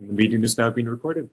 [0.00, 1.28] And the meeting is now being recorded.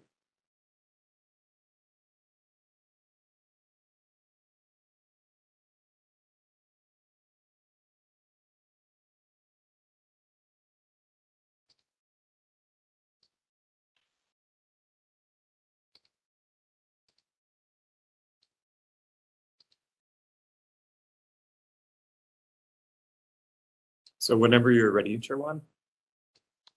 [24.20, 25.61] So whenever you're ready, Chair Wan.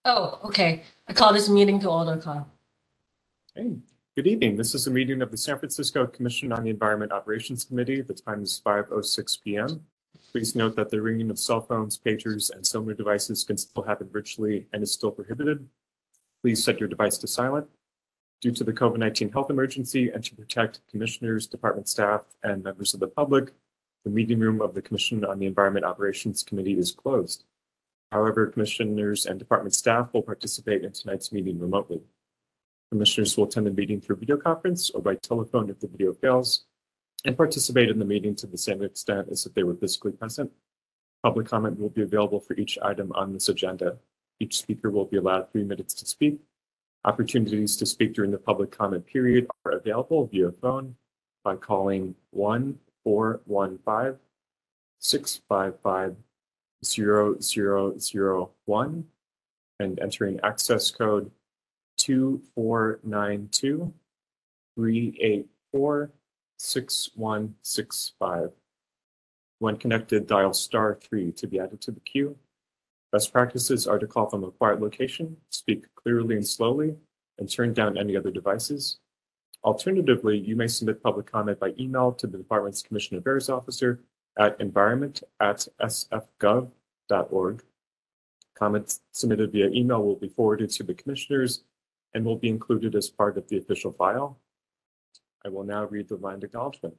[0.03, 0.81] Oh, okay.
[1.07, 2.47] I call this meeting to order, Carl.
[3.53, 3.77] Hey,
[4.15, 4.55] good evening.
[4.55, 8.01] This is a meeting of the San Francisco Commission on the Environment Operations Committee.
[8.01, 9.85] The time is 5:06 PM.
[10.31, 14.09] Please note that the ringing of cell phones, pagers, and similar devices can still happen
[14.09, 15.67] virtually and is still prohibited.
[16.41, 17.69] Please set your device to silent.
[18.39, 22.99] Due to the COVID-19 health emergency and to protect commissioners, department staff, and members of
[22.99, 23.53] the public,
[24.03, 27.43] the meeting room of the Commission on the Environment Operations Committee is closed.
[28.11, 32.01] However, commissioners and department staff will participate in tonight's meeting remotely.
[32.91, 36.65] Commissioners will attend the meeting through video conference or by telephone if the video fails,
[37.23, 40.51] and participate in the meeting to the same extent as if they were physically present.
[41.23, 43.97] Public comment will be available for each item on this agenda.
[44.39, 46.39] Each speaker will be allowed three minutes to speak.
[47.05, 50.95] Opportunities to speak during the public comment period are available via phone
[51.43, 54.19] by calling 1 415
[54.99, 56.15] 655
[56.83, 59.05] 0001
[59.79, 61.31] and entering access code
[61.97, 63.93] 2492
[64.75, 66.11] 384
[66.57, 68.51] 6165.
[69.59, 72.37] When connected, dial star 3 to be added to the queue.
[73.11, 76.95] Best practices are to call from a quiet location, speak clearly and slowly,
[77.37, 78.99] and turn down any other devices.
[79.63, 83.99] Alternatively, you may submit public comment by email to the department's Commission Affairs Officer
[84.37, 87.63] at environment at sfgov.org.
[88.57, 91.63] Comments submitted via email will be forwarded to the commissioners
[92.13, 94.37] and will be included as part of the official file.
[95.45, 96.95] I will now read the land acknowledgement.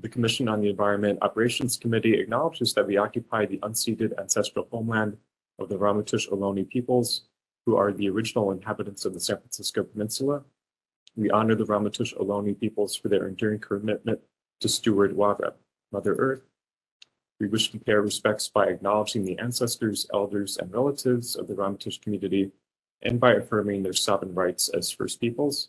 [0.00, 5.16] The Commission on the Environment Operations Committee acknowledges that we occupy the unceded ancestral homeland
[5.58, 7.24] of the Ramaytush Ohlone peoples,
[7.66, 10.44] who are the original inhabitants of the San Francisco Peninsula.
[11.16, 14.20] We honor the Ramaytush Ohlone peoples for their enduring commitment
[14.60, 15.52] to steward Wara,
[15.92, 16.42] Mother Earth.
[17.40, 21.54] We wish to pay our respects by acknowledging the ancestors, elders, and relatives of the
[21.54, 22.50] Ramaytush community
[23.02, 25.68] and by affirming their sovereign rights as First Peoples.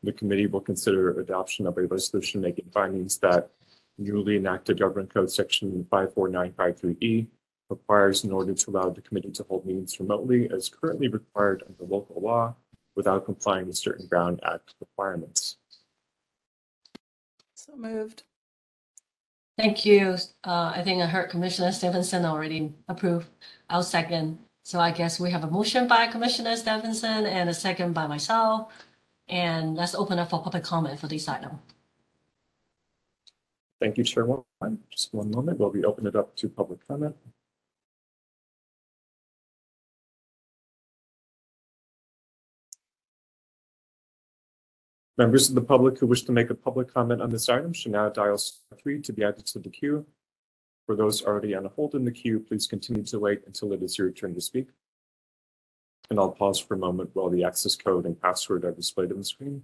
[0.02, 3.50] The committee will consider adoption of a resolution making findings that
[3.99, 7.27] newly enacted Government Code Section 54953E
[7.69, 11.83] requires in order to allow the committee to hold meetings remotely as currently required under
[11.83, 12.55] local law
[12.95, 15.57] without complying with certain Brown Act requirements.
[17.53, 18.23] So moved.
[19.57, 20.16] Thank you.
[20.43, 23.27] Uh, I think I heard Commissioner Stevenson already approved.
[23.69, 24.39] I'll second.
[24.63, 28.71] So I guess we have a motion by Commissioner Stevenson and a second by myself.
[29.27, 31.59] And let's open up for public comment for this item.
[33.79, 34.44] Thank you, Chair Wan.
[34.91, 37.16] Just one moment while we open it up to public comment.
[45.17, 47.91] Members of the public who wish to make a public comment on this item should
[47.91, 50.06] now dial star three to be added to the queue.
[50.85, 53.97] For those already on hold in the queue, please continue to wait until it is
[53.97, 54.69] your turn to speak.
[56.09, 59.19] And I'll pause for a moment while the access code and password are displayed on
[59.19, 59.63] the screen.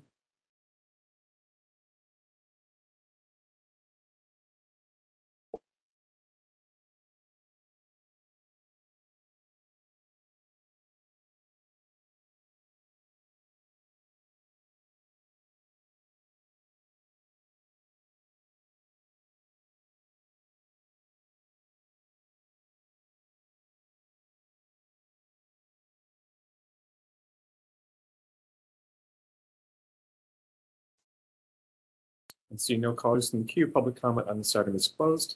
[32.55, 35.35] And seeing no callers in the queue, public comment on this item is closed.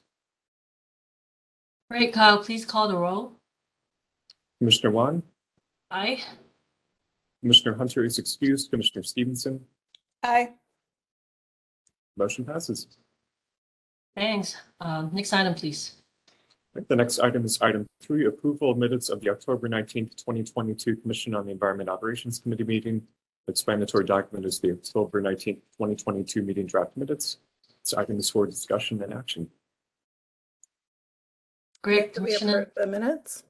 [1.92, 3.33] Great, Kyle, please call the roll.
[4.62, 5.24] Commissioner Wan,
[5.92, 6.24] Aye.
[7.42, 9.60] Commissioner Hunter is excused, Commissioner Stevenson,
[10.24, 10.54] Aye.
[12.16, 12.88] Motion passes.
[14.16, 14.56] Thanks.
[14.80, 15.98] Um, next item, please.
[16.88, 20.95] The next item is item three, approval of minutes of the October nineteenth, twenty twenty-two
[20.95, 23.06] Commission on the Environment Operations Committee meeting.
[23.50, 27.38] Explanatory document is the October nineteenth, twenty twenty-two meeting draft minutes.
[27.84, 29.50] This item is for discussion and action.
[31.81, 32.60] Great, Do we Commissioner.
[32.60, 33.44] approve the minutes?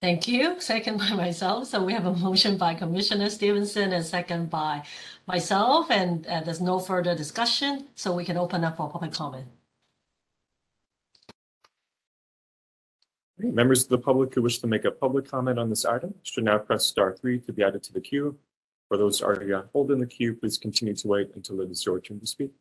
[0.00, 0.60] Thank you.
[0.60, 1.66] Second by myself.
[1.66, 4.84] So we have a motion by Commissioner Stevenson and second by
[5.26, 9.46] myself, and uh, there's no further discussion, so we can open up for public comment.
[13.38, 16.44] Members of the public who wish to make a public comment on this item should
[16.44, 18.36] now press star three to be added to the queue.
[18.88, 21.84] For those already on hold in the queue, please continue to wait until it is
[21.84, 22.52] your turn to speak.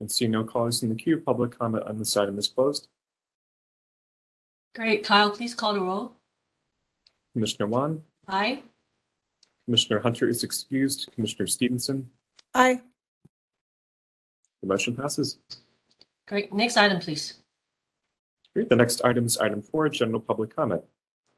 [0.00, 2.88] And see no callers in the queue, public comment on this item is closed.
[4.74, 5.04] Great.
[5.04, 6.12] Kyle, please call the roll.
[7.32, 8.62] Commissioner Wan, Aye.
[9.66, 12.08] Commissioner Hunter is excused, Commissioner Stevenson,
[12.54, 12.80] Aye.
[14.62, 15.38] the motion passes.
[16.26, 16.52] Great.
[16.52, 17.34] Next item, please.
[18.54, 20.82] Great, the next item is item four, general public comment.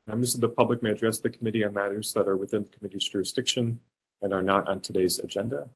[0.07, 3.09] Members of the public may address the committee on matters that are within the committee's
[3.09, 3.81] jurisdiction
[4.23, 5.69] and are not on today's agenda.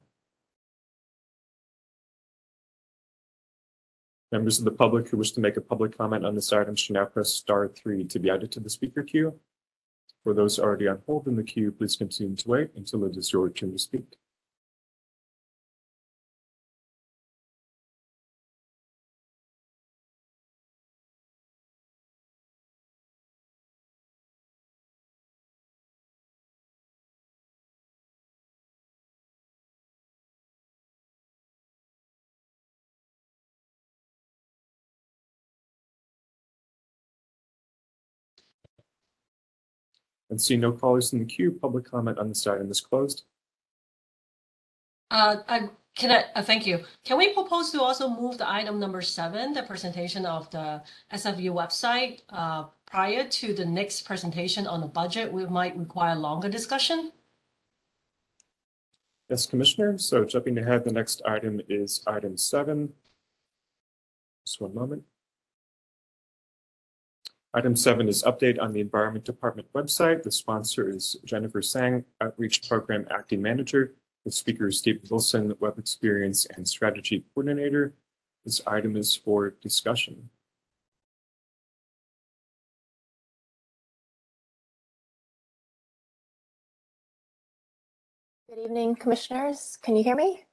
[4.33, 6.95] Members of the public who wish to make a public comment on this item should
[6.95, 9.39] now press star three to be added to the speaker queue.
[10.23, 13.31] For those already on hold in the queue, please continue to wait until it is
[13.31, 14.15] your turn to speak.
[40.29, 43.23] And see no callers in the queue, public comment on this item is closed.
[45.11, 46.79] Uh, I, can I, uh, thank you.
[47.03, 50.81] Can we propose to also move the item number seven, the presentation of the
[51.13, 55.31] SFE website, uh, prior to the next presentation on the budget?
[55.31, 57.11] We might require longer discussion.
[59.29, 59.97] Yes, Commissioner.
[59.99, 62.93] So jumping ahead, the next item is item seven.
[64.45, 65.03] Just one moment.
[67.55, 70.23] Item seven is update on the Environment Department website.
[70.23, 73.93] The sponsor is Jennifer Sang, Outreach Program Acting Manager.
[74.25, 77.93] The speaker is Steve Wilson, Web Experience and Strategy Coordinator.
[78.43, 80.31] This item is for discussion.
[88.49, 89.77] Good evening, Commissioners.
[89.83, 90.43] Can you hear me?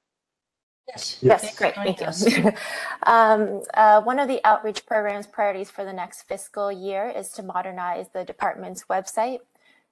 [0.89, 1.19] Yes.
[1.21, 2.27] Yes, great, thank us.
[2.27, 2.53] you.
[3.07, 7.43] Um, uh, One of the outreach program's priorities for the next fiscal year is to
[7.43, 9.39] modernize the department's website.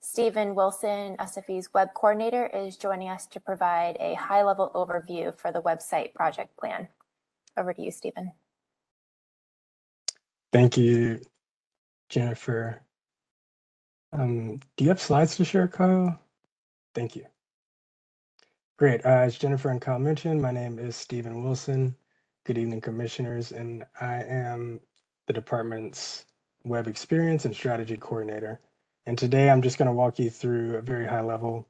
[0.00, 5.62] Stephen Wilson, SFE's web coordinator, is joining us to provide a high-level overview for the
[5.62, 6.88] website project plan.
[7.56, 8.32] Over to you, Stephen.
[10.52, 11.20] Thank you,
[12.08, 12.82] Jennifer.
[14.12, 16.18] Um, do you have slides to share, Kyle?
[16.94, 17.26] Thank you.
[18.78, 19.06] Great.
[19.06, 21.96] Uh, as Jennifer and Kyle mentioned, my name is Stephen Wilson.
[22.44, 24.82] Good evening, commissioners, and I am
[25.28, 26.26] the department's
[26.66, 28.60] web experience and strategy coordinator.
[29.06, 31.68] And today I'm just going to walk you through a very high level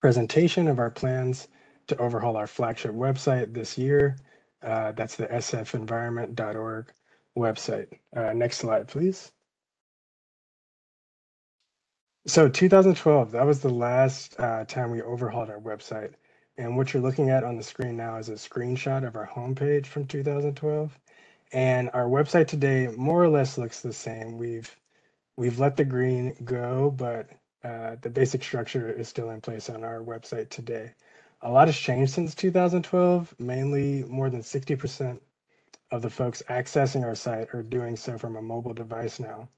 [0.00, 1.48] presentation of our plans
[1.88, 4.16] to overhaul our flagship website this year.
[4.62, 6.92] Uh, that's the sfenvironment.org
[7.38, 7.88] website.
[8.16, 9.32] Uh, next slide, please.
[12.26, 16.12] So 2012, that was the last uh, time we overhauled our website.
[16.60, 19.86] And what you're looking at on the screen now is a screenshot of our homepage
[19.86, 20.98] from 2012.
[21.54, 24.36] And our website today more or less looks the same.
[24.36, 24.76] We've
[25.38, 27.30] we've let the green go, but
[27.64, 30.92] uh, the basic structure is still in place on our website today.
[31.40, 33.36] A lot has changed since 2012.
[33.38, 35.18] Mainly, more than 60%
[35.90, 39.48] of the folks accessing our site are doing so from a mobile device now.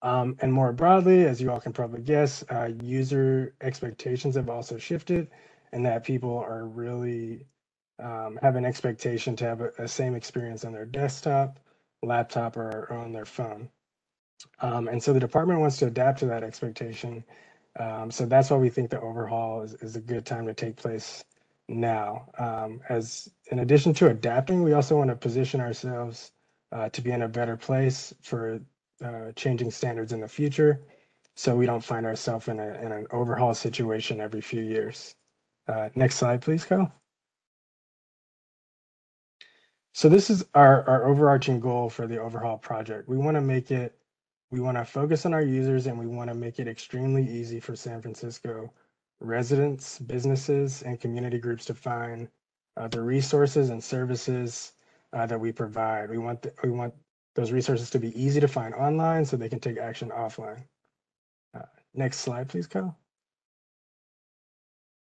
[0.00, 4.78] Um, and more broadly, as you all can probably guess, uh, user expectations have also
[4.78, 5.28] shifted,
[5.72, 7.46] and that people are really
[8.02, 11.60] um, have an expectation to have a, a same experience on their desktop,
[12.02, 13.70] laptop, or, on their phone.
[14.62, 17.22] Um, and so the department wants to adapt to that expectation
[17.80, 20.76] Um, so that's why we think the overhaul is, is a good time to take
[20.76, 21.24] place
[21.68, 22.28] now.
[22.38, 26.32] Um, as in addition to adapting, we also want to position ourselves
[26.72, 28.60] uh, to be in a better place for
[29.04, 30.82] uh, changing standards in the future,
[31.36, 35.15] so we don't find ourselves in, a, in an overhaul situation every few years.
[35.68, 36.92] Uh, next slide, please, Kyle.
[39.94, 43.08] So this is our, our overarching goal for the overhaul project.
[43.08, 43.96] We want to make it,
[44.50, 47.60] we want to focus on our users and we want to make it extremely easy
[47.60, 48.72] for San Francisco
[49.20, 52.28] residents, businesses, and community groups to find
[52.76, 54.72] uh, the resources and services
[55.14, 56.10] uh, that we provide.
[56.10, 56.92] We want the, we want
[57.34, 60.64] those resources to be easy to find online so they can take action offline.
[61.54, 61.62] Uh,
[61.94, 62.96] next slide, please, Kyle.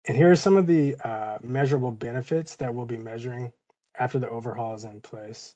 [0.08, 3.52] And here are some of the uh, measurable benefits that we'll be measuring
[3.98, 5.56] after the overhaul is in place.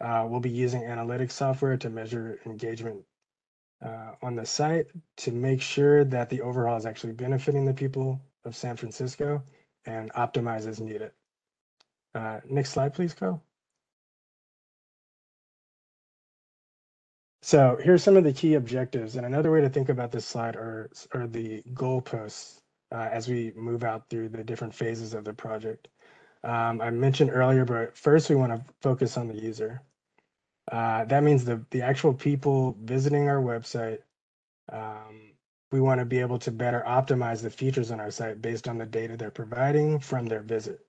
[0.00, 3.02] Uh, we'll be using analytics software to measure engagement
[3.82, 4.86] uh, on the site
[5.16, 9.42] to make sure that the overhaul is actually benefiting the people of San Francisco
[9.86, 11.12] and optimize as needed.
[12.14, 13.42] Uh, next slide, please, Kyle.
[17.40, 19.16] So here's some of the key objectives.
[19.16, 22.60] And another way to think about this slide are, are the goalposts
[22.92, 25.88] uh, as we move out through the different phases of the project.
[26.44, 29.82] Um, I mentioned earlier, but first we want to focus on the user.
[30.70, 33.98] Uh, that means the, the actual people visiting our website.
[34.72, 35.32] Um,
[35.72, 38.78] we want to be able to better optimize the features on our site based on
[38.78, 40.80] the data they're providing from their visit.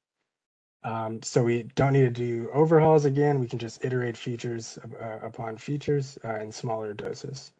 [0.83, 3.39] Um, so we don't need to do overhauls again.
[3.39, 7.51] We can just iterate features uh, upon features uh, in smaller doses.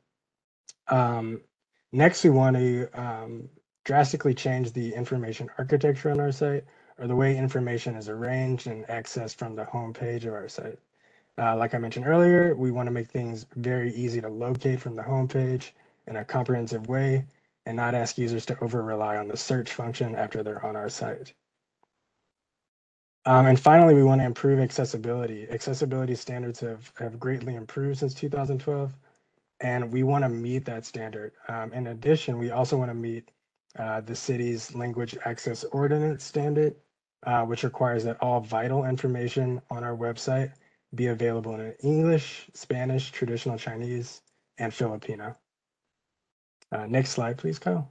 [0.88, 1.42] Um,
[1.92, 3.50] next, we want to um,
[3.88, 6.66] drastically change the information architecture on our site
[7.00, 10.78] or the way information is arranged and accessed from the home page of our site.
[11.38, 14.94] Uh, like I mentioned earlier, we want to make things very easy to locate from
[14.94, 15.74] the home page
[16.06, 17.26] in a comprehensive way
[17.66, 20.90] and not ask users to over rely on the search function after they're on our
[20.90, 21.34] site.
[23.26, 25.48] Um, and finally, we want to improve accessibility.
[25.50, 28.94] Accessibility standards have, have greatly improved since 2012,
[29.62, 31.32] and we want to meet that standard.
[31.48, 33.32] Um, in addition, we also want to meet
[33.78, 36.76] uh, the city's language access ordinance standard,
[37.26, 40.52] uh, which requires that all vital information on our website
[40.96, 44.22] be available in English, Spanish, traditional Chinese,
[44.58, 45.36] and Filipino.
[46.72, 47.90] Uh, next slide, please, Kyle.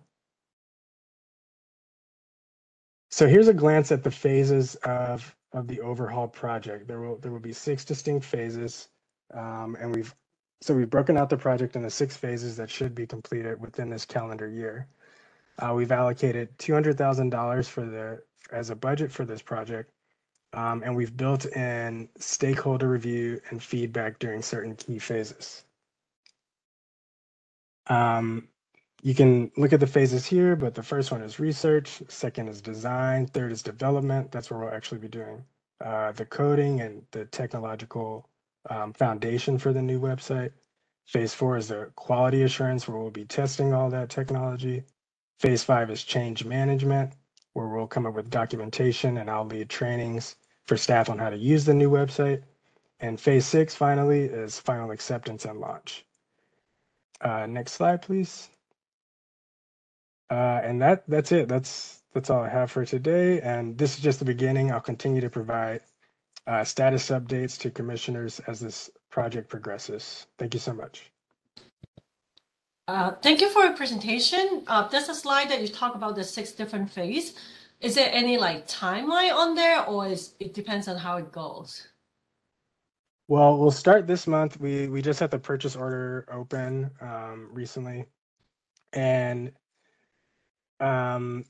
[3.10, 6.86] So here's a glance at the phases of, of the overhaul project.
[6.88, 8.88] There will there will be six distinct phases,
[9.32, 10.14] um, and we've
[10.60, 14.04] so we've broken out the project into six phases that should be completed within this
[14.04, 14.88] calendar year.
[15.58, 18.22] Uh, we've allocated two hundred thousand dollars for the
[18.52, 19.90] as a budget for this project,
[20.52, 25.64] um, and we've built in stakeholder review and feedback during certain key phases.
[27.88, 28.48] Um,
[29.02, 32.60] you can look at the phases here, but the first one is research, second is
[32.60, 34.32] design, third is development.
[34.32, 35.44] That's where we'll actually be doing
[35.84, 38.28] uh, the coding and the technological
[38.70, 40.50] um, foundation for the new website.
[41.06, 44.82] Phase four is the quality assurance, where we'll be testing all that technology.
[45.38, 47.12] Phase five is change management,
[47.52, 51.36] where we'll come up with documentation and I'll lead trainings for staff on how to
[51.36, 52.42] use the new website.
[53.00, 56.04] And phase six, finally, is final acceptance and launch.
[57.20, 58.48] Uh, next slide, please.
[60.30, 61.48] Uh, and that that's it.
[61.48, 63.40] That's that's all I have for today.
[63.40, 64.72] And this is just the beginning.
[64.72, 65.82] I'll continue to provide
[66.46, 70.26] uh, status updates to commissioners as this project progresses.
[70.38, 71.12] Thank you so much.
[72.88, 74.62] Uh, thank you for your presentation.
[74.68, 77.34] Uh, there's a slide that you talk about the six different phase.
[77.80, 81.88] Is there any like timeline on there or is it depends on how it goes?
[83.28, 84.60] Well, we'll start this month.
[84.60, 88.06] We we just had the purchase order open um, recently,
[88.92, 89.50] and
[90.78, 91.44] um,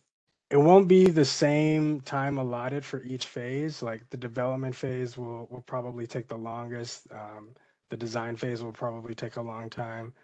[0.50, 3.82] it won't be the same time allotted for each phase.
[3.82, 7.08] Like the development phase will will probably take the longest.
[7.12, 7.50] Um,
[7.90, 10.14] the design phase will probably take a long time.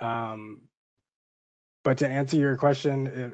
[0.00, 0.62] Um,
[1.84, 3.32] but to answer your question, it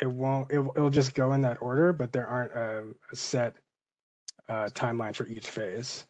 [0.00, 0.50] it won't.
[0.50, 3.56] It, it'll just go in that order, but there aren't a, a set
[4.48, 6.04] uh, timeline for each phase.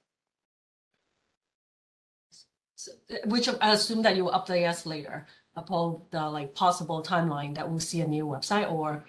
[2.76, 7.02] So, uh, Which I assume that you will update us later upon the like possible
[7.02, 9.04] timeline that we'll see a new website or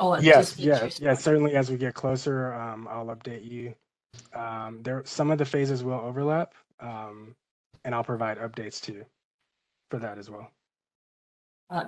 [0.00, 3.74] or Yes, just yeah, Certainly, as we get closer, um, I'll update you.
[4.34, 7.34] Um, there, some of the phases will overlap, um,
[7.84, 9.04] and I'll provide updates too
[9.92, 10.50] for that as well.
[11.68, 11.84] Uh,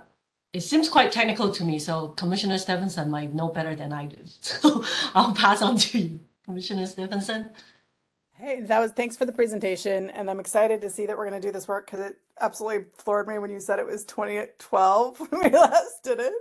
[0.53, 4.19] it seems quite technical to me, so Commissioner Stevenson might know better than I do.
[4.43, 4.85] So
[5.15, 7.49] I'll pass on to you, Commissioner Stevenson.
[8.35, 11.41] Hey, that was thanks for the presentation, and I'm excited to see that we're going
[11.41, 15.21] to do this work because it absolutely floored me when you said it was 2012
[15.31, 16.35] when we last did it.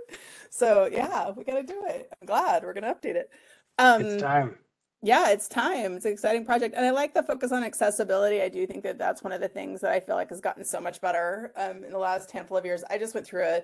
[0.50, 2.10] So yeah, we got to do it.
[2.20, 3.30] I'm glad we're going to update it.
[3.78, 4.58] Um, It's time.
[5.04, 5.96] Yeah, it's time.
[5.96, 8.40] It's an exciting project, and I like the focus on accessibility.
[8.40, 10.64] I do think that that's one of the things that I feel like has gotten
[10.64, 12.82] so much better um, in the last handful of years.
[12.88, 13.62] I just went through a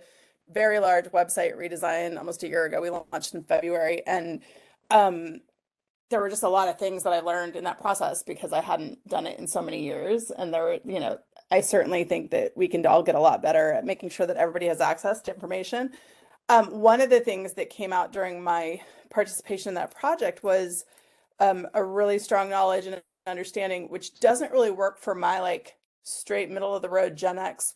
[0.53, 2.83] very large website redesign almost a year ago.
[2.83, 4.43] We launched in February, and
[4.91, 5.41] um,
[6.11, 8.61] there were just a lot of things that I learned in that process because I
[8.61, 10.31] hadn't done it in so many years.
[10.31, 11.21] And there were, you know,
[11.51, 14.37] I certainly think that we can all get a lot better at making sure that
[14.37, 15.93] everybody has access to information.
[16.51, 20.85] Um, one of the things that came out during my participation in that project was
[21.41, 26.51] um, a really strong knowledge and understanding, which doesn't really work for my like straight
[26.51, 27.75] middle of the road Gen X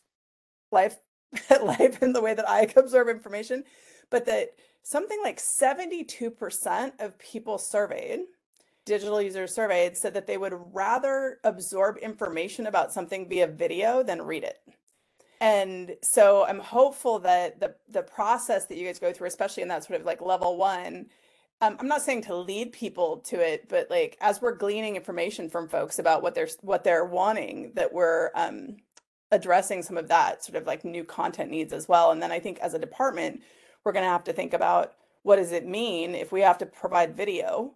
[0.71, 0.97] life
[1.63, 3.65] life in the way that I absorb information,
[4.11, 4.51] but that
[4.83, 8.21] something like 72% of people surveyed,
[8.85, 14.23] digital users surveyed, said that they would rather absorb information about something via video than
[14.23, 14.59] read it.
[15.41, 19.69] And so I'm hopeful that the the process that you guys go through, especially in
[19.69, 21.07] that sort of like level one,
[21.65, 25.49] um, I'm not saying to lead people to it, but like as we're gleaning information
[25.49, 28.77] from folks about what they're what they're wanting, that we're um,
[29.31, 32.11] addressing some of that sort of like new content needs as well.
[32.11, 33.43] And then I think as a department,
[33.83, 36.67] we're going to have to think about what does it mean if we have to
[36.67, 37.73] provide video,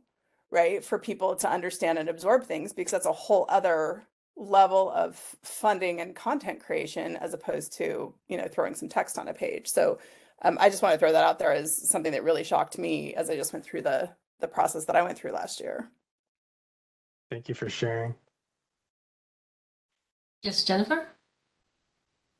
[0.50, 5.16] right, for people to understand and absorb things because that's a whole other level of
[5.42, 9.66] funding and content creation as opposed to, you know, throwing some text on a page.
[9.66, 9.98] So
[10.42, 13.14] um, I just want to throw that out there as something that really shocked me
[13.14, 15.90] as I just went through the the process that I went through last year.
[17.30, 18.14] Thank you for sharing.
[20.42, 21.08] Yes, Jennifer?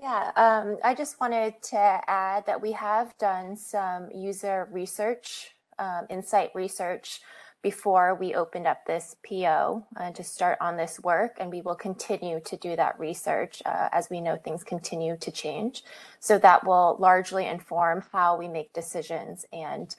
[0.01, 5.51] Yeah, um, I just wanted to add that we have done some user research,
[5.81, 7.21] um, insight research
[7.63, 11.75] before we opened up this PO uh, to start on this work, and we will
[11.75, 15.83] continue to do that research uh, as we know things continue to change.
[16.21, 19.45] So that will largely inform how we make decisions.
[19.53, 19.95] And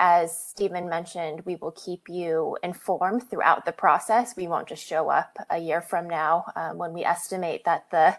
[0.00, 4.36] as Stephen mentioned, we will keep you informed throughout the process.
[4.36, 8.16] We won't just show up a year from now um, when we estimate that the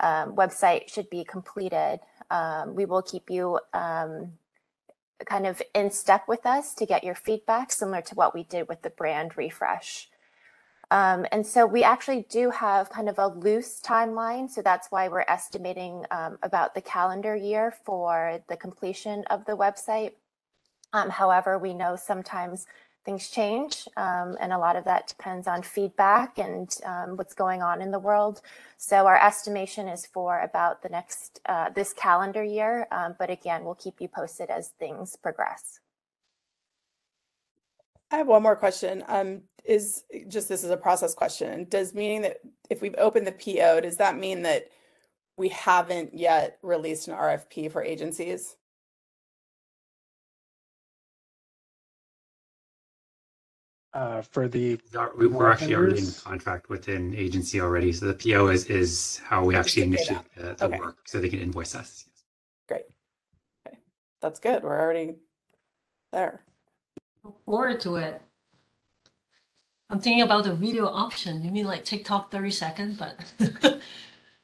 [0.00, 2.00] um, website should be completed.
[2.30, 4.32] Um, we will keep you um,
[5.26, 8.68] kind of in step with us to get your feedback, similar to what we did
[8.68, 10.08] with the brand refresh.
[10.90, 14.48] Um, and so we actually do have kind of a loose timeline.
[14.48, 19.56] So that's why we're estimating um, about the calendar year for the completion of the
[19.56, 20.12] website.
[20.94, 22.66] Um, however, we know sometimes
[23.04, 27.62] things change, um, and a lot of that depends on feedback and um, what's going
[27.62, 28.42] on in the world.
[28.76, 33.64] So our estimation is for about the next uh, this calendar year, um, but again,
[33.64, 35.80] we'll keep you posted as things progress.
[38.10, 39.04] I have one more question.
[39.06, 41.66] Um, is just this is a process question.
[41.68, 42.38] Does meaning that
[42.70, 44.68] if we've opened the PO, does that mean that
[45.36, 48.56] we haven't yet released an RFP for agencies?
[53.98, 54.78] Uh, for the.
[55.16, 59.44] We're actually already in contract with an agency already, so the PO is is how
[59.44, 60.78] we actually initiate the, the okay.
[60.78, 62.04] work, so they can invoice us.
[62.06, 62.24] Yes.
[62.68, 62.84] Great.
[63.66, 63.78] Okay,
[64.22, 64.62] that's good.
[64.62, 65.16] We're already
[66.12, 66.42] there.
[67.44, 68.22] Forward to it.
[69.90, 71.42] I'm thinking about the video option.
[71.42, 72.98] You mean like TikTok thirty seconds?
[72.98, 73.16] but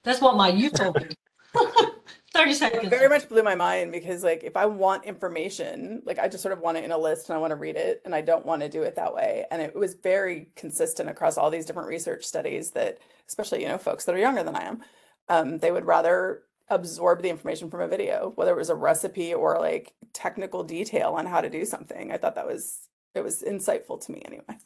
[0.02, 1.14] that's what my YouTube.
[2.34, 2.88] 30 seconds.
[2.88, 6.52] Very much blew my mind because like if I want information, like I just sort
[6.52, 8.44] of want it in a list and I want to read it and I don't
[8.44, 9.46] want to do it that way.
[9.50, 13.78] And it was very consistent across all these different research studies that especially, you know,
[13.78, 14.82] folks that are younger than I am,
[15.28, 19.32] um, they would rather absorb the information from a video, whether it was a recipe
[19.32, 22.10] or like technical detail on how to do something.
[22.10, 24.58] I thought that was it was insightful to me anyway.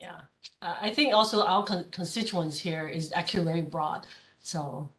[0.00, 0.20] Yeah,
[0.62, 4.06] uh, I think also our con- constituents here is actually very broad.
[4.38, 4.90] So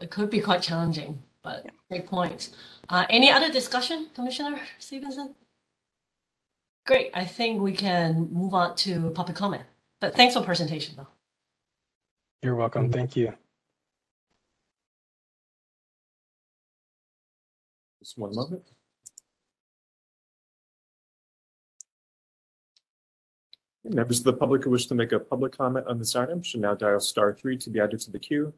[0.00, 2.50] it could be quite challenging, but great points.
[2.88, 5.34] Uh, any other discussion, Commissioner Stevenson?
[6.86, 9.64] Great, I think we can move on to public comment,
[10.00, 11.08] but thanks for the presentation though.
[12.42, 12.90] You're welcome.
[12.90, 13.34] Thank you.
[18.02, 18.62] Just one moment.
[23.84, 26.60] Members of the public who wish to make a public comment on this item should
[26.60, 28.52] now dial star three to be added to the queue.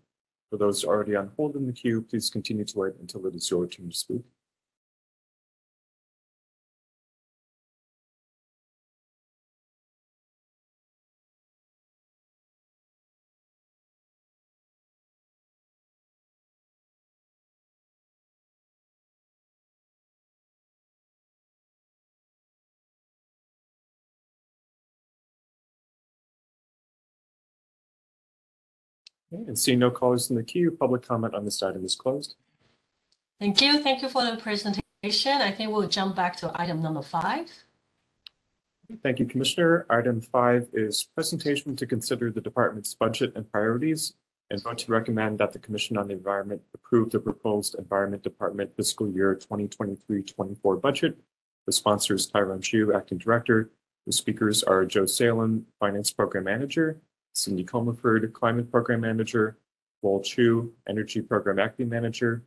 [0.52, 3.50] For those already on hold in the queue, please continue to wait until it is
[3.50, 4.20] your turn to speak.
[29.32, 32.34] Okay, And seeing no callers in the queue, public comment on this item is closed.
[33.40, 33.82] Thank you.
[33.82, 34.82] Thank you for the presentation.
[35.32, 37.50] I think we'll jump back to item number five.
[39.02, 39.86] Thank you, Commissioner.
[39.88, 44.14] Item five is presentation to consider the department's budget and priorities
[44.50, 48.76] and vote to recommend that the Commission on the Environment approve the proposed Environment Department
[48.76, 51.18] fiscal year 2023-24 budget.
[51.64, 53.70] The sponsor is Tyrone Jue, Acting Director.
[54.06, 57.00] The speakers are Joe Salem, Finance Program Manager,
[57.34, 59.58] Cindy Comerford, Climate Program Manager,
[60.02, 62.42] Lowell Chu, Energy Program Acting Manager,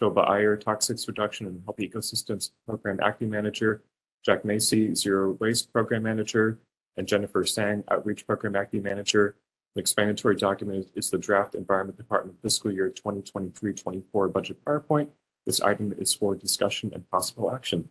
[0.00, 3.82] Joba Iyer, Toxics Reduction and Healthy Ecosystems Program Acting Manager,
[4.24, 6.58] Jack Macy, Zero Waste Program Manager,
[6.96, 9.36] and Jennifer Sang, Outreach Program Acting Manager.
[9.74, 15.08] The explanatory document is the draft Environment Department fiscal year 2023-24 budget PowerPoint.
[15.46, 17.88] This item is for discussion and possible action.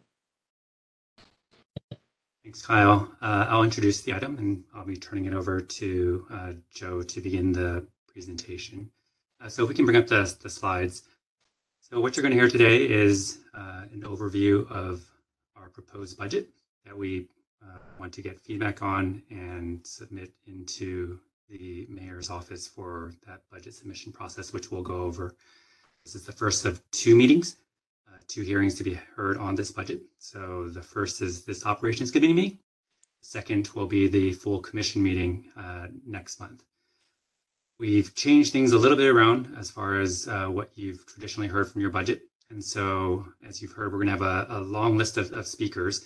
[2.49, 3.07] Thanks, Kyle.
[3.21, 7.21] Uh, I'll introduce the item and I'll be turning it over to uh, Joe to
[7.21, 8.89] begin the presentation.
[9.39, 11.03] Uh, so if we can bring up the, the slides.
[11.79, 15.05] So what you're going to hear today is uh, an overview of
[15.55, 16.49] our proposed budget
[16.87, 17.27] that we
[17.63, 21.19] uh, want to get feedback on and submit into
[21.51, 25.35] the mayor's office for that budget submission process, which we'll go over.
[26.03, 27.57] This is the first of two meetings
[28.27, 30.01] two hearings to be heard on this budget.
[30.19, 32.59] So the first is this operations committee meeting.
[33.21, 36.63] Second will be the full commission meeting uh, next month.
[37.79, 41.71] We've changed things a little bit around as far as uh, what you've traditionally heard
[41.71, 42.23] from your budget.
[42.49, 45.47] And so, as you've heard, we're going to have a, a long list of, of
[45.47, 46.05] speakers.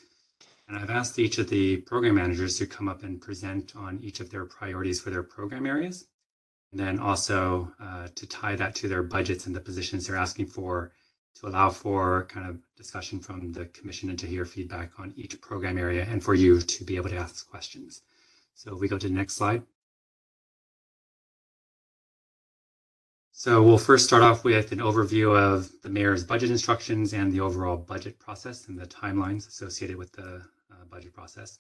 [0.68, 4.20] And I've asked each of the program managers to come up and present on each
[4.20, 6.06] of their priorities for their program areas.
[6.72, 10.48] And then also uh, to tie that to their budgets and the positions they're asking
[10.48, 10.92] for
[11.40, 15.40] to allow for kind of discussion from the commission and to hear feedback on each
[15.42, 18.02] program area and for you to be able to ask questions.
[18.56, 19.64] So if we go to the next slide.
[23.32, 27.42] So we'll first start off with an overview of the mayor's budget instructions and the
[27.42, 30.42] overall budget process and the timelines associated with the
[30.72, 31.60] uh, budget process.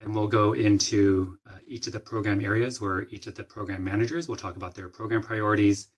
[0.00, 3.82] And we'll go into uh, each of the program areas where each of the program
[3.82, 5.88] managers will talk about their program priorities,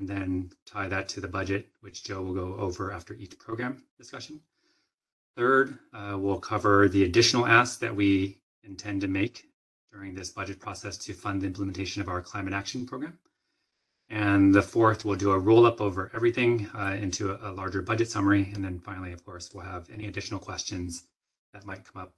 [0.00, 3.82] and then tie that to the budget, which Joe will go over after each program
[3.98, 4.40] discussion.
[5.36, 9.44] Third, uh, we'll cover the additional asks that we intend to make
[9.92, 13.18] during this budget process to fund the implementation of our climate action program.
[14.08, 17.82] And the fourth, we'll do a roll up over everything uh, into a, a, larger
[17.82, 18.50] budget summary.
[18.54, 21.04] And then finally, of course, we'll have any additional questions
[21.52, 22.14] that might come up.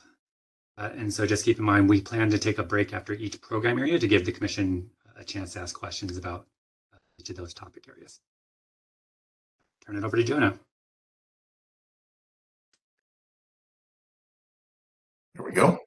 [0.79, 3.41] Uh, and so just keep in mind, we plan to take a break after each
[3.41, 6.47] program area to give the commission a chance to ask questions about
[7.31, 8.21] of those topic areas.
[9.87, 10.59] Turn it over to Jonah.
[15.35, 15.79] Here we go.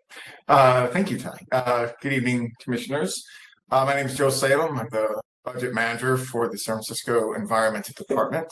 [0.48, 1.38] Uh, thank you, Ty.
[1.52, 3.24] Uh, good evening, commissioners.
[3.72, 4.78] Uh, my name is Joe Salem.
[4.78, 8.48] I'm the budget manager for the San Francisco Environment Department.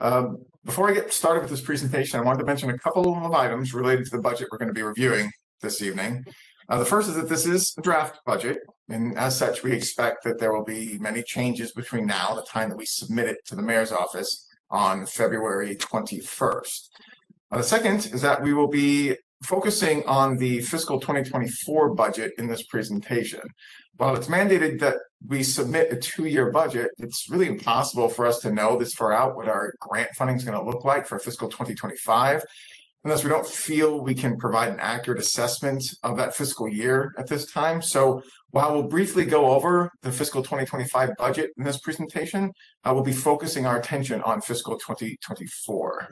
[0.00, 3.32] Um, before I get started with this presentation, I wanted to mention a couple of
[3.32, 6.24] items related to the budget we're going to be reviewing this evening.
[6.72, 10.24] Uh, the first is that this is a draft budget, and as such, we expect
[10.24, 13.36] that there will be many changes between now and the time that we submit it
[13.44, 16.88] to the mayor's office on February 21st.
[17.50, 22.46] Uh, the second is that we will be focusing on the fiscal 2024 budget in
[22.46, 23.42] this presentation.
[23.98, 24.96] While it's mandated that
[25.28, 29.36] we submit a two-year budget, it's really impossible for us to know this far out
[29.36, 32.42] what our grant funding is going to look like for fiscal 2025
[33.04, 37.26] unless we don't feel we can provide an accurate assessment of that fiscal year at
[37.26, 37.82] this time.
[37.82, 42.52] So while we'll briefly go over the fiscal 2025 budget in this presentation,
[42.84, 46.10] uh, we'll be focusing our attention on fiscal 2024.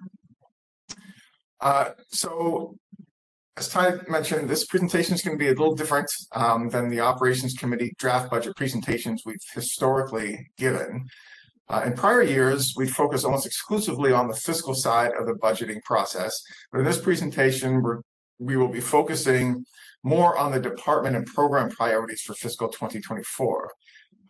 [1.60, 2.76] Uh, so
[3.56, 7.00] as Ty mentioned, this presentation is going to be a little different um, than the
[7.00, 11.06] Operations Committee draft budget presentations we've historically given.
[11.70, 15.80] Uh, in prior years, we focused almost exclusively on the fiscal side of the budgeting
[15.84, 16.42] process.
[16.72, 17.80] But in this presentation,
[18.40, 19.64] we will be focusing
[20.02, 23.70] more on the department and program priorities for fiscal 2024.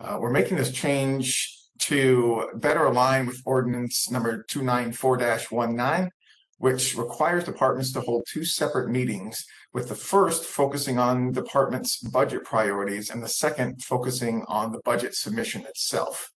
[0.01, 6.11] Uh, we're making this change to better align with ordinance number 294-19,
[6.59, 12.45] which requires departments to hold two separate meetings, with the first focusing on department's budget
[12.45, 16.31] priorities and the second focusing on the budget submission itself.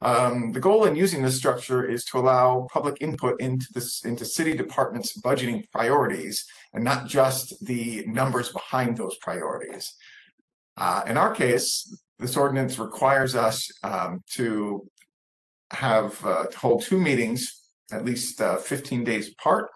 [0.00, 4.24] Um, the goal in using this structure is to allow public input into this into
[4.24, 9.92] city departments' budgeting priorities and not just the numbers behind those priorities.
[10.76, 14.86] Uh, in our case, this ordinance requires us um, to
[15.72, 17.58] have uh, to hold two meetings
[17.90, 19.70] at least uh, 15 days apart.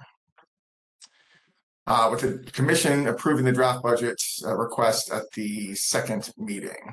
[1.84, 6.92] Uh, with the commission approving the draft budget uh, request at the second meeting.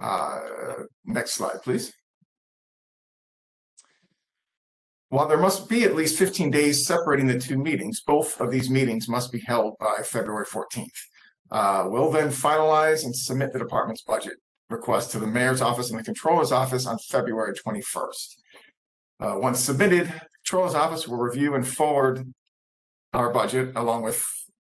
[0.00, 0.40] Uh,
[1.04, 1.92] next slide, please.
[5.10, 8.68] While there must be at least 15 days separating the two meetings, both of these
[8.68, 10.86] meetings must be held by February 14th.
[11.50, 14.34] Uh, we'll then finalize and submit the department's budget
[14.68, 18.36] request to the mayor's office and the controller's office on February 21st.
[19.20, 22.30] Uh, once submitted, the controller's office will review and forward
[23.14, 24.22] our budget along with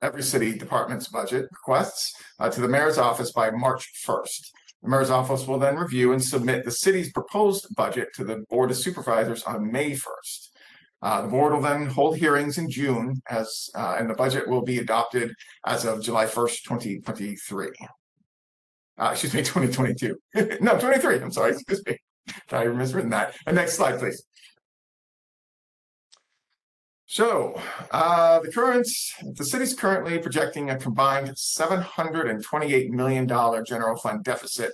[0.03, 4.51] every city department's budget requests uh, to the mayor's office by March 1st.
[4.85, 8.71] The mayor's office will then review and submit the city's proposed budget to the board
[8.71, 10.49] of supervisors on May 1st.
[11.01, 14.61] Uh, the board will then hold hearings in June as, uh, and the budget will
[14.61, 15.33] be adopted
[15.65, 17.69] as of July 1st, 2023.
[18.99, 20.19] Uh, excuse me, 2022.
[20.61, 21.17] no, 23.
[21.17, 21.53] I'm sorry.
[21.55, 21.99] Excuse me.
[22.53, 23.35] I miswritten that.
[23.47, 24.23] And next slide, please.
[27.15, 27.55] So,
[27.93, 28.89] uh, the current,
[29.23, 34.73] the city's currently projecting a combined $728 million general fund deficit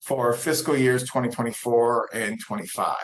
[0.00, 2.96] for fiscal years 2024 and 25.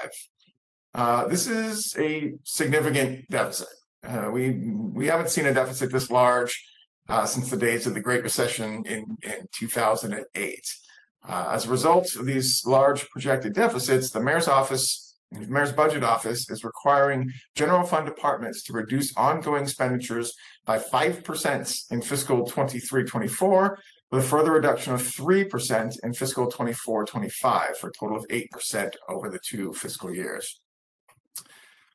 [0.95, 3.68] Uh, this is a significant deficit.
[4.03, 6.61] Uh, we we haven't seen a deficit this large
[7.09, 10.77] uh, since the days of the Great Recession in, in 2008.
[11.29, 16.05] Uh, as a result of these large projected deficits, the mayor's office, the mayor's budget
[16.05, 23.77] office, is requiring general fund departments to reduce ongoing expenditures by 5% in fiscal 23-24,
[24.11, 29.31] with a further reduction of 3% in fiscal 24-25, for a total of 8% over
[29.31, 30.61] the two fiscal years.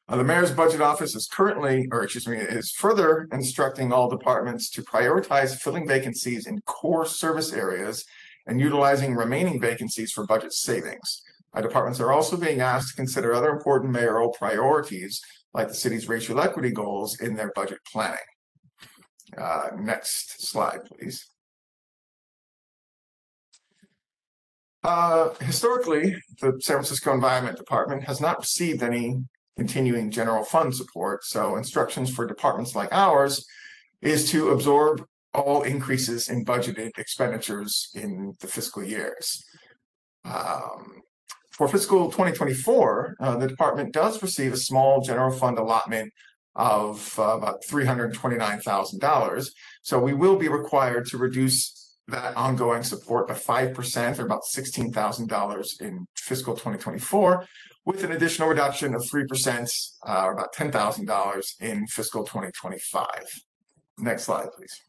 [0.10, 4.70] Uh, the mayor's budget office is currently, or excuse me, is further instructing all departments
[4.70, 8.06] to prioritize filling vacancies in core service areas
[8.48, 11.22] and utilizing remaining vacancies for budget savings.
[11.62, 15.22] Departments are also being asked to consider other important mayoral priorities
[15.54, 18.20] like the city's racial equity goals in their budget planning.
[19.38, 21.30] Uh, next slide, please.
[24.84, 29.18] Uh, historically, the San Francisco Environment Department has not received any
[29.58, 31.26] continuing general fund support.
[31.26, 33.46] So instructions for departments like ours
[34.02, 39.44] is to absorb all increases in budgeted expenditures in the fiscal years.
[40.24, 41.02] Um,
[41.58, 46.14] for fiscal 2024, uh, the department does receive a small general fund allotment
[46.56, 49.50] of uh, about $329,000.
[49.82, 55.82] So we will be required to reduce that ongoing support by 5% or about $16,000
[55.82, 57.46] in fiscal 2024,
[57.86, 59.68] with an additional reduction of 3%,
[60.08, 63.08] uh, or about $10,000 in fiscal 2025.
[63.98, 64.80] Next slide, please.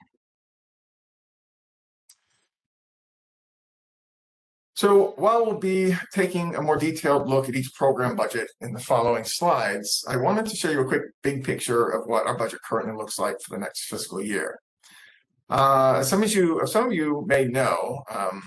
[4.79, 8.79] So while we'll be taking a more detailed look at each program budget in the
[8.79, 12.61] following slides, I wanted to show you a quick big picture of what our budget
[12.63, 14.61] currently looks like for the next fiscal year.
[15.51, 18.41] Uh, some of you, some of you may know, um,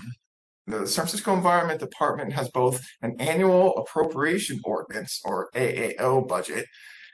[0.66, 6.64] the San Francisco Environment Department has both an annual appropriation ordinance or AAO budget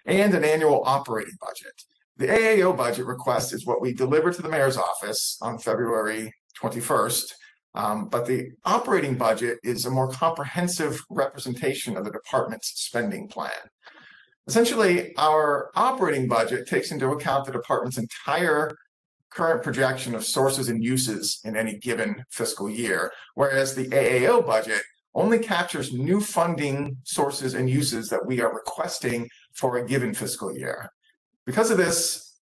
[0.06, 1.74] and an annual operating budget.
[2.18, 7.32] The AAO budget request is what we deliver to the mayor's office on February 21st.
[7.78, 13.52] Um, but the operating budget is a more comprehensive representation of the department's spending plan.
[14.48, 18.76] Essentially, our operating budget takes into account the department's entire
[19.30, 24.82] current projection of sources and uses in any given fiscal year, whereas the AAO budget
[25.14, 30.56] only captures new funding sources and uses that we are requesting for a given fiscal
[30.56, 30.90] year.
[31.46, 32.40] Because of this,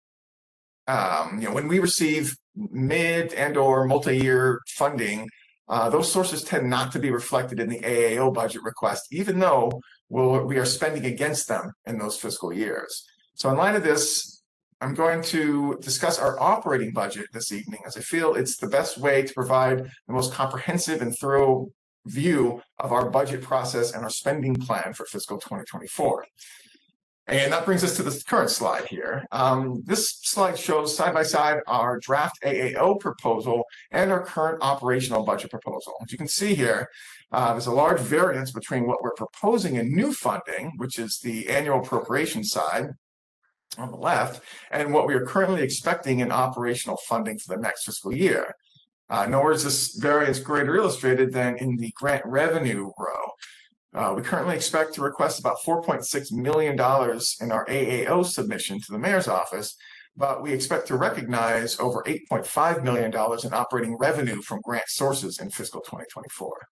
[0.87, 5.29] um, you know, when we receive mid and or multi-year funding,
[5.69, 9.81] uh, those sources tend not to be reflected in the AAO budget request, even though
[10.09, 13.03] we'll, we are spending against them in those fiscal years.
[13.35, 14.41] So in light of this,
[14.79, 18.97] I'm going to discuss our operating budget this evening as I feel it's the best
[18.97, 21.69] way to provide the most comprehensive and thorough
[22.05, 26.25] view of our budget process and our spending plan for fiscal 2024.
[27.27, 29.25] And that brings us to the current slide here.
[29.33, 35.25] Um, this slide shows side by side our draft AAO proposal and our current operational
[35.25, 35.93] budget proposal.
[36.01, 36.89] As you can see here,
[37.33, 41.49] uh, there's a large variance between what we're proposing in new funding, which is the
[41.49, 42.91] annual appropriation side,
[43.77, 47.83] on the left, and what we are currently expecting in operational funding for the next
[47.83, 48.55] fiscal year.
[49.09, 53.16] Uh, is this variance greater illustrated than in the grant revenue row.
[53.93, 58.99] Uh, we currently expect to request about $4.6 million in our AAO submission to the
[58.99, 59.75] mayor's office,
[60.15, 65.49] but we expect to recognize over $8.5 million in operating revenue from grant sources in
[65.49, 66.67] fiscal 2024.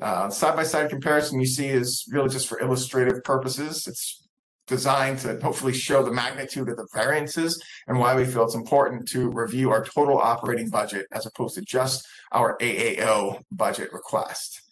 [0.00, 3.86] Uh, side-by-side comparison you see is really just for illustrative purposes.
[3.86, 4.26] It's
[4.66, 9.08] designed to hopefully show the magnitude of the variances and why we feel it's important
[9.08, 14.62] to review our total operating budget as opposed to just our AAO budget request.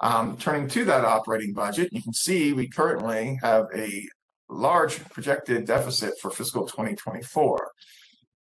[0.00, 4.06] Um, turning to that operating budget, you can see we currently have a
[4.48, 7.70] large projected deficit for fiscal 2024.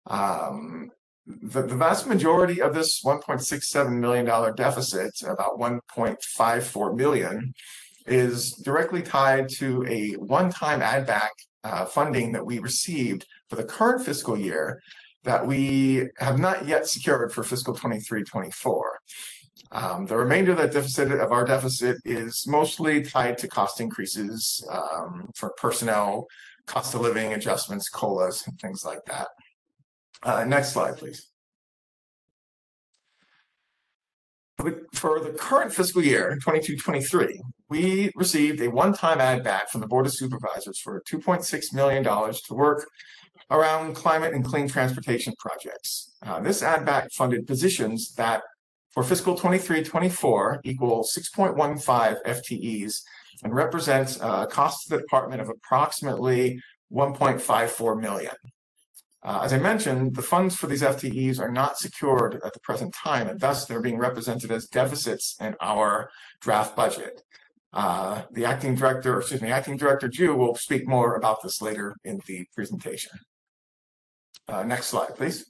[0.07, 0.89] Um,
[1.25, 7.53] the, the vast majority of this $1.67 million deficit, about 1.54 million,
[8.07, 11.31] is directly tied to a one-time add back
[11.63, 14.81] uh, funding that we received for the current fiscal year
[15.23, 18.81] that we have not yet secured for fiscal 23-24.
[19.71, 24.67] Um, the remainder of that deficit of our deficit is mostly tied to cost increases
[24.71, 26.27] um, for personnel,
[26.65, 29.27] cost of living adjustments, colas, and things like that.
[30.23, 31.29] Uh, next slide, please.
[34.93, 40.05] For the current fiscal year, 22-23, we received a one-time add back from the Board
[40.05, 42.85] of Supervisors for $2.6 million to work
[43.49, 46.11] around climate and clean transportation projects.
[46.23, 48.41] Uh, this add back funded positions that
[48.99, 53.01] for fiscal 23-24 equal 6.15 FTEs
[53.45, 58.33] and represents a cost to the department of approximately 1.54 million.
[59.23, 62.93] Uh, as I mentioned, the funds for these FTEs are not secured at the present
[62.93, 66.09] time, and thus they're being represented as deficits in our
[66.41, 67.21] draft budget.
[67.71, 71.95] Uh, the acting director, excuse me, acting director Jue will speak more about this later
[72.03, 73.17] in the presentation.
[74.49, 75.48] Uh, next slide, please.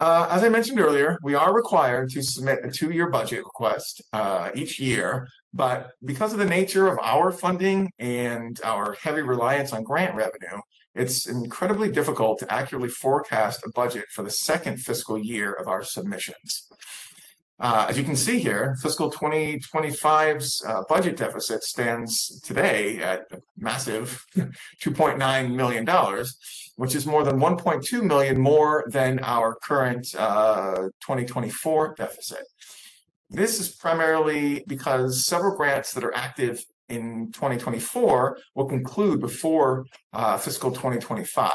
[0.00, 4.50] Uh, as I mentioned earlier, we are required to submit a two-year budget request uh,
[4.54, 9.82] each year, but because of the nature of our funding and our heavy reliance on
[9.82, 10.60] grant revenue,
[10.94, 15.82] it's incredibly difficult to accurately forecast a budget for the second fiscal year of our
[15.82, 16.68] submissions.
[17.60, 23.38] Uh, as you can see here, fiscal 2025's uh, budget deficit stands today at a
[23.56, 24.24] massive
[24.82, 25.86] $2.9 million,
[26.76, 32.44] which is more than 1.2 million more than our current uh, 2024 deficit.
[33.30, 40.36] This is primarily because several grants that are active in 2024 will conclude before uh,
[40.36, 41.50] fiscal 2025.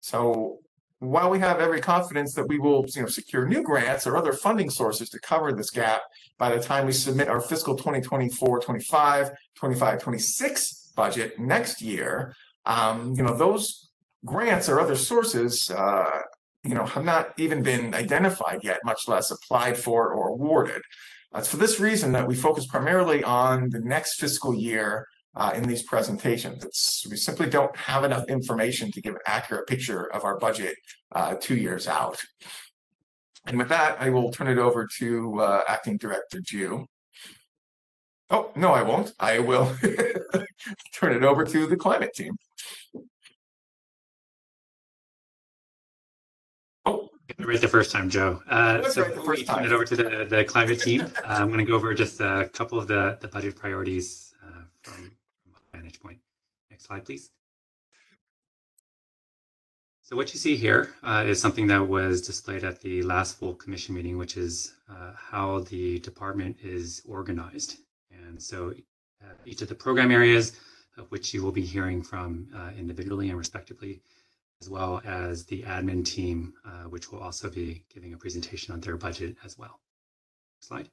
[0.00, 0.58] So
[1.00, 4.32] while we have every confidence that we will you know, secure new grants or other
[4.32, 6.02] funding sources to cover this gap
[6.38, 12.34] by the time we submit our fiscal 2024, 25, 25, 26 budget next year,
[12.66, 13.87] um, you know, those
[14.28, 16.20] grants or other sources, uh,
[16.64, 20.82] you know, have not even been identified yet, much less applied for or awarded.
[21.34, 25.68] It's for this reason that we focus primarily on the next fiscal year uh, in
[25.68, 26.64] these presentations.
[26.64, 30.74] It's, we simply don't have enough information to give an accurate picture of our budget
[31.12, 32.18] uh, two years out.
[33.46, 36.84] And with that, I will turn it over to uh, Acting Director Jue.
[38.30, 39.12] Oh, no, I won't.
[39.18, 39.74] I will
[40.94, 42.36] turn it over to the climate team.
[47.38, 48.42] Right the first time, Joe.
[48.48, 51.02] Uh, so right the before first you turn it over to the, the climate team,
[51.02, 54.62] uh, I'm going to go over just a couple of the, the budget priorities uh,
[54.82, 56.18] from, from my vantage point.
[56.70, 57.30] Next slide, please.
[60.02, 63.54] So what you see here uh, is something that was displayed at the last full
[63.54, 67.76] commission meeting, which is uh, how the department is organized.
[68.10, 68.72] And so
[69.22, 70.58] uh, each of the program areas,
[70.96, 74.00] of which you will be hearing from uh, individually and respectively,
[74.60, 78.80] as well as the admin team, uh, which will also be giving a presentation on
[78.80, 79.80] their budget as well.
[80.60, 80.88] Slide.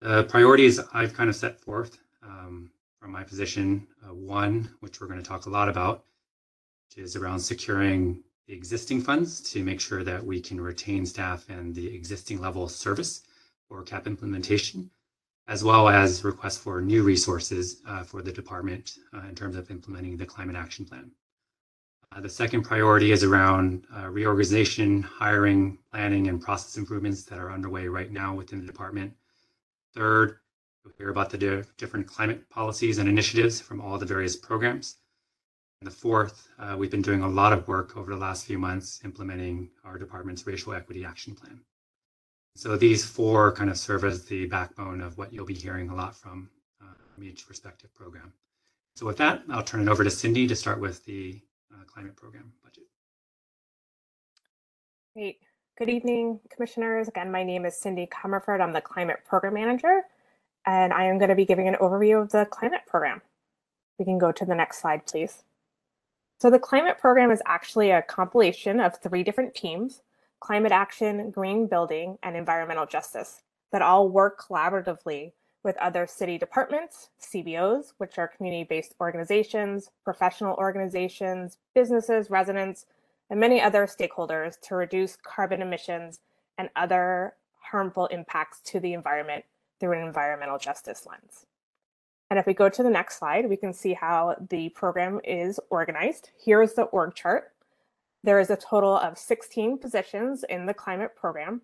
[0.00, 5.06] The priorities I've kind of set forth um, from my position, uh, one, which we're
[5.08, 6.04] going to talk a lot about,
[6.88, 11.48] which is around securing the existing funds to make sure that we can retain staff
[11.48, 13.22] and the existing level of service
[13.68, 14.90] for CAP implementation,
[15.46, 19.70] as well as requests for new resources uh, for the department uh, in terms of
[19.70, 21.10] implementing the climate action plan.
[22.12, 27.50] Uh, the second priority is around uh, reorganization, hiring, planning, and process improvements that are
[27.50, 29.12] underway right now within the department.
[29.94, 30.38] Third,
[30.84, 34.98] you'll hear about the di- different climate policies and initiatives from all the various programs.
[35.80, 38.58] And the fourth, uh, we've been doing a lot of work over the last few
[38.58, 41.60] months implementing our department's racial equity action plan.
[42.56, 45.94] So these four kind of serve as the backbone of what you'll be hearing a
[45.94, 46.48] lot from,
[46.80, 48.32] uh, from each respective program.
[48.94, 51.40] So with that, I'll turn it over to Cindy to start with the
[51.72, 52.84] uh, climate program budget.
[55.14, 55.40] Great.
[55.76, 57.08] Good evening, commissioners.
[57.08, 58.60] Again, my name is Cindy Comerford.
[58.60, 60.02] I'm the climate program manager,
[60.64, 63.20] and I am going to be giving an overview of the climate program.
[63.98, 65.42] We can go to the next slide, please.
[66.40, 70.02] So the climate program is actually a compilation of three different teams,
[70.44, 73.40] climate action, green building, and environmental justice,
[73.72, 75.32] that all work collaboratively
[75.62, 82.84] with other city departments, CBOs, which are community-based organizations, professional organizations, businesses, residents,
[83.30, 86.20] and many other stakeholders to reduce carbon emissions
[86.58, 87.32] and other
[87.70, 89.46] harmful impacts to the environment
[89.80, 91.46] through an environmental justice lens.
[92.28, 95.58] And if we go to the next slide, we can see how the program is
[95.70, 96.28] organized.
[96.36, 97.53] Here is the org chart.
[98.24, 101.60] There is a total of 16 positions in the climate program.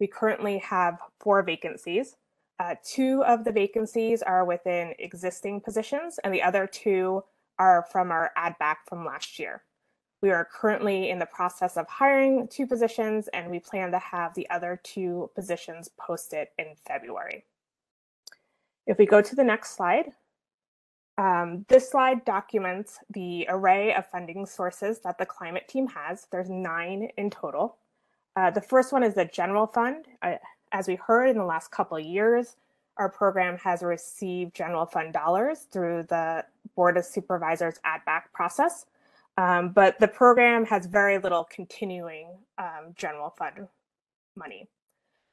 [0.00, 2.16] We currently have four vacancies.
[2.58, 7.24] Uh, two of the vacancies are within existing positions, and the other two
[7.58, 9.64] are from our add back from last year.
[10.22, 14.32] We are currently in the process of hiring two positions, and we plan to have
[14.32, 17.44] the other two positions posted in February.
[18.86, 20.12] If we go to the next slide,
[21.18, 26.28] um, this slide documents the array of funding sources that the climate team has.
[26.30, 27.76] There's nine in total.
[28.36, 30.06] Uh, the first one is the general fund.
[30.22, 30.36] Uh,
[30.70, 32.56] as we heard in the last couple years,
[32.98, 36.44] our program has received general fund dollars through the
[36.76, 38.86] Board of Supervisors add back process.
[39.36, 43.66] Um, but the program has very little continuing um, general fund
[44.36, 44.68] money.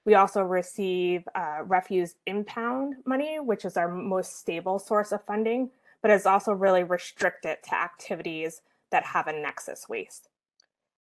[0.06, 5.72] We also receive uh, refuse impound money, which is our most stable source of funding,
[6.02, 10.30] but is also really restricted to activities that have a nexus waste.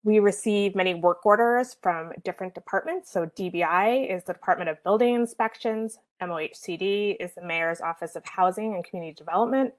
[0.03, 3.11] We receive many work orders from different departments.
[3.11, 8.75] So DBI is the Department of Building Inspections, MOHCD is the Mayor's Office of Housing
[8.75, 9.73] and Community Development,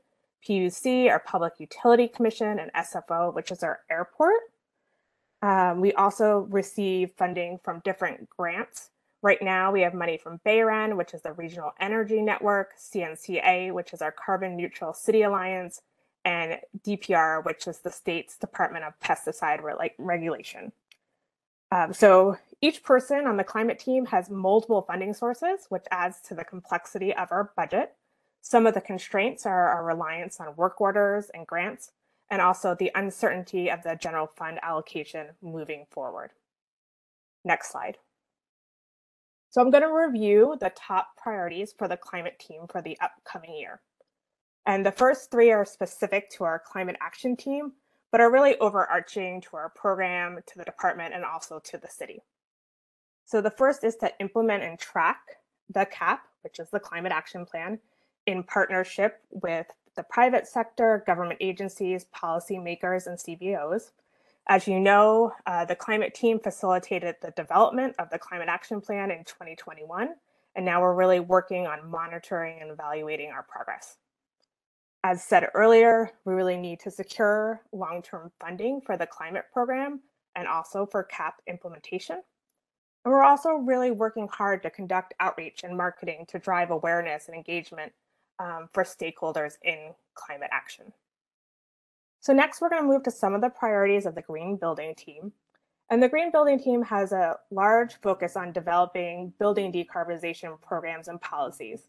[0.47, 4.41] PUC, our Public Utility Commission, and SFO, which is our airport.
[5.41, 8.91] Um, we also receive funding from different grants.
[9.23, 13.93] Right now, we have money from BayREN, which is the Regional Energy Network, CNCA, which
[13.93, 15.81] is our Carbon Neutral City Alliance,
[16.25, 20.73] and DPR, which is the state's Department of Pesticide Re- Regulation.
[21.71, 26.35] Um, so each person on the climate team has multiple funding sources, which adds to
[26.35, 27.95] the complexity of our budget.
[28.41, 31.93] Some of the constraints are our reliance on work orders and grants,
[32.29, 36.33] and also the uncertainty of the general fund allocation moving forward.
[37.45, 37.99] Next slide.
[39.53, 43.55] So I'm going to review the top priorities for the climate team for the upcoming
[43.55, 43.83] year.
[44.65, 47.73] And the first three are specific to our climate action team,
[48.11, 52.23] but are really overarching to our program, to the department, and also to the city.
[53.27, 55.21] So the first is to implement and track
[55.69, 57.79] the CAP, which is the Climate Action Plan,
[58.27, 63.91] in partnership with the private sector, government agencies, policymakers, and CBOs.
[64.49, 69.11] As you know, uh, the climate team facilitated the development of the Climate Action Plan
[69.11, 70.15] in 2021,
[70.57, 73.99] and now we're really working on monitoring and evaluating our progress.
[75.05, 80.01] As said earlier, we really need to secure long-term funding for the climate program
[80.35, 82.23] and also for CAP implementation.
[83.05, 87.37] And we're also really working hard to conduct outreach and marketing to drive awareness and
[87.37, 87.93] engagement
[88.39, 90.93] um, for stakeholders in climate action.
[92.23, 94.95] So next, we're going to move to some of the priorities of the Green Building
[94.95, 95.33] Team.
[95.91, 101.21] And the Green Building Team has a large focus on developing building decarbonization programs and
[101.21, 101.89] policies.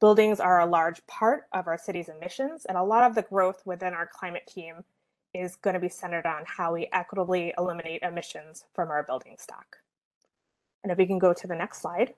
[0.00, 3.60] Buildings are a large part of our city's emissions, and a lot of the growth
[3.64, 4.84] within our climate team
[5.34, 9.78] is going to be centered on how we equitably eliminate emissions from our building stock.
[10.84, 12.14] And if we can go to the next slide.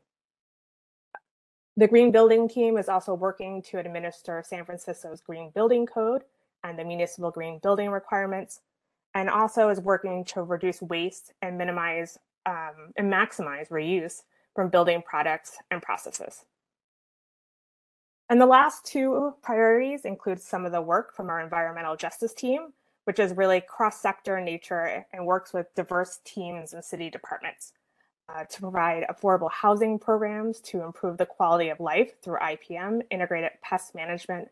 [1.79, 6.25] The Green Building Team is also working to administer San Francisco's Green Building Code
[6.65, 8.61] and the municipal green building requirements,
[9.15, 14.23] and also is working to reduce waste and minimize um, and maximize reuse
[14.55, 16.45] from building products and processes.
[18.31, 22.73] And the last two priorities include some of the work from our environmental justice team,
[23.05, 27.73] which is really cross-sector in nature and works with diverse teams and city departments
[28.29, 33.53] uh, to provide affordable housing programs to improve the quality of life through IPM, integrated
[33.63, 34.49] pest management,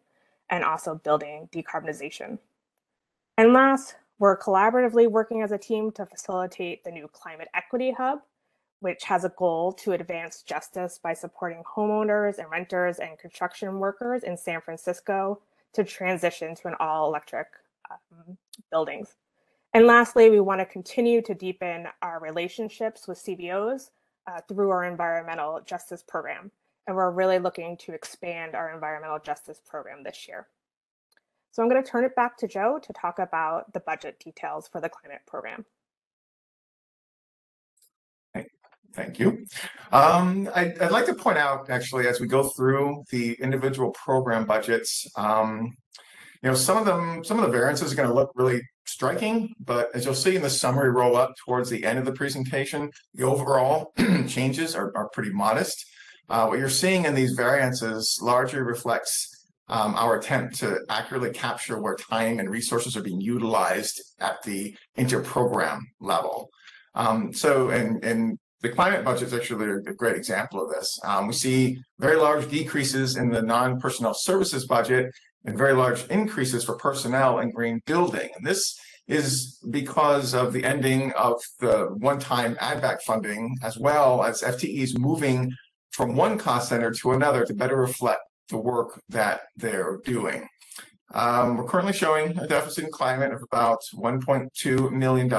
[0.50, 2.38] and also building decarbonization.
[3.38, 8.20] And last, we're collaboratively working as a team to facilitate the new Climate Equity Hub,
[8.80, 14.22] which has a goal to advance justice by supporting homeowners and renters and construction workers
[14.22, 15.40] in San Francisco
[15.74, 17.48] to transition to an all electric
[17.90, 18.38] um,
[18.70, 19.16] buildings.
[19.74, 23.90] And lastly, we want to continue to deepen our relationships with CBOs
[24.26, 26.50] uh, through our environmental justice program.
[26.86, 30.46] And we're really looking to expand our environmental justice program this year.
[31.50, 34.68] So I'm going to turn it back to Joe to talk about the budget details
[34.68, 35.64] for the climate program.
[38.96, 39.44] Thank you.
[39.92, 44.46] Um, I, would like to point out, actually, as we go through the individual program
[44.46, 45.76] budgets, um,
[46.42, 49.54] you know, some of them, some of the variances are going to look really striking,
[49.60, 52.90] but as you'll see in the summary roll up towards the end of the presentation,
[53.14, 53.92] the overall
[54.26, 55.84] changes are, are pretty modest.
[56.28, 61.80] Uh, what you're seeing in these variances largely reflects um, our attempt to accurately capture
[61.80, 66.50] where time and resources are being utilized at the inter-program level.
[66.94, 70.98] Um, so, and, and the climate budget is actually a great example of this.
[71.04, 75.12] Um, we see very large decreases in the non-personnel services budget
[75.44, 78.30] and very large increases for personnel and green building.
[78.36, 84.24] And this is because of the ending of the one-time add back funding, as well
[84.24, 85.52] as FTEs moving
[85.96, 88.20] from one cost center to another to better reflect
[88.50, 90.46] the work that they're doing.
[91.14, 95.32] Um, we're currently showing a deficit in climate of about $1.2 million,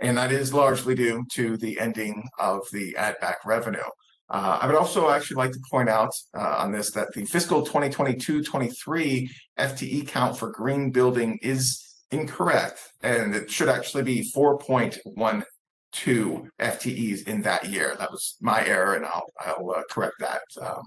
[0.00, 3.80] and that is largely due to the ending of the add back revenue.
[4.28, 7.64] Uh, I would also actually like to point out uh, on this that the fiscal
[7.66, 14.30] 2022-23 FTE count for green building is incorrect, and it should actually be
[15.92, 17.94] 4.12 FTEs in that year.
[17.98, 20.82] That was my error, and I'll, I'll uh, correct that um,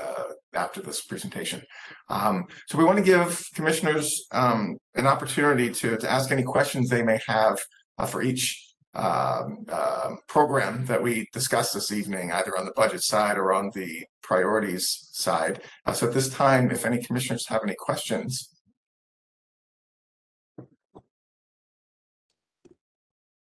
[0.00, 0.24] uh,
[0.54, 1.62] after this presentation.
[2.08, 6.88] Um, so we want to give commissioners um, an opportunity to, to ask any questions
[6.88, 7.58] they may have
[7.98, 13.02] uh, for each um, uh, program that we discussed this evening, either on the budget
[13.02, 15.62] side or on the priorities side.
[15.86, 18.51] Uh, so at this time, if any commissioners have any questions,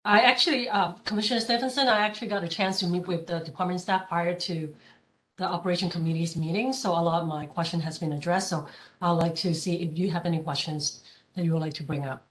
[0.06, 3.82] I actually, uh, Commissioner Stevenson, I actually got a chance to meet with the department
[3.82, 4.74] staff prior to
[5.38, 8.50] the operation committee's meeting, so a lot of my question has been addressed.
[8.50, 8.68] So
[9.02, 11.04] I'd like to see if you have any questions
[11.36, 12.26] that you would like to bring up.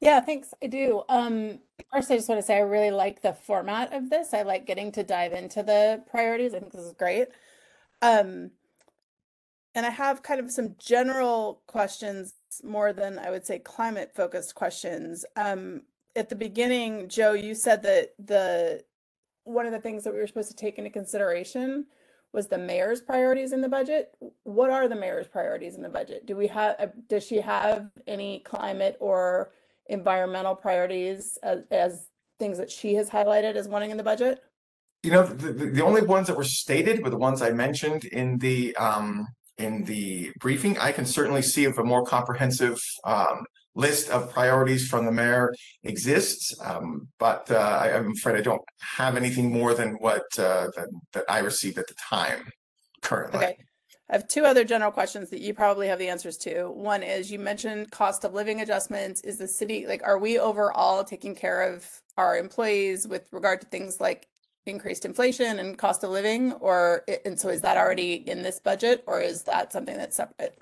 [0.00, 0.52] Yeah, thanks.
[0.62, 1.02] I do.
[1.08, 1.60] Um,
[1.90, 4.34] first, I just want to say I really like the format of this.
[4.34, 6.54] I like getting to dive into the priorities.
[6.54, 7.28] I think this is great.
[8.02, 8.50] Um,
[9.74, 14.54] and I have kind of some general questions more than I would say climate focused
[14.54, 15.24] questions.
[15.36, 15.82] Um,
[16.16, 18.84] at the beginning, Joe, you said that the
[19.44, 21.86] one of the things that we were supposed to take into consideration
[22.32, 24.14] was the mayor's priorities in the budget.
[24.42, 26.26] What are the mayor's priorities in the budget?
[26.26, 29.52] Do we have uh, does she have any climate or
[29.86, 32.08] environmental priorities as, as
[32.38, 34.42] things that she has highlighted as wanting in the budget?
[35.02, 38.38] You know, the, the, only ones that were stated were the ones I mentioned in
[38.38, 40.78] the um, in the briefing.
[40.78, 43.44] I can certainly see if a more comprehensive um,
[43.74, 45.52] list of priorities from the mayor
[45.82, 48.62] exists, um, but uh, I, am afraid I don't
[48.96, 52.50] have anything more than what uh, that, that I received at the time
[53.02, 53.38] currently.
[53.38, 53.56] Okay.
[54.10, 56.64] I have two other general questions that you probably have the answers to.
[56.70, 59.22] One is you mentioned cost of living adjustments.
[59.22, 63.66] Is the city like are we overall taking care of our employees with regard to
[63.68, 64.28] things like
[64.66, 69.04] increased inflation and cost of living or and so is that already in this budget
[69.06, 70.58] or is that something that's separate?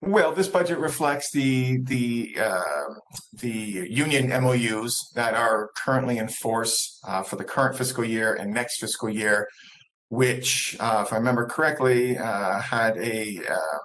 [0.00, 2.84] Well, this budget reflects the the uh,
[3.32, 8.54] the union MOUs that are currently in force uh, for the current fiscal year and
[8.54, 9.48] next fiscal year,
[10.08, 13.78] which, uh, if I remember correctly, uh, had a uh,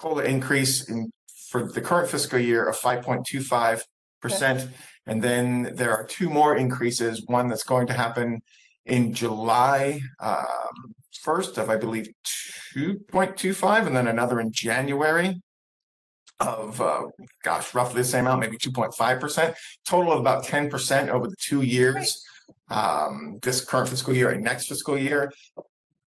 [0.00, 1.10] COLA increase in
[1.50, 3.80] for the current fiscal year of 5.25
[4.20, 4.68] percent,
[5.06, 7.22] and then there are two more increases.
[7.26, 8.42] One that's going to happen
[8.84, 12.08] in July um, first of, I believe,
[12.76, 15.40] 2.25, and then another in January
[16.46, 17.02] of uh,
[17.42, 19.54] gosh, roughly the same amount, maybe 2.5%,
[19.86, 22.24] total of about 10% over the two years,
[22.70, 25.32] um, this current fiscal year and next fiscal year.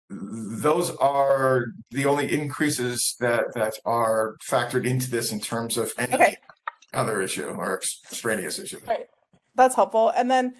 [0.08, 6.14] Those are the only increases that that are factored into this in terms of any
[6.14, 6.36] Okay.
[6.94, 8.78] other issue or extraneous issue.
[8.86, 9.08] Right.
[9.56, 10.10] That's helpful.
[10.10, 10.54] And then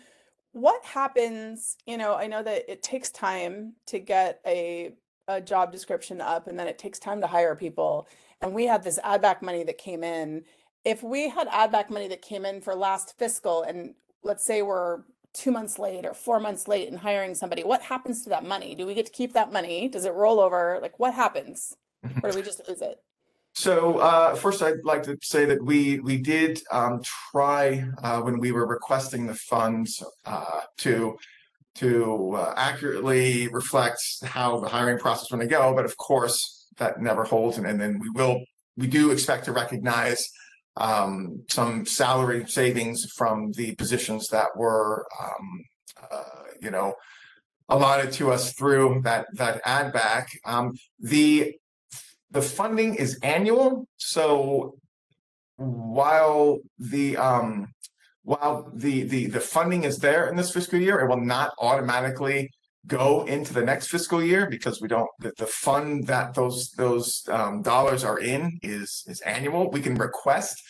[0.53, 4.95] what happens, you know, I know that it takes time to get a
[5.29, 8.07] a job description up and then it takes time to hire people
[8.41, 10.45] and we had this add back money that came in.
[10.85, 14.63] If we had add back money that came in for last fiscal and let's say
[14.63, 18.45] we're two months late or four months late in hiring somebody, what happens to that
[18.45, 18.75] money?
[18.75, 19.89] Do we get to keep that money?
[19.89, 20.79] Does it roll over?
[20.81, 21.77] Like what happens?
[22.23, 23.03] Or do we just lose it?
[23.55, 28.39] So uh, first, I'd like to say that we we did um, try uh, when
[28.39, 31.17] we were requesting the funds uh, to
[31.77, 35.75] to uh, accurately reflect how the hiring process was going to go.
[35.75, 37.59] But of course, that never holds.
[37.59, 38.43] And, and then we will,
[38.77, 40.29] we do expect to recognize
[40.77, 45.65] um, some salary savings from the positions that were, um,
[46.11, 46.95] uh, you know,
[47.69, 50.29] allotted to us through that that add back.
[50.45, 51.55] Um, the
[52.31, 54.77] the funding is annual, so
[55.57, 57.69] while the um,
[58.23, 62.51] while the the the funding is there in this fiscal year, it will not automatically
[62.87, 67.23] go into the next fiscal year because we don't the, the fund that those those
[67.29, 69.71] um, dollars are in is is annual.
[69.71, 70.63] We can request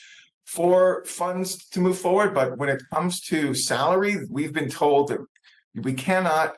[0.47, 5.19] for funds to move forward, but when it comes to salary, we've been told that
[5.75, 6.55] we cannot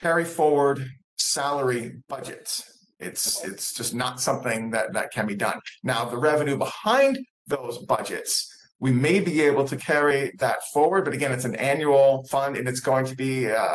[0.00, 0.86] carry forward
[1.16, 2.62] salary budgets.
[2.98, 5.60] It's it's just not something that that can be done.
[5.82, 11.14] Now the revenue behind those budgets we may be able to carry that forward, but
[11.14, 13.66] again, it's an annual fund and it's going to be uh,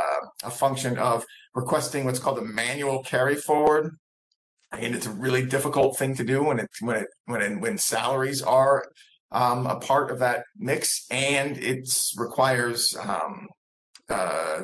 [0.43, 3.97] a function of requesting what's called a manual carry forward.
[4.71, 7.77] And it's a really difficult thing to do when it when it when it, when
[7.77, 8.85] salaries are
[9.31, 11.87] um, a part of that mix, and it
[12.17, 13.47] requires um,
[14.09, 14.61] uh,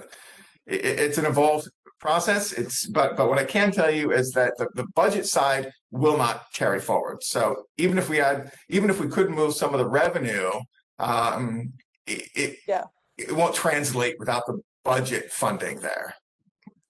[0.66, 1.70] it, it's an involved
[2.00, 2.54] process.
[2.54, 6.18] It's but but what I can tell you is that the, the budget side will
[6.18, 7.24] not carry forward.
[7.24, 10.52] So even if we had even if we could move some of the revenue,
[11.00, 11.74] um,
[12.08, 12.86] it, it Yeah.
[13.18, 16.16] it won't translate without the budget funding there.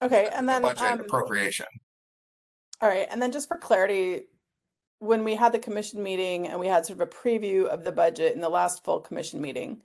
[0.02, 1.66] Okay, and then budget um, appropriation.
[2.80, 4.22] all right, and then just for clarity,
[5.00, 7.92] when we had the commission meeting and we had sort of a preview of the
[7.92, 9.82] budget in the last full commission meeting,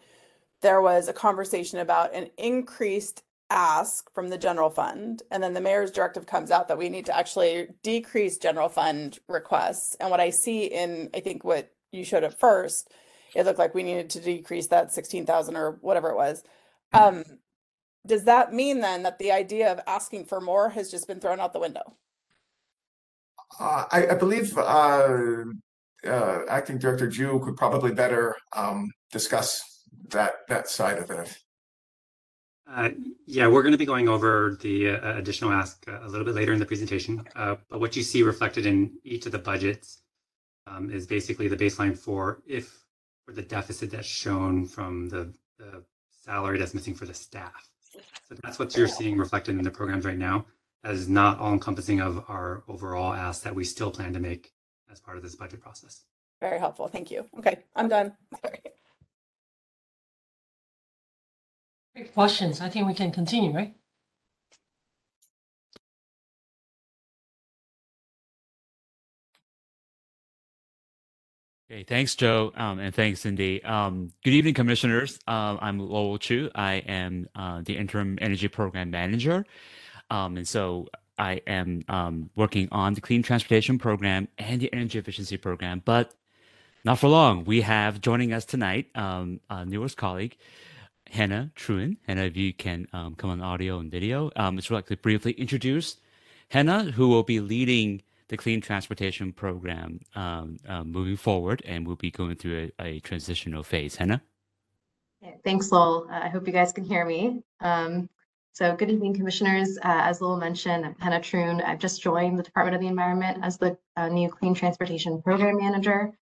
[0.62, 5.62] there was a conversation about an increased ask from the general fund, and then the
[5.62, 9.96] mayor's directive comes out that we need to actually decrease general fund requests.
[10.00, 12.92] And what I see in, I think what you showed at first,
[13.36, 16.44] it looked like we needed to decrease that sixteen thousand or whatever it was.
[16.94, 17.24] Um,
[18.08, 21.40] does that mean then that the idea of asking for more has just been thrown
[21.40, 21.98] out the window?
[23.60, 25.44] Uh, I, I believe uh,
[26.06, 29.62] uh, Acting Director Jue could probably better um, discuss
[30.10, 31.38] that that side of it.
[32.68, 32.90] Uh,
[33.28, 36.34] yeah, we're going to be going over the uh, additional ask uh, a little bit
[36.34, 37.24] later in the presentation.
[37.36, 40.02] Uh, but what you see reflected in each of the budgets
[40.68, 42.86] um, is basically the baseline for if
[43.26, 45.84] for the deficit that's shown from the, the
[46.24, 47.70] salary that's missing for the staff.
[48.28, 50.46] So that's what you're seeing reflected in the programs right now
[50.84, 54.54] as not all encompassing of our overall ask that we still plan to make
[54.92, 56.02] as part of this budget process.
[56.40, 57.26] Very helpful, thank you.
[57.40, 58.14] Okay, I'm done.
[58.44, 58.60] Sorry.
[61.96, 63.74] Great Questions, I think we can continue, right?
[71.72, 73.64] Okay, thanks, Joe, um, and thanks, Cindy.
[73.64, 75.20] Um, good evening, commissioners.
[75.26, 76.52] Um, I'm Lowell Chu.
[76.54, 79.46] I am uh, the interim energy program manager,
[80.10, 80.88] um, and so
[81.18, 85.82] I am um, working on the clean transportation program and the energy efficiency program.
[85.86, 86.14] But
[86.84, 87.46] not for long.
[87.46, 90.38] We have joining us tonight um, a newest colleague,
[91.10, 91.98] Hannah Truen.
[92.08, 95.34] Hannah, if you can um, come on audio and video, um, you like to briefly
[95.34, 95.98] introduce
[96.50, 101.96] Hannah, who will be leading the clean transportation program um, uh, moving forward, and we'll
[101.96, 103.96] be going through a, a transitional phase.
[103.96, 104.22] Hannah?
[105.44, 106.08] Thanks, Lowell.
[106.12, 107.44] Uh, I hope you guys can hear me.
[107.60, 108.10] Um,
[108.54, 109.78] so good evening, commissioners.
[109.78, 111.62] Uh, as Lowell mentioned, I'm Hannah Troon.
[111.62, 115.58] I've just joined the Department of the Environment as the uh, new Clean Transportation Program
[115.58, 116.14] Manager.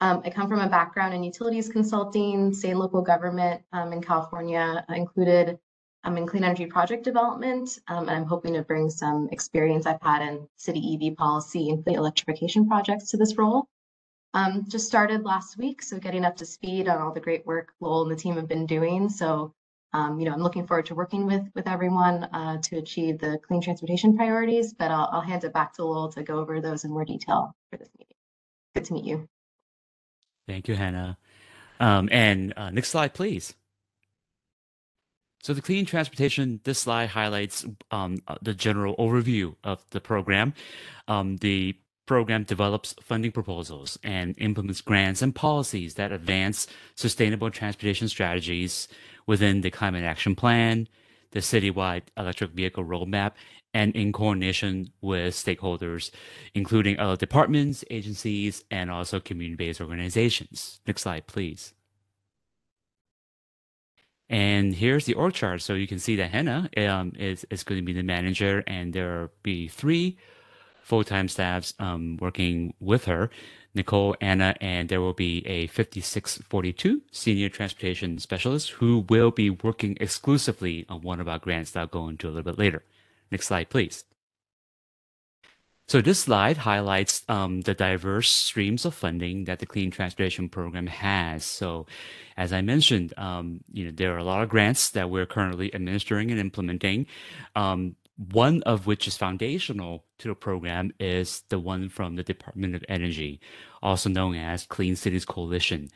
[0.00, 4.00] Um, I come from a background in utilities consulting, state and local government um, in
[4.00, 5.58] California, uh, included
[6.04, 7.78] um, in clean energy project development.
[7.88, 11.82] Um, and I'm hoping to bring some experience I've had in city EV policy and
[11.82, 13.66] fleet electrification projects to this role.
[14.34, 17.72] Um, just started last week, so getting up to speed on all the great work
[17.80, 19.08] Lowell and the team have been doing.
[19.08, 19.52] So,
[19.94, 23.38] um, you know, I'm looking forward to working with with everyone uh, to achieve the
[23.38, 24.74] clean transportation priorities.
[24.74, 27.56] But I'll, I'll hand it back to Lowell to go over those in more detail
[27.70, 28.16] for this meeting.
[28.74, 29.28] Good to meet you.
[30.48, 31.18] Thank you, Hannah.
[31.78, 33.54] Um, and uh, next slide, please.
[35.42, 40.54] So the clean transportation, this slide highlights um, uh, the general overview of the program.
[41.06, 41.76] Um, the
[42.06, 48.88] program develops funding proposals and implements grants and policies that advance sustainable transportation strategies
[49.26, 50.88] within the Climate Action Plan,
[51.32, 53.32] the citywide electric vehicle roadmap,
[53.74, 56.10] and in coordination with stakeholders,
[56.54, 60.80] including other departments, agencies, and also community-based organizations.
[60.86, 61.74] Next slide, please.
[64.30, 65.62] And here's the org chart.
[65.62, 68.92] So you can see that Hannah um, is, is going to be the manager, and
[68.92, 70.18] there will be three
[70.82, 73.30] full-time staffs um, working with her,
[73.74, 79.96] Nicole, Anna, and there will be a 5642 senior transportation specialist who will be working
[80.00, 82.82] exclusively on one of our grants that I'll go into a little bit later.
[83.30, 84.04] Next slide, please.
[85.88, 90.86] So this slide highlights um, the diverse streams of funding that the Clean Transportation Program
[90.86, 91.46] has.
[91.46, 91.86] So,
[92.36, 95.74] as I mentioned, um, you know there are a lot of grants that we're currently
[95.74, 97.06] administering and implementing.
[97.56, 102.74] Um, one of which is foundational to the program is the one from the Department
[102.74, 103.40] of Energy,
[103.80, 105.88] also known as Clean Cities Coalition.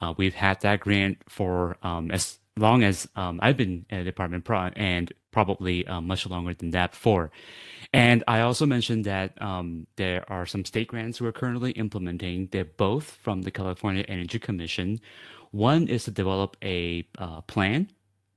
[0.00, 4.44] Uh, we've had that grant for um, as long as um, I've been at department,
[4.44, 7.30] pro- and probably uh, much longer than that before.
[7.92, 12.48] And I also mentioned that um, there are some state grants we're currently implementing.
[12.50, 15.00] They're both from the California Energy Commission.
[15.50, 17.90] One is to develop a uh, plan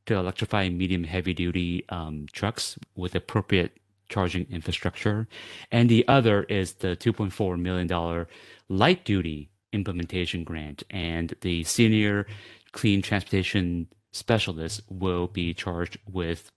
[0.06, 3.78] to electrify medium heavy duty um, trucks with appropriate
[4.10, 5.28] charging infrastructure.
[5.72, 8.26] And the other is the $2.4 million
[8.68, 12.26] light duty implementation grant, and the senior
[12.72, 16.52] clean transportation specialist will be charged with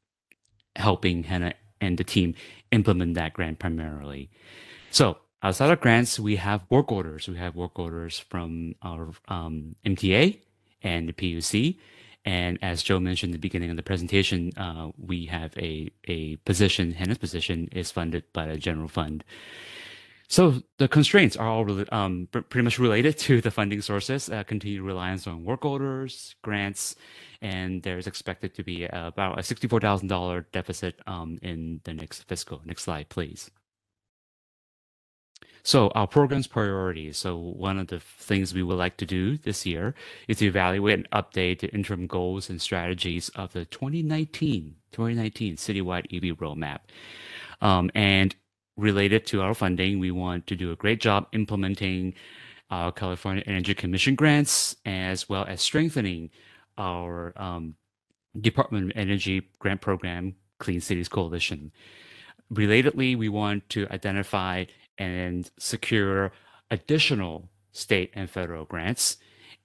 [0.77, 2.35] helping Hannah and the team
[2.71, 4.31] implement that grant primarily.
[4.91, 7.29] So outside of grants, we have work orders.
[7.29, 10.39] We have work orders from our um, MTA
[10.83, 11.79] and the PUC.
[12.25, 16.37] And as Joe mentioned at the beginning of the presentation, uh, we have a, a
[16.37, 19.25] position, Hannah's position is funded by the general fund.
[20.33, 24.81] So the constraints are all um, pretty much related to the funding sources, uh, continued
[24.81, 26.97] reliance on work orders, grants,
[27.43, 32.63] and there's expected to be about a $64,000 deficit um, in the next fiscal.
[32.65, 33.51] Next slide, please.
[35.65, 37.19] So our program's priorities.
[37.19, 39.95] So one of the things we would like to do this year
[40.29, 46.07] is to evaluate and update the interim goals and strategies of the 2019 2019 citywide
[46.15, 46.81] EV roadmap.
[47.61, 48.35] Um, and
[48.77, 52.15] related to our funding, we want to do a great job implementing
[52.71, 56.31] our California Energy Commission grants as well as strengthening
[56.79, 57.75] our um,
[58.41, 61.71] Department of Energy grant program, Clean Cities Coalition.
[62.53, 64.65] Relatedly, we want to identify
[64.99, 66.33] and secure
[66.71, 69.19] additional state and federal grants.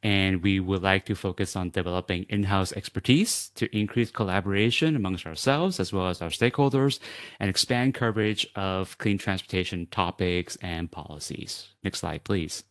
[0.08, 5.82] And we would like to focus on developing in-house expertise to increase collaboration amongst ourselves
[5.82, 7.00] as well as our stakeholders
[7.42, 11.76] and expand coverage of clean transportation topics and policies.
[11.84, 12.64] Next slide, please.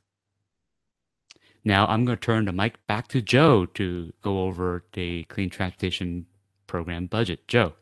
[1.63, 5.51] Now I'm going to turn the mic back to Joe to go over the clean
[5.51, 6.25] transportation
[6.67, 7.47] program budget.
[7.49, 7.75] Joe.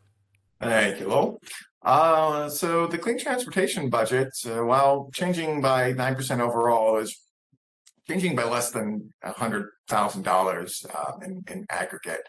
[0.59, 1.39] Thank you, Lowell.
[1.81, 7.24] Uh, so the clean transportation budget, uh, while changing by 9% overall, is
[8.07, 12.21] changing by less than $100,000 uh, in, in aggregate.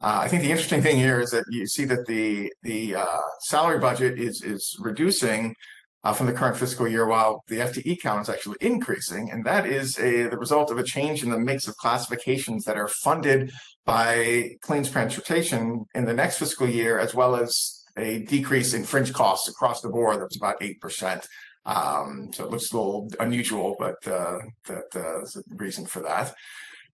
[0.00, 3.20] Uh, I think the interesting thing here is that you see that the the uh,
[3.42, 5.54] salary budget is is reducing
[6.02, 9.64] uh, from the current fiscal year, while the FTE count is actually increasing, and that
[9.64, 13.52] is a the result of a change in the mix of classifications that are funded
[13.86, 19.12] by Clean Transportation in the next fiscal year, as well as a decrease in fringe
[19.12, 20.20] costs across the board.
[20.20, 21.26] That's about 8%.
[21.64, 26.34] Um, so it looks a little unusual, but uh, that, uh, a reason for that.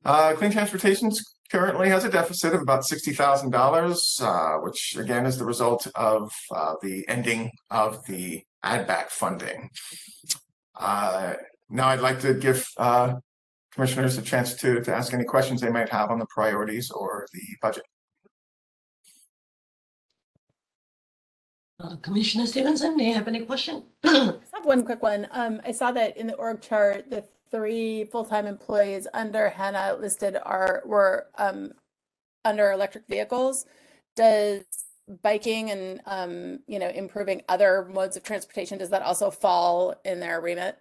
[0.04, 1.10] Uh, Clean Transportation
[1.50, 6.74] currently has a deficit of about $60,000, uh, which again is the result of uh,
[6.82, 9.70] the ending of the add-back funding.
[10.78, 11.34] Uh,
[11.70, 12.66] now I'd like to give
[13.72, 17.26] commissioners a chance to, to ask any questions they might have on the priorities or
[17.32, 17.84] the budget.
[21.80, 23.84] Uh, Commissioner Stevenson, do you have any question?
[24.04, 25.28] I have one quick one.
[25.30, 30.36] Um, I saw that in the org chart, the three full-time employees under Hannah listed
[30.42, 31.72] are were um,
[32.44, 33.64] under electric vehicles.
[34.16, 34.64] Does
[35.22, 40.18] biking and um, you know improving other modes of transportation does that also fall in
[40.18, 40.78] their remit?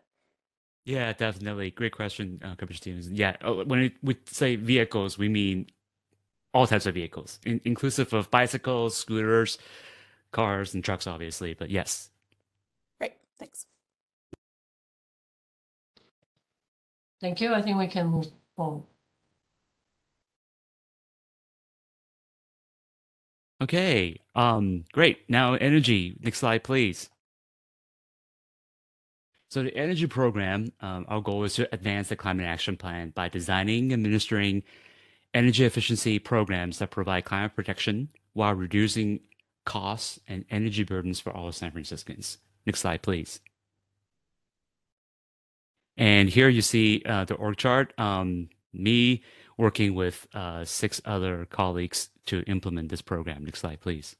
[0.83, 1.69] Yeah, definitely.
[1.69, 3.15] Great question, uh, Commissioner Stevenson.
[3.15, 5.67] Yeah, oh, when we say vehicles, we mean
[6.55, 9.59] all types of vehicles, in, inclusive of bicycles, scooters,
[10.31, 12.09] cars and trucks, obviously, but yes.
[12.99, 13.65] Great, thanks.
[17.21, 17.53] Thank you.
[17.53, 18.83] I think we can move on.
[23.61, 25.27] Okay, um, great.
[25.27, 26.15] Now energy.
[26.21, 27.09] Next slide, please.
[29.49, 33.29] So the energy program, um, our goal is to advance the climate action plan by
[33.29, 34.61] designing and administering
[35.33, 39.21] energy efficiency programs that provide climate protection while reducing
[39.67, 42.39] costs and energy burdens for all San Franciscans.
[42.65, 43.41] Next slide, please.
[45.97, 47.93] And here you see uh, the org chart.
[47.99, 49.23] Um, me
[49.57, 53.43] working with uh, six other colleagues to implement this program.
[53.43, 54.15] Next slide, please.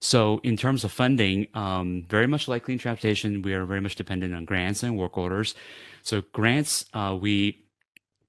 [0.00, 3.96] So in terms of funding, um, very much like clean transportation, we are very much
[3.96, 5.54] dependent on grants and work orders.
[6.02, 7.64] So grants, uh, we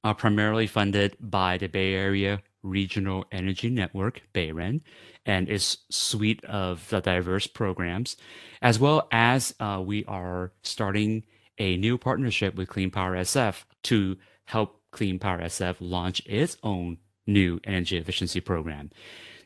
[0.03, 4.81] are primarily funded by the Bay Area Regional Energy Network, BayREN,
[5.25, 8.17] and its suite of the diverse programs,
[8.61, 11.23] as well as uh, we are starting
[11.57, 16.97] a new partnership with Clean Power SF to help Clean Power SF launch its own
[17.25, 18.89] new energy efficiency program.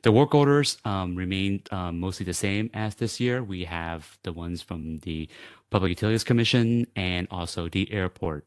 [0.04, 3.44] The work orders um, remain um, mostly the same as this year.
[3.44, 5.30] We have the ones from the
[5.70, 8.46] Public Utilities Commission and also the airport.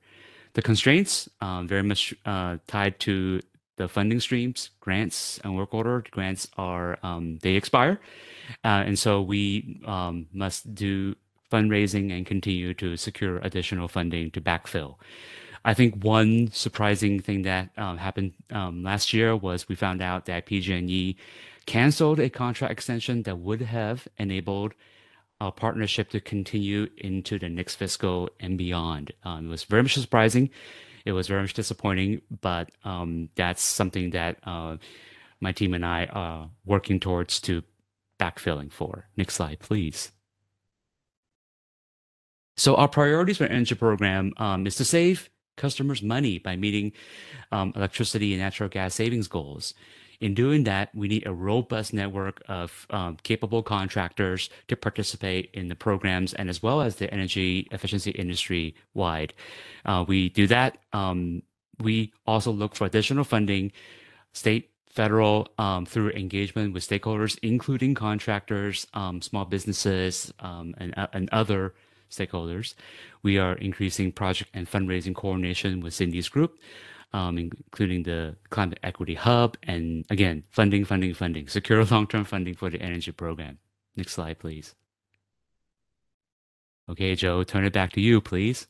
[0.54, 3.40] The constraints um, very much uh, tied to
[3.76, 8.00] the funding streams, grants and work order grants are um, they expire,
[8.64, 11.16] uh, and so we um, must do
[11.50, 14.96] fundraising and continue to secure additional funding to backfill.
[15.64, 20.26] I think one surprising thing that um, happened um, last year was we found out
[20.26, 21.16] that PG&E
[21.64, 24.74] canceled a contract extension that would have enabled
[25.40, 29.12] our partnership to continue into the next fiscal and beyond.
[29.24, 30.50] Um, it was very much surprising.
[31.04, 34.78] It was very much disappointing, but um, that's something that uh,
[35.40, 37.62] my team and I are working towards to
[38.18, 39.08] backfilling for.
[39.16, 40.12] Next slide, please.
[42.56, 46.92] So our priorities for energy program um, is to save customers money by meeting
[47.52, 49.74] um, electricity and natural gas savings goals.
[50.24, 55.68] In doing that, we need a robust network of um, capable contractors to participate in
[55.68, 59.34] the programs and as well as the energy efficiency industry wide.
[59.84, 60.78] Uh, we do that.
[60.94, 61.42] Um,
[61.78, 63.70] we also look for additional funding,
[64.32, 71.08] state, federal, um, through engagement with stakeholders, including contractors, um, small businesses, um, and, uh,
[71.12, 71.74] and other
[72.10, 72.72] stakeholders.
[73.22, 76.56] We are increasing project and fundraising coordination with Cindy's group,
[77.14, 82.68] um, including the Climate Equity Hub, and again, funding, funding, funding, secure long-term funding for
[82.68, 83.58] the energy program.
[83.96, 84.74] Next slide, please.
[86.90, 88.66] Okay, Joe, turn it back to you, please.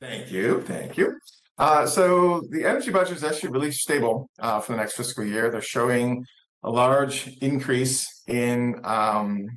[0.00, 1.18] Thank you, thank you.
[1.58, 5.50] Uh, so the energy budget is actually really stable uh, for the next fiscal year.
[5.50, 6.24] They're showing
[6.62, 9.48] a large increase in um,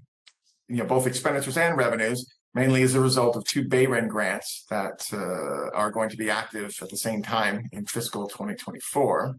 [0.67, 2.25] you know both expenditures and revenues,
[2.55, 6.73] mainly as a result of two BayREN grants that uh, are going to be active
[6.81, 9.35] at the same time in fiscal 2024.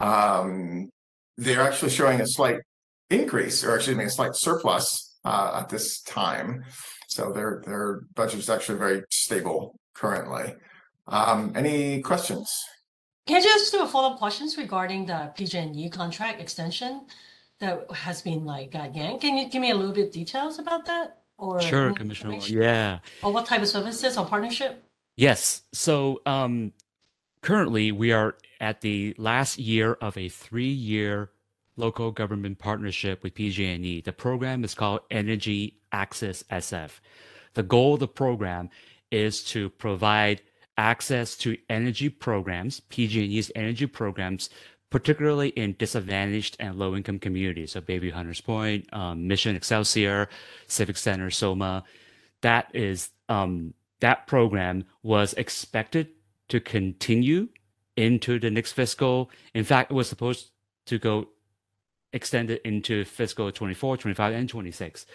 [0.00, 0.90] Um,
[1.38, 2.58] they're actually showing a slight
[3.08, 6.64] increase, or excuse me, a slight surplus uh, at this time.
[7.06, 10.54] So their budget is actually very stable currently.
[11.06, 12.52] Um, any questions?
[13.26, 17.06] Can I just do a follow-up questions regarding the PG&E contract extension
[17.60, 19.20] that has been like uh, yanked?
[19.20, 21.21] Can you give me a little bit details about that?
[21.42, 22.38] Or Sure, Commissioner.
[22.46, 23.00] Yeah.
[23.20, 24.84] Or what type of services or partnership?
[25.16, 25.62] Yes.
[25.72, 26.72] So um,
[27.42, 31.32] currently, we are at the last year of a three-year
[31.76, 34.02] local government partnership with PG&E.
[34.02, 37.00] The program is called Energy Access SF.
[37.54, 38.70] The goal of the program
[39.10, 40.42] is to provide
[40.78, 44.48] access to energy programs, PG&E's energy programs,
[44.92, 47.72] particularly in disadvantaged and low-income communities.
[47.72, 50.28] So Bayview Hunters Point, um, Mission Excelsior,
[50.68, 51.82] Civic Center, Soma.
[52.42, 56.08] That is um, that program was expected
[56.48, 57.48] to continue
[57.96, 59.30] into the next fiscal.
[59.54, 60.50] In fact, it was supposed
[60.86, 61.28] to go
[62.12, 65.06] extended into fiscal 24, 25, and 26.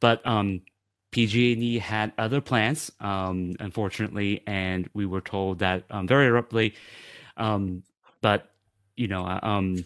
[0.00, 0.62] But um,
[1.12, 6.74] PG&E had other plans, um, unfortunately, and we were told that um, very abruptly.
[7.36, 7.84] Um,
[8.20, 8.49] but
[9.00, 9.82] you know, uh, um,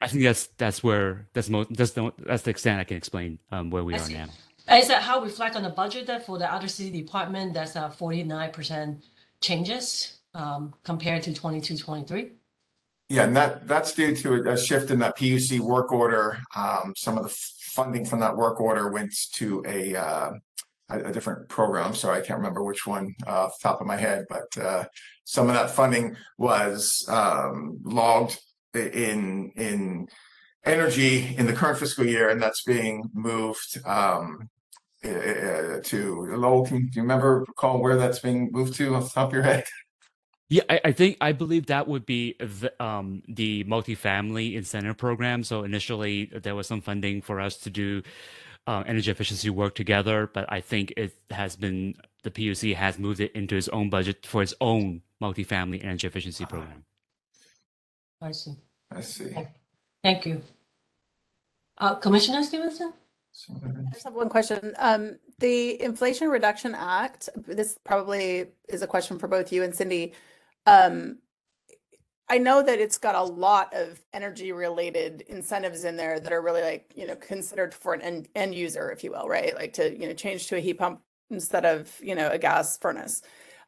[0.00, 3.38] I think that's that's where that's most that's the that's the extent I can explain
[3.52, 4.14] um, where we I are see.
[4.14, 4.28] now.
[4.72, 7.76] Is that how we reflect on the budget that for the other city department, that's
[7.76, 9.04] a forty-nine percent
[9.42, 12.32] changes um, compared to 22, 23?
[13.08, 16.38] Yeah, and that that's due to a, a shift in that PUC work order.
[16.56, 20.30] Um, some of the funding from that work order went to a uh,
[20.88, 21.94] a, different program.
[21.94, 24.84] So I can't remember which one uh, off the top of my head, but uh,
[25.24, 28.38] some of that funding was um, logged
[28.74, 30.08] in in
[30.64, 34.48] energy in the current fiscal year, and that's being moved um,
[35.04, 36.66] uh, to Lowell.
[36.66, 39.42] Can do you remember recall where that's being moved to off the top of your
[39.42, 39.64] head?
[40.50, 45.44] Yeah, I, I think I believe that would be the um the multifamily incentive program.
[45.44, 48.02] So initially there was some funding for us to do
[48.68, 53.18] uh, energy efficiency work together, but I think it has been the PUC has moved
[53.18, 56.84] it into its own budget for its own multifamily energy efficiency program.
[58.20, 58.52] I see.
[58.94, 59.34] I see.
[60.04, 60.42] Thank you.
[61.78, 62.92] Uh, Commissioner Stevenson?
[63.50, 64.74] I just have one question.
[64.78, 70.12] Um, the Inflation Reduction Act, this probably is a question for both you and Cindy.
[70.66, 71.18] Um,
[72.30, 76.42] I know that it's got a lot of energy related incentives in there that are
[76.42, 79.54] really like, you know, considered for an end, end user, if you will, right?
[79.54, 81.00] Like to, you know, change to a heat pump
[81.30, 83.22] instead of, you know, a gas furnace.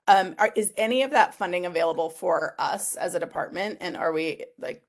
[0.07, 3.79] Um, are, is any of that funding available for us as a department?
[3.81, 4.83] And are we like,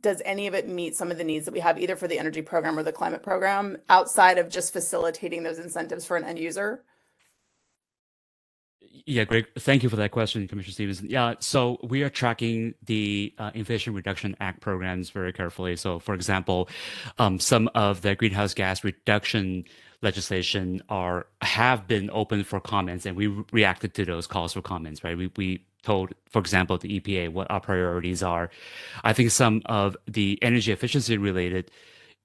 [0.00, 2.18] does any of it meet some of the needs that we have either for the
[2.18, 6.38] energy program or the climate program outside of just facilitating those incentives for an end
[6.38, 6.84] user?
[9.08, 9.46] Yeah, great.
[9.58, 11.08] Thank you for that question, Commissioner Stevenson.
[11.08, 15.76] Yeah, so we are tracking the uh, Inflation Reduction Act programs very carefully.
[15.76, 16.68] So, for example,
[17.18, 19.64] um, some of the greenhouse gas reduction
[20.02, 24.60] legislation are have been open for comments, and we re- reacted to those calls for
[24.60, 25.02] comments.
[25.02, 25.16] Right?
[25.16, 28.50] We we told, for example, the EPA what our priorities are.
[29.04, 31.70] I think some of the energy efficiency related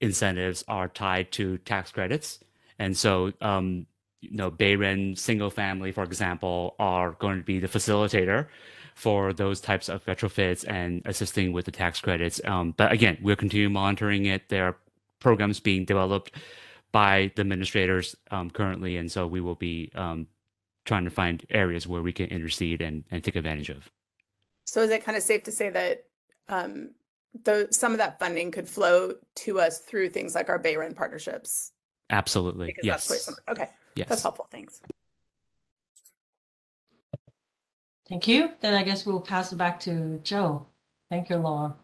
[0.02, 2.40] incentives are tied to tax credits,
[2.78, 3.86] and so um,
[4.30, 8.46] you know, BayREN single family, for example, are going to be the facilitator
[8.94, 12.40] for those types of retrofits and assisting with the tax credits.
[12.44, 14.48] Um, but again, we're continuing monitoring it.
[14.48, 14.76] There are
[15.20, 16.32] programs being developed
[16.92, 20.28] by the administrators um, currently, and so we will be um,
[20.84, 23.90] trying to find areas where we can intercede and, and take advantage of.
[24.66, 26.04] So is it kind of safe to say that
[26.48, 26.90] um,
[27.70, 31.72] some of that funding could flow to us through things like our BayREN partnerships?
[32.10, 34.08] Absolutely, Because yes, that's where some, okay, yes.
[34.08, 34.46] that's helpful.
[34.50, 34.80] Thanks.
[38.08, 38.50] Thank you.
[38.60, 40.66] Then I guess we'll pass it back to Joe.
[41.10, 41.74] Thank you, Laura.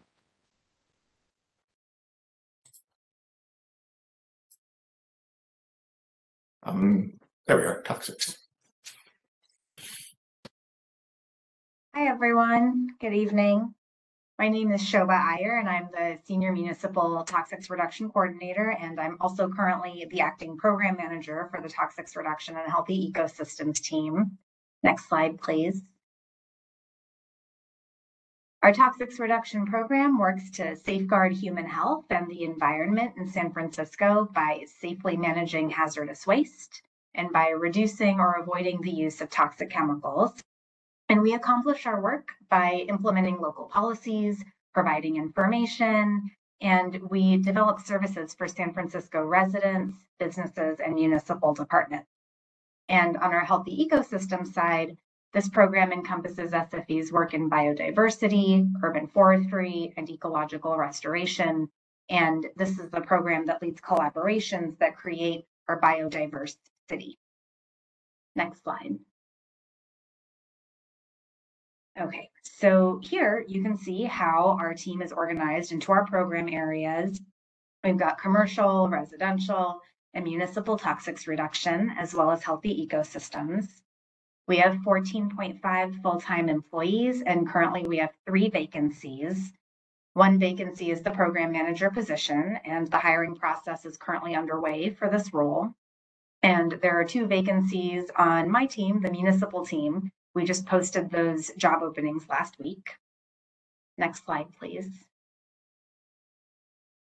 [6.63, 7.13] Um,
[7.47, 8.35] there we are, toxics.
[11.95, 12.87] Hi, everyone.
[12.99, 13.73] Good evening.
[14.41, 19.15] My name is Shoba Iyer, and I'm the Senior Municipal Toxics Reduction Coordinator, and I'm
[19.21, 24.39] also currently the Acting Program Manager for the Toxics Reduction and Healthy Ecosystems team.
[24.81, 25.83] Next slide, please.
[28.63, 34.27] Our toxics reduction program works to safeguard human health and the environment in San Francisco
[34.33, 36.81] by safely managing hazardous waste
[37.13, 40.33] and by reducing or avoiding the use of toxic chemicals.
[41.11, 44.41] And we accomplish our work by implementing local policies,
[44.73, 46.31] providing information,
[46.61, 52.07] and we develop services for San Francisco residents, businesses, and municipal departments.
[52.87, 54.95] And on our healthy ecosystem side,
[55.33, 61.69] this program encompasses SFE's work in biodiversity, urban forestry, and ecological restoration.
[62.07, 66.55] And this is the program that leads collaborations that create our biodiverse
[66.87, 67.19] city.
[68.33, 68.97] Next slide.
[71.99, 77.19] Okay, so here you can see how our team is organized into our program areas.
[77.83, 79.81] We've got commercial, residential,
[80.13, 83.67] and municipal toxics reduction, as well as healthy ecosystems.
[84.47, 89.51] We have 14.5 full-time employees, and currently we have three vacancies.
[90.13, 95.09] One vacancy is the program manager position, and the hiring process is currently underway for
[95.09, 95.73] this role.
[96.43, 100.11] And there are two vacancies on my team, the municipal team.
[100.33, 102.95] We just posted those job openings last week.
[103.97, 104.89] Next slide, please.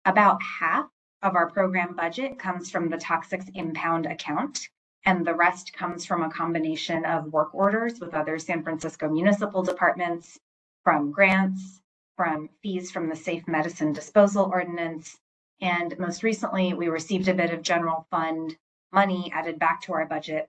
[0.04, 0.88] About half
[1.22, 4.68] of our program budget comes from the Toxics Impound account,
[5.06, 9.62] and the rest comes from a combination of work orders with other San Francisco municipal
[9.62, 10.38] departments,
[10.82, 11.80] from grants,
[12.16, 15.18] from fees from the Safe Medicine Disposal Ordinance,
[15.60, 18.56] and most recently, we received a bit of general fund
[18.92, 20.48] money added back to our budget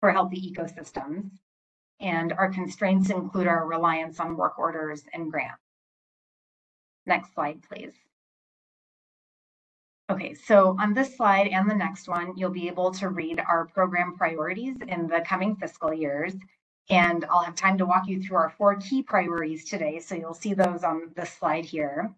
[0.00, 1.30] for healthy ecosystems.
[2.02, 5.62] And our constraints include our reliance on work orders and grants.
[7.06, 7.94] Next slide, please.
[10.10, 13.66] Okay, so on this slide and the next one, you'll be able to read our
[13.66, 16.34] program priorities in the coming fiscal years.
[16.90, 20.00] And I'll have time to walk you through our four key priorities today.
[20.00, 22.12] So you'll see those on this slide here.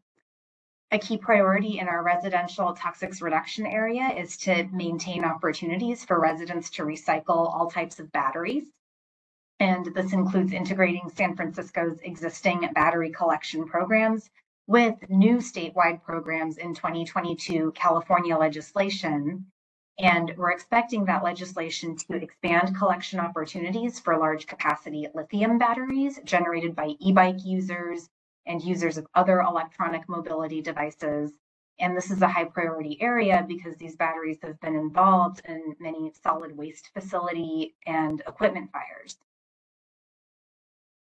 [0.91, 6.71] A key priority in our residential toxics reduction area is to maintain opportunities for residents
[6.71, 8.65] to recycle all types of batteries.
[9.65, 14.29] And this includes integrating San Francisco's existing battery collection programs
[14.67, 19.47] with new statewide programs in 2022 California legislation.
[19.99, 26.77] And we're expecting that legislation to expand collection opportunities for large capacity lithium batteries generated
[26.77, 28.11] by e-bike users
[28.45, 31.33] and users of other electronic mobility devices.
[31.79, 36.13] And this is a high priority area because these batteries have been involved in many
[36.23, 39.17] solid waste facility and equipment fires.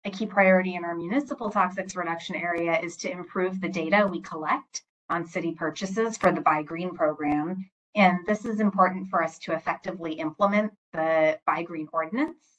[0.04, 4.20] A key priority in our municipal toxics reduction area is to improve the data we
[4.20, 7.70] collect on city purchases for the Buy Green program.
[7.94, 12.58] And this is important for us to effectively implement the Buy Green ordinance.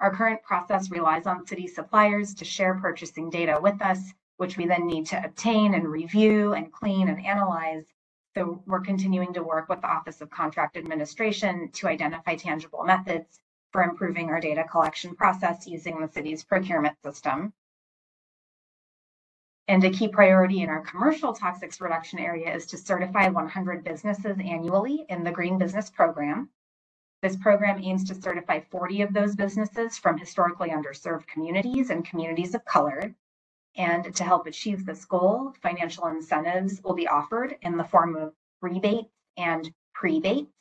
[0.00, 4.66] Our current process relies on city suppliers to share purchasing data with us, which we
[4.66, 7.86] then need to obtain and review and clean and analyze.
[8.34, 13.40] So we're continuing to work with the Office of Contract Administration to identify tangible methods
[13.76, 17.52] for improving our data collection process using the city's procurement system.
[19.68, 24.38] And a key priority in our commercial toxics reduction area is to certify 100 businesses
[24.42, 26.48] annually in the Green Business Program.
[27.20, 32.54] This program aims to certify 40 of those businesses from historically underserved communities and communities
[32.54, 33.14] of color.
[33.76, 38.32] And to help achieve this goal, financial incentives will be offered in the form of
[38.62, 40.55] rebates and prebates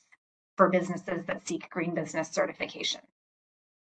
[0.58, 3.02] for businesses that seek green business certification.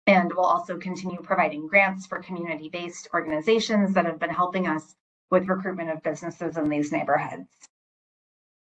[0.06, 4.94] And we'll also continue providing grants for community-based organizations that have been helping us
[5.30, 7.48] with recruitment of businesses in these neighborhoods.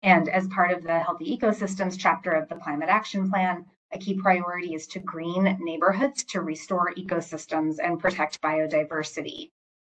[0.03, 4.15] And as part of the Healthy Ecosystems chapter of the Climate Action Plan, a key
[4.15, 9.51] priority is to green neighborhoods to restore ecosystems and protect biodiversity.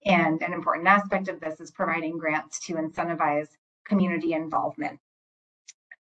[0.07, 3.49] And an important aspect of this is providing grants to incentivize
[3.85, 5.01] community involvement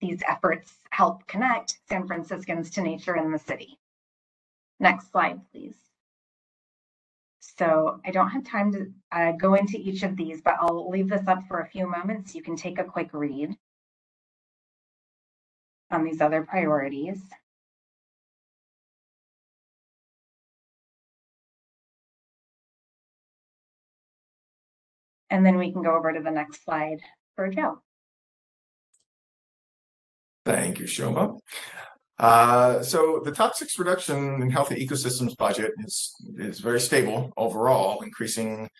[0.00, 3.78] these efforts help connect San Franciscans to nature in the city.
[4.80, 5.74] Next slide, please.
[7.40, 11.08] So I don't have time to uh, go into each of these, but I'll leave
[11.08, 12.34] this up for a few moments.
[12.34, 13.56] You can take a quick read
[15.90, 17.20] on these other priorities.
[25.30, 27.00] And then we can go over to the next slide
[27.36, 27.82] for Joe.
[30.48, 31.38] Thank you, Shoma.
[32.18, 38.70] Uh, so the toxics reduction in healthy ecosystems budget is is very stable overall, increasing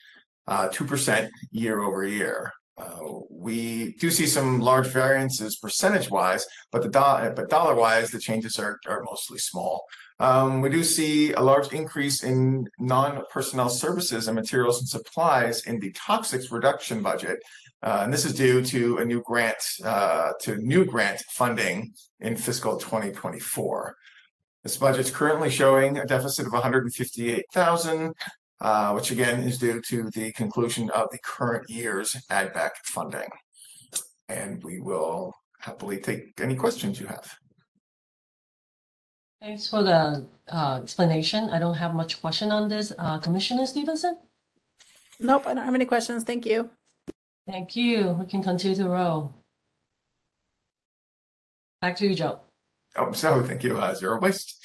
[0.47, 2.55] uh, two percent year over year.
[2.79, 8.11] Uh, we do see some large variances percentage wise, but the do- but dollar wise,
[8.11, 9.85] the changes are, are mostly small.
[10.21, 15.67] Um, we do see a large increase in non personnel services and materials and supplies
[15.67, 17.39] in the toxics reduction budget.
[17.83, 22.37] Uh, and this is due to a new grant, uh, to new grant funding in
[22.37, 23.95] fiscal 2024.
[24.65, 28.13] This budget is currently showing a deficit of 158,000,
[28.61, 33.29] uh, which again is due to the conclusion of the current year's add back funding.
[34.29, 37.39] And we will happily take any questions you have.
[39.41, 41.49] Thanks for the uh, explanation.
[41.51, 42.93] I don't have much question on this.
[42.99, 44.19] Uh, Commissioner Stevenson?
[45.21, 46.25] Nope, I don't have any questions.
[46.25, 46.71] Thank you.
[47.49, 48.11] Thank you.
[48.11, 49.33] We can continue to roll.
[51.81, 52.41] Back to you, Joe.
[52.95, 54.59] Oh, so thank you, uh, Zero Waste.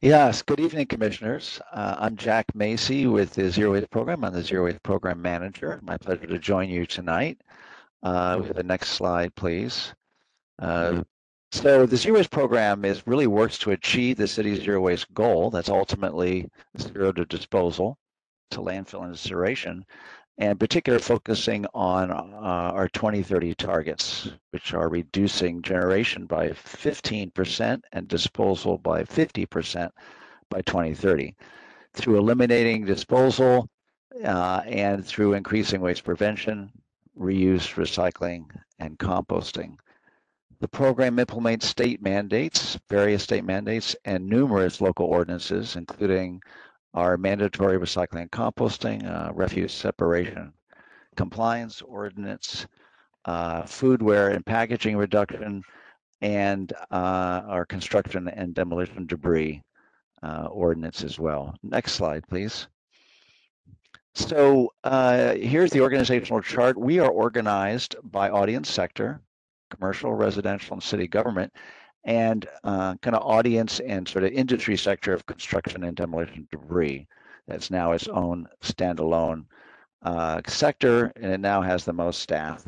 [0.00, 1.60] Yes, good evening, commissioners.
[1.72, 4.24] Uh, I'm Jack Macy with the Zero Waste Program.
[4.24, 5.78] I'm the Zero Waste Program Manager.
[5.84, 7.40] My pleasure to join you tonight.
[8.02, 9.94] Uh, with the next slide, please.
[10.58, 11.04] Uh,
[11.52, 15.50] so the Zero Waste Program is really works to achieve the city's zero waste goal.
[15.50, 17.98] That's ultimately zero to disposal
[18.50, 19.84] to landfill and incineration
[20.38, 28.08] and particular focusing on uh, our 2030 targets, which are reducing generation by 15% and
[28.08, 29.90] disposal by 50%
[30.50, 31.34] by 2030
[31.92, 33.68] through eliminating disposal
[34.24, 36.70] uh, and through increasing waste prevention,
[37.18, 38.44] reuse, recycling,
[38.80, 39.76] and composting.
[40.60, 46.40] The program implements state mandates, various state mandates, and numerous local ordinances, including
[46.94, 50.52] our mandatory recycling and composting, uh, refuse separation
[51.16, 52.66] compliance ordinance,
[53.24, 55.62] uh, foodware and packaging reduction,
[56.20, 59.62] and uh, our construction and demolition debris
[60.22, 61.54] uh, ordinance as well.
[61.62, 62.66] Next slide, please.
[64.14, 66.78] So uh, here's the organizational chart.
[66.78, 69.20] We are organized by audience sector,
[69.70, 71.52] commercial, residential, and city government
[72.04, 77.06] and uh, kind of audience and sort of industry sector of construction and demolition debris.
[77.46, 79.44] That's now its own standalone
[80.02, 82.66] uh, sector, and it now has the most staff.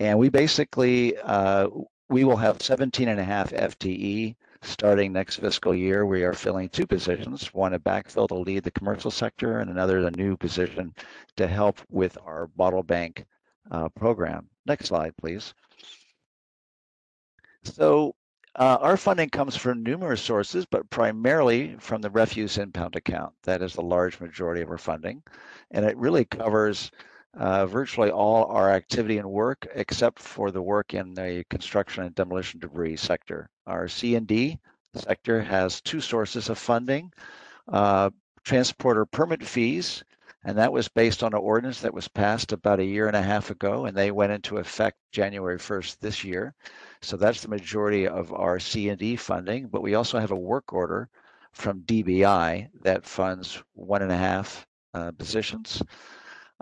[0.00, 1.68] And we basically uh,
[2.08, 6.06] we will have 17 and a half FTE starting next fiscal year.
[6.06, 9.98] We are filling two positions: one a backfill to lead the commercial sector, and another
[9.98, 10.94] a new position
[11.36, 13.24] to help with our bottle bank
[13.70, 14.48] uh, program.
[14.66, 15.54] Next slide, please.
[17.62, 18.14] So
[18.56, 23.32] uh, our funding comes from numerous sources, but primarily from the refuse impound account.
[23.42, 25.22] That is the large majority of our funding.
[25.72, 26.90] And it really covers
[27.36, 32.14] uh, virtually all our activity and work, except for the work in the construction and
[32.14, 33.48] demolition debris sector.
[33.66, 34.58] Our C&D
[34.94, 37.12] sector has two sources of funding,
[37.68, 38.10] uh,
[38.44, 40.04] transporter permit fees,
[40.44, 43.22] and that was based on an ordinance that was passed about a year and a
[43.22, 46.54] half ago, and they went into effect January 1st this year.
[47.00, 51.08] So that's the majority of our C&D funding, but we also have a work order
[51.52, 55.82] from DBI that funds one and a half uh, positions,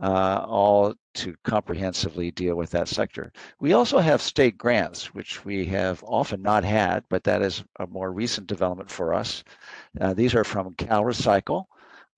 [0.00, 3.32] uh, all to comprehensively deal with that sector.
[3.60, 7.86] We also have state grants, which we have often not had, but that is a
[7.86, 9.42] more recent development for us.
[10.00, 11.66] Uh, these are from Cal Recycle,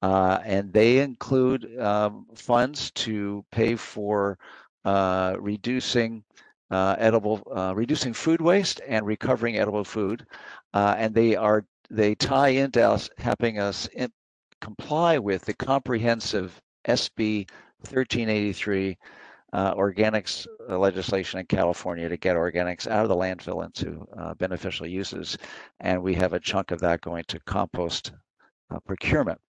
[0.05, 4.39] uh, and they include um, funds to pay for
[4.85, 6.23] uh, reducing
[6.71, 10.27] uh, edible, uh, reducing food waste and recovering edible food.
[10.75, 14.13] Uh, and they are they tie into us helping us in,
[14.61, 17.49] comply with the comprehensive SB
[17.79, 18.99] 1383
[19.55, 24.07] uh, organics legislation in California to get organics out of the landfill into
[24.37, 25.39] beneficial uses.
[25.81, 28.13] And we have a chunk of that going to compost
[28.85, 29.41] procurement.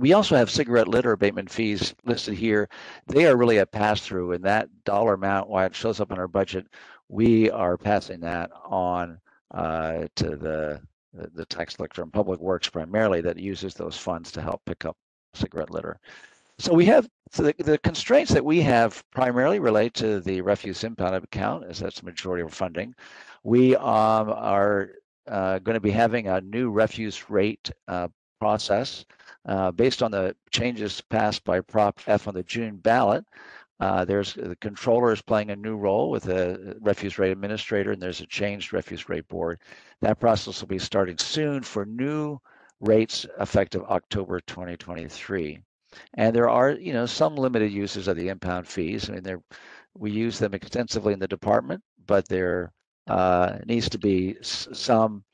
[0.00, 2.70] We also have cigarette litter abatement fees listed here.
[3.06, 6.18] They are really a pass through, and that dollar amount, while it shows up in
[6.18, 6.66] our budget,
[7.10, 9.20] we are passing that on
[9.50, 10.80] uh, to the
[11.12, 14.96] the tax collector and public works primarily that uses those funds to help pick up
[15.34, 15.98] cigarette litter.
[16.58, 20.82] So we have so the, the constraints that we have primarily relate to the refuse
[20.82, 22.94] impound account, as that's the majority of our funding.
[23.42, 24.92] We um, are
[25.28, 28.08] uh, going to be having a new refuse rate uh,
[28.40, 29.04] process
[29.46, 33.24] uh, based on the changes passed by Prop F on the June ballot.
[33.78, 38.02] Uh, there's the controller is playing a new role with a refuse rate administrator, and
[38.02, 39.58] there's a changed refuse rate board.
[40.02, 42.38] That process will be starting soon for new
[42.80, 45.60] rates effective October 2023.
[46.14, 49.08] And there are, you know, some limited uses of the impound fees.
[49.08, 49.40] I mean, there
[49.94, 52.72] we use them extensively in the department, but there
[53.08, 55.24] uh, needs to be some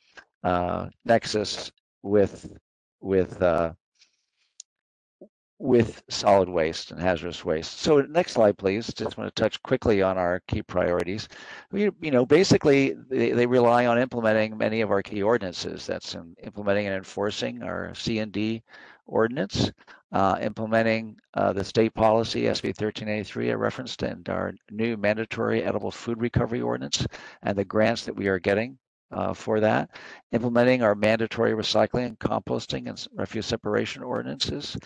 [0.44, 1.70] uh, nexus
[2.02, 2.48] with
[3.06, 3.72] with uh,
[5.58, 7.80] with solid waste and hazardous waste.
[7.80, 8.92] So next slide, please.
[8.92, 11.28] Just want to touch quickly on our key priorities.
[11.72, 15.86] We, you know, basically they, they rely on implementing many of our key ordinances.
[15.86, 18.62] That's in implementing and enforcing our C and D
[19.06, 19.70] ordinance,
[20.12, 25.90] uh, implementing uh, the state policy SB 1383 I referenced, and our new mandatory edible
[25.90, 27.06] food recovery ordinance,
[27.42, 28.78] and the grants that we are getting
[29.10, 29.90] uh, for that,
[30.32, 34.76] implementing our mandatory recycling, composting, and refuse separation ordinances.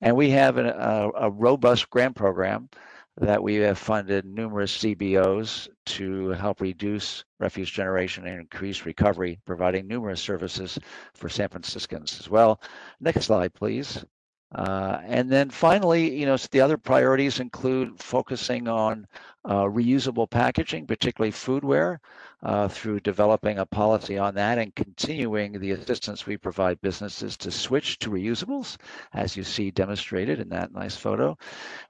[0.00, 2.68] And we have an, a, a robust grant program
[3.16, 9.86] that we have funded numerous CBOs to help reduce refuse generation and increase recovery, providing
[9.86, 10.78] numerous services
[11.14, 12.60] for San Franciscans as well.
[13.00, 14.04] Next slide, please.
[14.52, 19.06] Uh, and then finally, you know, the other priorities include focusing on
[19.44, 21.98] uh, reusable packaging, particularly foodware,
[22.42, 27.50] uh, through developing a policy on that and continuing the assistance we provide businesses to
[27.50, 28.76] switch to reusables,
[29.12, 31.36] as you see demonstrated in that nice photo.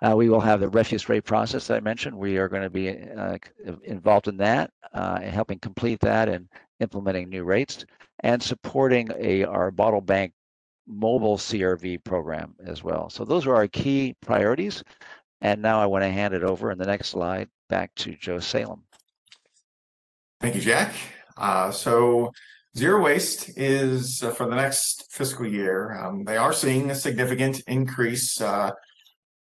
[0.02, 2.16] Uh, we will have the refuse rate process that I mentioned.
[2.16, 3.38] We are going to be uh,
[3.84, 6.48] involved in that uh, and helping complete that and
[6.80, 7.84] implementing new rates
[8.20, 10.32] and supporting a our bottle bank
[10.86, 13.08] mobile CRV program as well.
[13.10, 14.82] So those are our key priorities.
[15.40, 18.40] And now I want to hand it over in the next slide back to Joe
[18.40, 18.82] Salem.
[20.40, 20.94] Thank you, Jack.
[21.36, 22.32] Uh, so
[22.74, 25.94] zero waste is uh, for the next fiscal year.
[26.00, 28.70] Um, they are seeing a significant increase uh,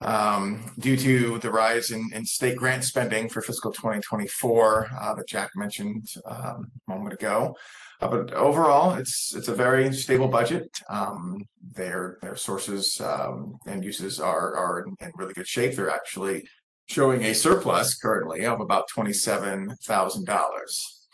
[0.01, 5.29] um, due to the rise in, in, state grant spending for fiscal 2024 uh, that
[5.29, 7.55] Jack mentioned um, a moment ago.
[8.01, 10.71] Uh, but overall, it's it's a very stable budget.
[10.89, 11.45] Um,
[11.75, 15.75] their their sources um, and uses are are in, in, really good shape.
[15.75, 16.49] They're actually
[16.89, 21.07] showing a surplus currently of about twenty seven thousand dollars.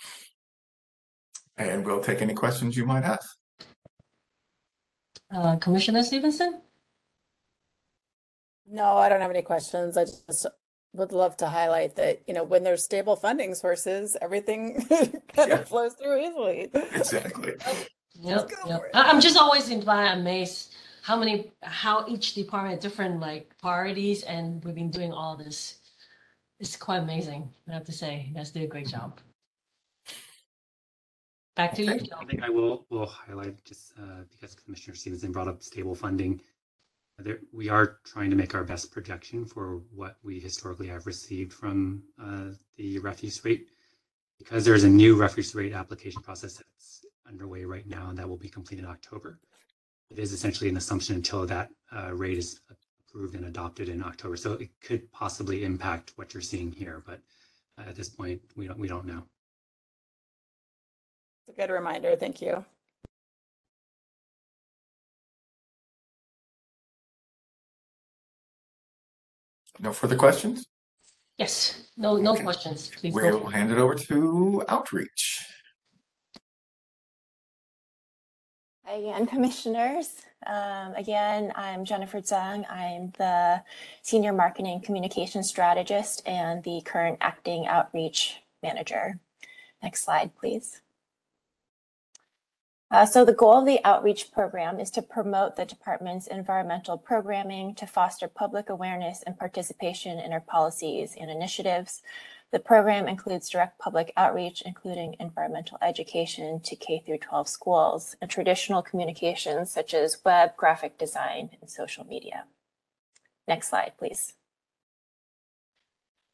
[1.56, 3.20] And we'll take any questions you might have.
[5.34, 6.60] Uh, Commissioner Stevenson.
[8.68, 9.96] No, I don't have any questions.
[9.96, 10.46] I just
[10.94, 15.44] would love to highlight that, you know, when there's stable funding sources, everything kind Yeah.
[15.60, 16.70] of flows through easily.
[16.72, 17.52] Exactly.
[18.20, 18.82] Yep, yep.
[18.94, 20.74] I- I'm just always implied amazed
[21.04, 25.76] how many, how each department different like priorities and we've been doing all this.
[26.60, 28.24] It's quite amazing, I have to say.
[28.26, 29.20] You guys did a great job.
[31.56, 32.16] Back to you, Joe.
[32.22, 36.40] I think I will will highlight just uh, because Commissioner Stevenson brought up stable funding.
[37.18, 41.52] There, we are trying to make our best projection for what we historically have received
[41.52, 43.68] from uh, the refuse rate
[44.38, 48.38] because there's a new refuse rate application process that's underway right now and that will
[48.38, 49.38] be complete in October.
[50.10, 52.60] It is essentially an assumption until that uh, rate is
[53.08, 54.36] approved and adopted in October.
[54.36, 57.20] So it could possibly impact what you're seeing here, but
[57.78, 59.24] uh, at this point, we don't we don't know.
[61.46, 62.16] It's a good reminder.
[62.16, 62.64] Thank you.
[69.80, 70.66] No further questions?
[71.38, 72.44] Yes, no, no Okay.
[72.44, 73.12] questions, please.
[73.12, 73.54] We'll for it.
[73.54, 75.44] hand it over to outreach.
[78.86, 80.10] Hi Again, commissioners.
[80.46, 82.70] Um, again, I'm Jennifer Zhang.
[82.70, 83.62] I'm the
[84.02, 89.18] senior marketing communication strategist and the current acting outreach manager.
[89.82, 90.82] Next slide, please.
[92.90, 97.74] Uh, so the goal of the outreach program is to promote the department's environmental programming
[97.76, 102.02] to foster public awareness and participation in our policies and initiatives.
[102.54, 108.30] The program includes direct public outreach, including environmental education to K through 12 schools and
[108.30, 112.44] traditional communications such as web, graphic design, and social media.
[113.48, 114.34] Next slide, please.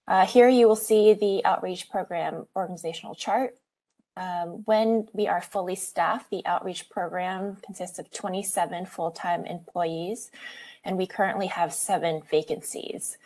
[0.07, 3.57] Uh, here you will see the outreach program organizational chart.
[4.15, 10.31] Um, when we are fully staffed, the outreach program consists of 27 full-time employees,
[10.85, 13.17] and we currently have seven vacancies.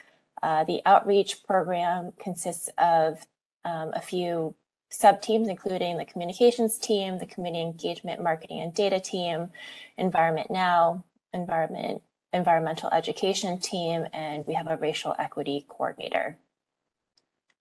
[0.45, 3.27] Uh, the outreach program consists of
[3.65, 4.55] um, a few
[4.91, 9.49] sub-teams, including the communications team, the community engagement, marketing, and data team,
[9.97, 11.03] Environment Now,
[11.33, 12.03] Environment
[12.35, 16.37] environmental education team, and we have a racial equity coordinator.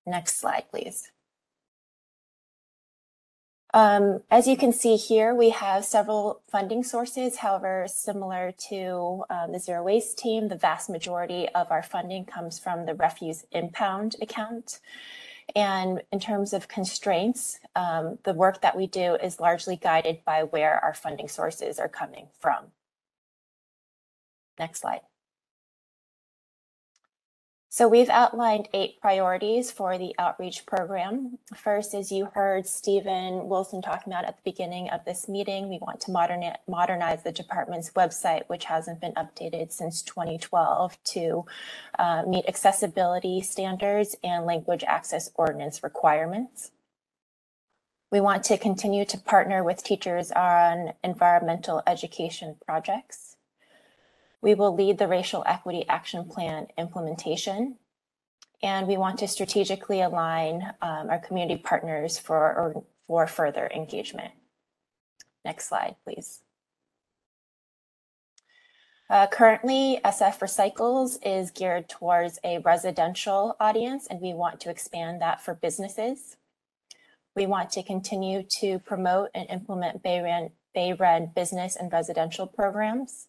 [0.05, 1.11] Next slide, please.
[3.75, 7.37] Um, as you can see here, we have several funding sources.
[7.37, 12.59] However, similar to um, the zero waste team, the vast majority of our funding comes
[12.59, 14.79] from the refuse impound account.
[15.55, 20.43] And in terms of constraints, um, the work that we do is largely guided by
[20.43, 22.65] where our funding sources are coming from.
[24.59, 25.01] Next slide.
[27.73, 31.39] So we've outlined eight priorities for the outreach program.
[31.55, 35.79] First, as you heard Stephen Wilson talking about at the beginning of this meeting, we
[35.79, 41.45] want to modernize, modernize the department's website, which hasn't been updated since 2012 to
[41.97, 46.69] uh, meet accessibility standards and language access ordinance requirements.
[48.11, 53.32] We want to continue to partner with teachers on environmental education projects.
[54.43, 57.77] We will lead the Racial Equity Action Plan implementation.
[58.61, 64.33] And we want to strategically align um, our community partners for, or, for further engagement.
[65.45, 66.41] Next slide, please.
[69.09, 75.21] Uh, currently, SF Recycles is geared towards a residential audience, and we want to expand
[75.21, 76.35] that for businesses.
[77.33, 80.21] We want to continue to promote and implement Bay
[80.99, 83.27] Red business and residential programs.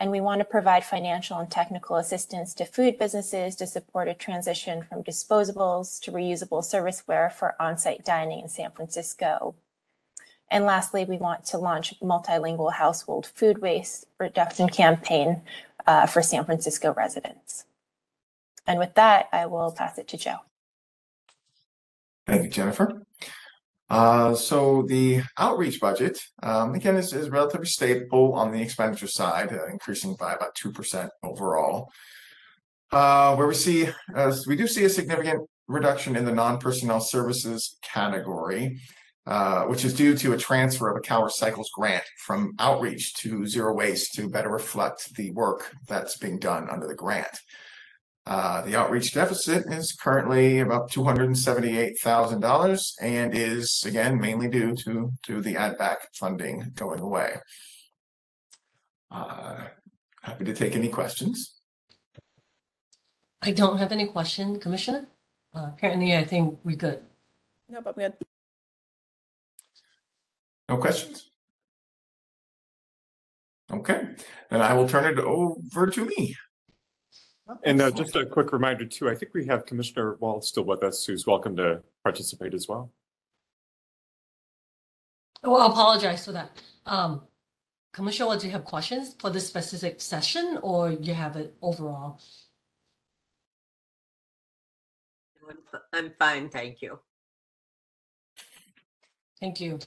[0.00, 4.14] And we want to provide financial and technical assistance to food businesses to support a
[4.14, 9.54] transition from disposables to reusable serviceware for on-site dining in San Francisco.
[10.50, 15.42] And lastly, we want to launch multilingual household food waste reduction campaign
[15.86, 17.66] uh, for San Francisco residents.
[18.66, 20.38] And with that, I will pass it to Joe.
[22.26, 23.02] Thank you, Jennifer.
[23.90, 29.52] Uh, so the outreach budget, um, again, is, is relatively stable on the expenditure side,
[29.52, 31.90] uh, increasing by about 2% overall.
[32.92, 33.88] Uh, where we see,
[34.46, 38.78] we do see a significant reduction in the non-personnel services category,
[39.26, 43.46] uh, which is due to a transfer of a Cal Recycles grant from outreach to
[43.46, 47.38] zero waste to better reflect the work that's being done under the grant.
[48.30, 55.40] Uh, the outreach deficit is currently about $278,000 and is again mainly due to, to
[55.40, 57.34] the add back funding going away.
[59.10, 59.64] Uh,
[60.22, 61.60] happy to take any questions.
[63.42, 65.08] I don't have any question, Commissioner.
[65.52, 67.00] Uh, apparently, I think we're good.
[67.68, 68.12] Nope, I'm good.
[70.68, 71.32] No questions?
[73.72, 74.10] Okay,
[74.50, 76.36] then I will turn it over to me.
[77.64, 80.82] And uh, just a quick reminder too, I think we have Commissioner Wall still with
[80.82, 82.92] us, who's welcome to participate as well.
[85.42, 86.50] Oh, I apologize for that.
[86.86, 87.22] Um,
[87.92, 92.20] Commissioner, Wall, do you have questions for this specific session or you have it overall?
[95.92, 97.00] I'm fine, thank you.
[99.40, 99.78] Thank you.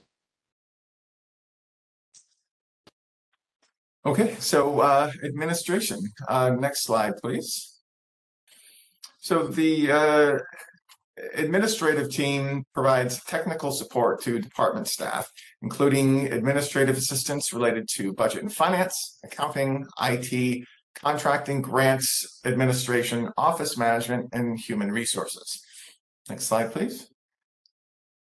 [4.05, 5.99] Okay, so uh, administration.
[6.27, 7.79] Uh, next slide, please.
[9.21, 10.39] So the uh,
[11.35, 15.31] administrative team provides technical support to department staff,
[15.61, 20.65] including administrative assistance related to budget and finance, accounting, IT,
[20.95, 25.63] contracting, grants, administration, office management, and human resources.
[26.29, 27.07] Next slide, please.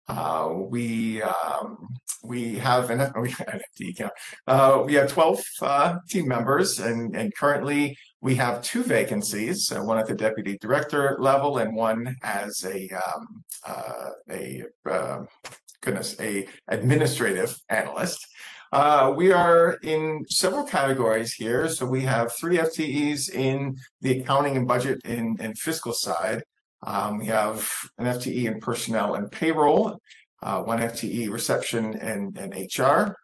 [0.10, 1.88] Uh, we um,
[2.24, 4.12] we have an we have an FTE count.
[4.48, 9.82] Uh, we have 12 uh, team members, and and currently we have two vacancies, uh,
[9.82, 15.20] one at the deputy director level and one as a um, uh, a uh,
[15.82, 18.26] goodness a administrative analyst.
[19.16, 21.70] we are in several categories here.
[21.70, 26.44] So we have three FTEs in the accounting and budget and, and fiscal side.
[26.82, 30.00] Um, we have an FTE in personnel and payroll,
[30.42, 33.16] uh, one FTE reception and, and HR,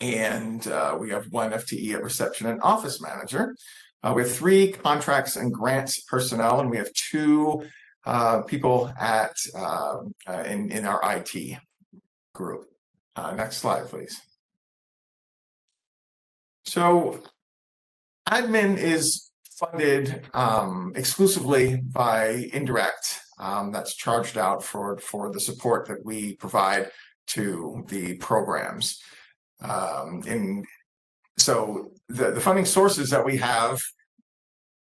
[0.00, 3.54] and uh, we have one FTE at reception and office manager.
[4.02, 7.64] Uh, we have three contracts and grants personnel, and we have two
[8.04, 11.58] uh, people at um, uh, in in our IT
[12.34, 12.66] group.
[13.16, 14.20] Uh, next slide, please.
[16.66, 17.22] So,
[18.28, 19.30] admin is
[19.64, 26.36] funded um, exclusively by indirect um, that's charged out for for the support that we
[26.36, 26.90] provide
[27.26, 29.00] to the programs.
[29.60, 30.64] Um, and
[31.38, 33.80] so the, the funding sources that we have,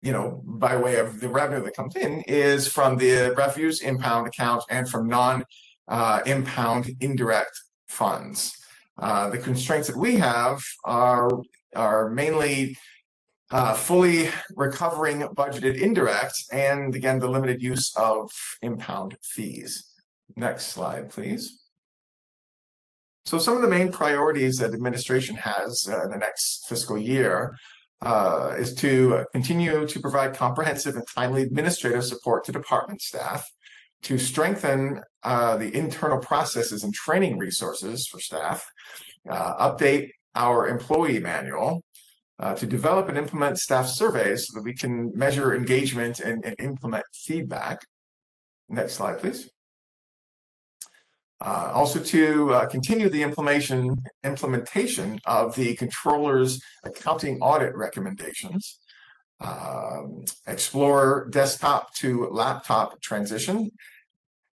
[0.03, 4.27] you know, by way of the revenue that comes in is from the refuse impound
[4.27, 5.45] account and from non
[5.89, 8.55] uh, impound indirect funds.
[8.99, 11.31] Uh, the constraints that we have are
[11.75, 12.77] are mainly
[13.51, 18.31] uh, fully recovering budgeted indirect, and again, the limited use of
[18.63, 19.85] impound fees.
[20.37, 21.63] Next slide, please.
[23.25, 27.57] So some of the main priorities that administration has uh, in the next fiscal year
[28.01, 33.47] uh, is to continue to provide comprehensive and timely administrative support to department staff,
[34.03, 38.65] to strengthen uh, the internal processes and training resources for staff,
[39.29, 41.83] uh, update our employee manual,
[42.39, 46.55] uh, to develop and implement staff surveys so that we can measure engagement and, and
[46.61, 47.85] implement feedback.
[48.69, 49.51] Next slide, please.
[51.41, 58.81] Uh, also to uh, continue the implementation of the controller's accounting audit recommendations,
[59.41, 63.71] um, explore desktop to laptop transition,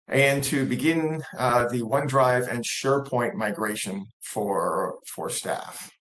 [0.09, 5.94] and to begin uh, the OneDrive and SharePoint migration for for staff.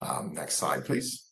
[0.00, 1.24] Um, next slide, please.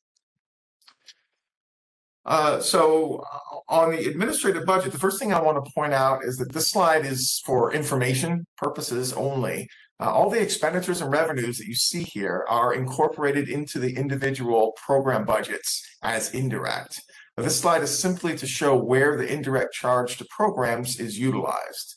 [2.24, 6.24] Uh, so uh, on the administrative budget, the first thing I want to point out
[6.24, 9.68] is that this slide is for information purposes only.
[10.00, 14.72] Uh, all the expenditures and revenues that you see here are incorporated into the individual
[14.84, 17.00] program budgets as indirect.
[17.36, 21.94] This slide is simply to show where the indirect charge to programs is utilized.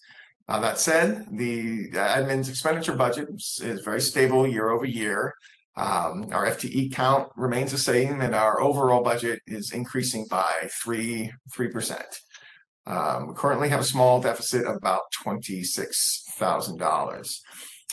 [0.47, 5.33] That said, the admin's expenditure budget is, is very stable year over year.
[5.79, 10.51] Um, our FTE count remains the same, and our overall budget is increasing by
[10.83, 12.19] three three percent.
[12.85, 17.41] Um, we currently have a small deficit of about twenty six thousand uh, dollars.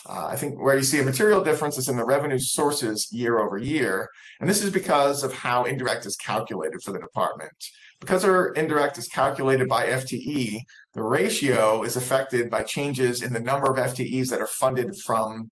[0.09, 3.59] I think where you see a material difference is in the revenue sources year over
[3.59, 4.09] year,
[4.41, 7.53] and this is because of how indirect is calculated for the department.
[8.01, 10.61] Because our indirect is calculated by FTE,
[10.93, 15.51] the ratio is affected by changes in the number of FTEs that are funded from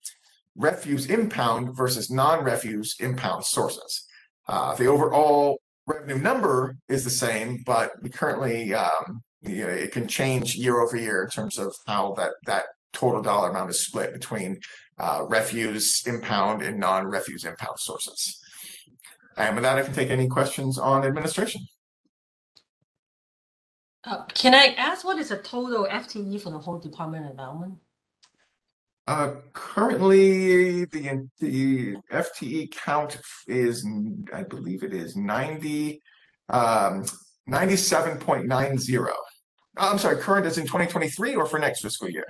[0.57, 4.07] refuse impound versus non-refuse impound sources.
[4.47, 9.93] Uh, the overall revenue number is the same, but we currently um, you know, it
[9.93, 13.85] can change year over year in terms of how that that total dollar amount is
[13.85, 14.61] split between
[14.99, 18.41] uh, refuse impound and non-refuse impound sources.
[19.37, 21.67] And with that, I can take any questions on administration.
[24.05, 27.75] Uh, can I ask what is the total FTE for the whole Department of Environment?
[29.07, 33.87] Uh, currently, the the FTE count is,
[34.33, 36.01] I believe it is 90,
[36.49, 37.05] um,
[37.49, 39.15] 97.90.
[39.77, 42.25] I'm sorry, current is in 2023 or for next fiscal year?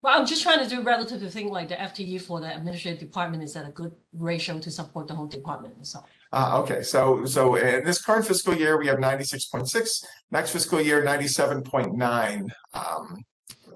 [0.00, 3.00] Well, I'm just trying to do relative to think like the FTE for the administrative
[3.00, 5.86] department is at a good ratio to support the whole department.
[5.86, 10.04] So, Uh, okay, so so in this current fiscal year, we have 96.6.
[10.30, 12.48] Next fiscal year, 97.9.
[12.74, 13.24] Um,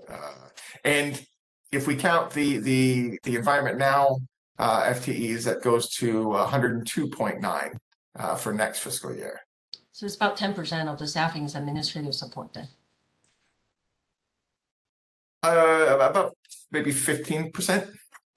[0.08, 0.48] uh,
[0.84, 1.26] and
[1.72, 4.18] if we count the the the environment now
[4.58, 7.76] uh, FTEs, that goes to 102.9
[8.16, 9.40] uh, for next fiscal year.
[9.90, 12.68] so it's about ten percent of the staffing is administrative support then.
[15.44, 16.36] Uh, about
[16.70, 17.50] maybe 15%,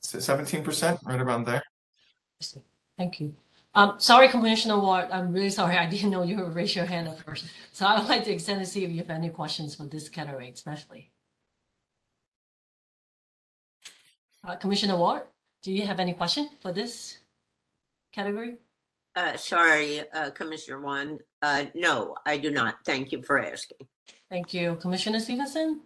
[0.03, 1.61] 17%, right around there.
[2.97, 3.35] Thank you.
[3.75, 5.77] Um, sorry, Commissioner Ward, I'm really sorry.
[5.77, 7.45] I didn't know you would raise your hand at first.
[7.73, 10.09] So I would like to extend to see if you have any questions for this
[10.09, 11.11] category especially.
[14.45, 15.23] Uh, Commissioner Ward,
[15.63, 17.17] do you have any question for this
[18.13, 18.57] category?
[19.15, 21.17] Uh, sorry, uh, Commissioner One.
[21.41, 22.75] Uh, no, I do not.
[22.85, 23.87] Thank you for asking.
[24.29, 24.75] Thank you.
[24.75, 25.81] Commissioner Stevenson?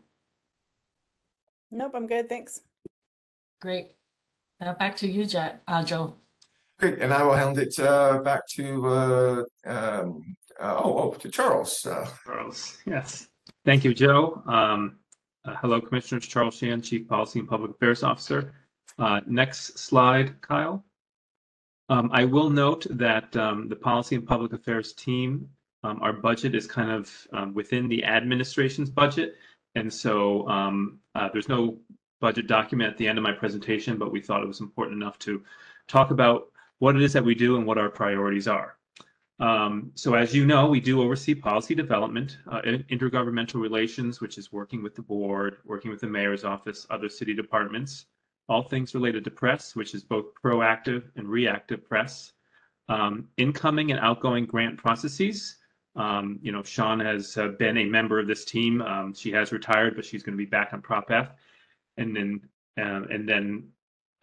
[1.71, 2.27] Nope, I'm good.
[2.27, 2.61] Thanks.
[3.61, 3.91] Great.
[4.59, 6.15] Now back to you, Jack, uh, Joe.
[6.79, 11.29] Great, and I will hand it uh, back to uh, um, uh, oh, oh to
[11.29, 11.85] Charles.
[11.85, 13.27] Uh, Charles, yes.
[13.63, 14.41] Thank you, Joe.
[14.47, 14.98] Um,
[15.49, 16.27] uh, hello, Commissioners.
[16.27, 18.53] Charles Sheehan, Chief Policy and Public Affairs Officer.
[18.97, 20.83] Uh, next slide, Kyle.
[21.89, 25.49] Um, I will note that um, the Policy and Public Affairs team,
[25.83, 29.37] um, our budget is kind of um, within the administration's budget.
[29.75, 31.77] And so um, uh, there's no
[32.21, 35.17] budget document at the end of my presentation, but we thought it was important enough
[35.19, 35.43] to
[35.87, 38.75] talk about what it is that we do and what our priorities are.
[39.39, 44.51] Um, so as you know, we do oversee policy development, uh, intergovernmental relations, which is
[44.51, 48.05] working with the board, working with the mayor's office, other city departments,
[48.49, 52.33] all things related to press, which is both proactive and reactive press,
[52.89, 55.55] um, incoming and outgoing grant processes.
[55.95, 58.81] Um, you know, Sean has uh, been a member of this team.
[58.81, 61.31] Um, she has retired, but she's going to be back on Prop F.
[61.97, 62.41] And then,
[62.77, 63.69] uh, and then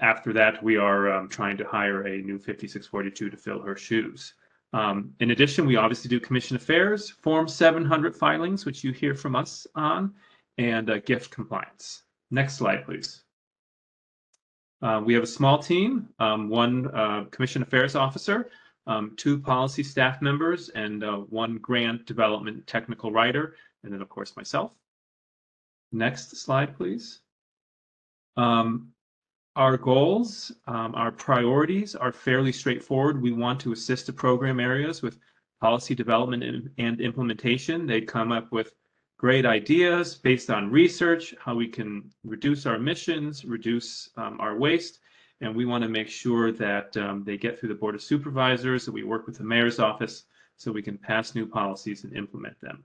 [0.01, 4.35] after that, we are um, trying to hire a new 5642 to fill her shoes.
[4.77, 9.35] Um, in addition, we obviously do commission affairs, Form 700 filings, which you hear from
[9.35, 10.13] us on,
[10.59, 12.03] and uh, gift compliance.
[12.31, 13.23] Next slide, please.
[14.83, 18.51] Uh, we have a small team, um, one uh, commission affairs officer,
[18.87, 24.11] um, two policy staff members, and uh, one grant development technical writer, and then, of
[24.11, 24.73] course, myself.
[25.91, 27.21] Next slide, please.
[28.37, 28.93] Um,
[29.57, 33.21] our goals, um, our priorities are fairly straightforward.
[33.21, 35.19] We want to assist the program areas with
[35.61, 37.87] policy development and, and implementation.
[37.87, 38.75] They come up with
[39.19, 45.01] great ideas based on research, how we can reduce our emissions, reduce um, our waste,
[45.41, 48.85] and we want to make sure that um, they get through the Board of Supervisors,
[48.85, 50.25] that we work with the Mayor's Office
[50.59, 52.85] so we can pass new policies and implement them.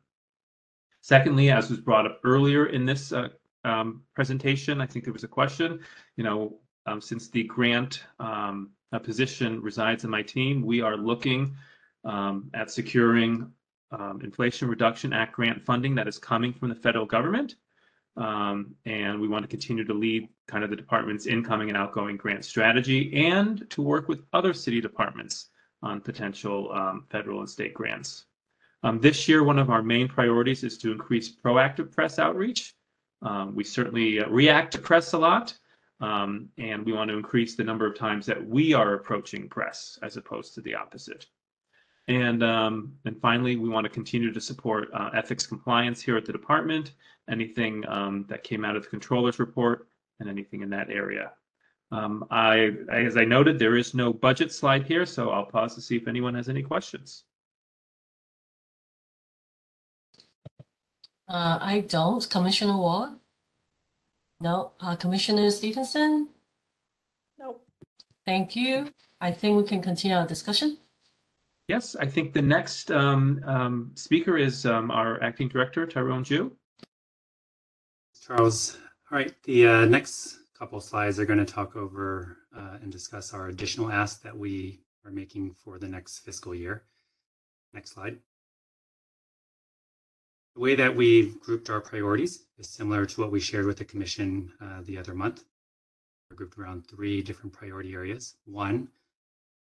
[1.02, 3.30] Secondly, as was brought up earlier in this uh,
[3.64, 5.80] um, presentation, I think there was a question,
[6.16, 8.72] you know, um, since the grant um,
[9.04, 11.56] position resides in my team, we are looking
[12.04, 13.52] um, at securing
[13.92, 17.56] um, Inflation Reduction Act grant funding that is coming from the federal government.
[18.18, 22.18] Um, and we want to continue to lead kind of the department's incoming and outgoing
[22.18, 25.50] grant strategy and to work with other city departments
[25.82, 28.26] on potential um, federal and state grants.
[29.00, 32.74] This year, one of our main priorities is to increase proactive press outreach.
[33.54, 35.54] We certainly uh, react to press a lot,
[36.02, 40.00] um, and we want to increase the number of times that we are approaching press
[40.02, 41.28] as opposed to the opposite.
[42.08, 46.26] And, um, and finally, we want to continue to support uh, ethics compliance here at
[46.26, 46.94] the department,
[47.30, 49.88] anything um, that came out of the controller's report
[50.20, 51.32] and anything in that area.
[51.92, 55.82] Um, I, as I noted, there is no budget slide here, so I'll pause to
[55.82, 57.26] see if anyone has any questions.
[61.28, 62.28] Uh, I don't.
[62.30, 63.12] Commissioner Ward?
[64.42, 64.72] No.
[64.80, 66.30] Uh, Commissioner Stevenson?
[67.38, 67.58] No.
[68.26, 68.92] Thank you.
[69.22, 70.78] I think we can continue our discussion.
[71.68, 76.52] Yes, I think the next um, um, speaker is um, our acting director, Tyrone Jue.
[78.26, 78.78] Charles.
[79.12, 83.34] All right, the uh, next couple slides are going to talk over uh, and discuss
[83.34, 86.84] our additional ask that we are making for the next fiscal year.
[87.74, 88.18] Next slide.
[90.56, 93.86] The way that we've grouped our priorities is similar to what we shared with the
[93.86, 95.46] commission uh, the other month.
[96.30, 98.36] We're grouped around three different priority areas.
[98.46, 98.90] One,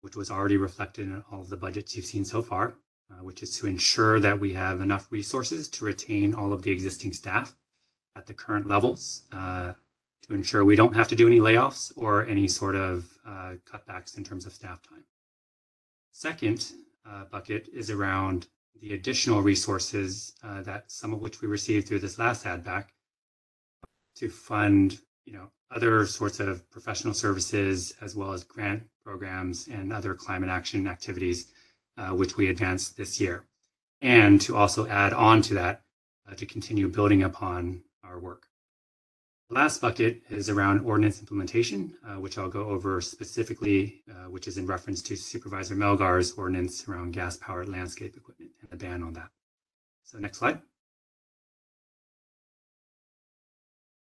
[0.02, 2.76] which was already reflected in all of the budgets you've seen so far,
[3.10, 6.72] uh, which is to ensure that we have enough resources to retain all of the
[6.72, 7.56] existing staff
[8.18, 9.72] at the current levels, uh,
[10.28, 14.18] to ensure we don't have to do any layoffs or any sort of uh, cutbacks
[14.18, 15.06] in terms of staff time.
[16.12, 16.74] Second
[17.10, 18.48] uh, bucket is around
[18.82, 22.94] the additional resources uh, that some of which we received through this last add back
[24.16, 29.92] to fund, you know, other sorts of professional services as well as grant programs and
[29.92, 31.52] other climate action activities,
[31.98, 33.46] uh, which we advanced this year.
[34.02, 35.82] And to also add on to that,
[36.30, 38.48] uh, to continue building upon our work.
[39.54, 44.58] Last bucket is around ordinance implementation, uh, which I'll go over specifically, uh, which is
[44.58, 49.14] in reference to Supervisor Melgar's ordinance around gas powered landscape equipment and the ban on
[49.14, 49.30] that.
[50.06, 50.60] So next slide.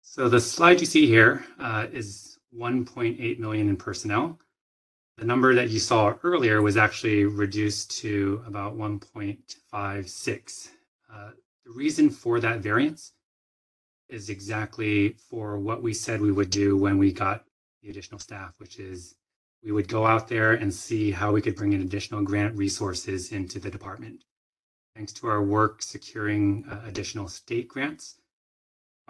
[0.02, 4.38] So the slide you see here uh, is 1.8 million in personnel.
[5.18, 10.68] The number that you saw earlier was actually reduced to about 1.56.
[11.12, 11.30] Uh,
[11.64, 13.14] the reason for that variance
[14.10, 17.44] is exactly for what we said we would do when we got
[17.82, 19.14] the additional staff, which is
[19.62, 23.32] we would go out there and see how we could bring in additional grant resources
[23.32, 24.24] into the department.
[24.96, 28.20] Thanks to our work securing uh, additional state grants,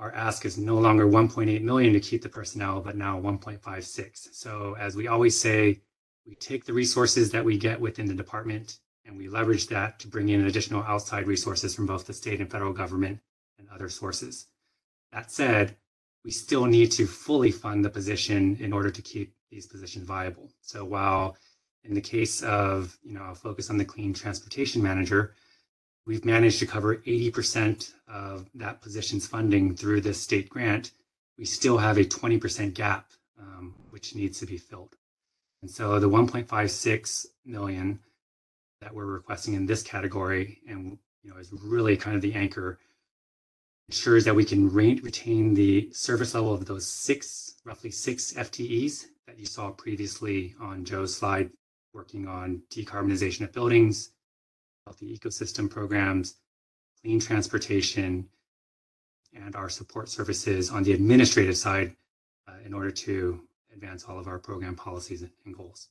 [0.01, 4.29] our ask is no longer 1.8 million to keep the personnel, but now 1.56.
[4.33, 5.83] So as we always say,
[6.27, 10.09] we take the resources that we get within the department and we leverage that to
[10.09, 13.21] bring in additional outside resources from both the state and federal government
[13.59, 14.47] and other sources.
[15.13, 15.77] That said,
[16.25, 20.51] we still need to fully fund the position in order to keep these positions viable.
[20.61, 21.37] So while
[21.85, 25.35] in the case of, you know, I'll focus on the clean transportation manager,
[26.07, 30.93] we've managed to cover 80% of that position's funding through this state grant.
[31.39, 34.95] We still have a 20% gap, um, which needs to be filled.
[35.63, 38.01] And so the 1.56 million
[38.81, 42.79] that we're requesting in this category, and you know, is really kind of the anchor,
[43.91, 49.07] ensures that we can re- retain the service level of those six, roughly six FTEs
[49.27, 51.51] that you saw previously on Joe's slide,
[51.93, 54.13] working on decarbonization of buildings,
[54.87, 56.37] healthy ecosystem programs,
[57.03, 58.29] clean transportation,
[59.35, 61.97] and our support services on the administrative side
[62.47, 63.41] uh, in order to
[63.75, 65.89] advance all of our program policies and goals.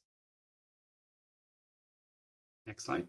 [2.66, 3.08] Next slide.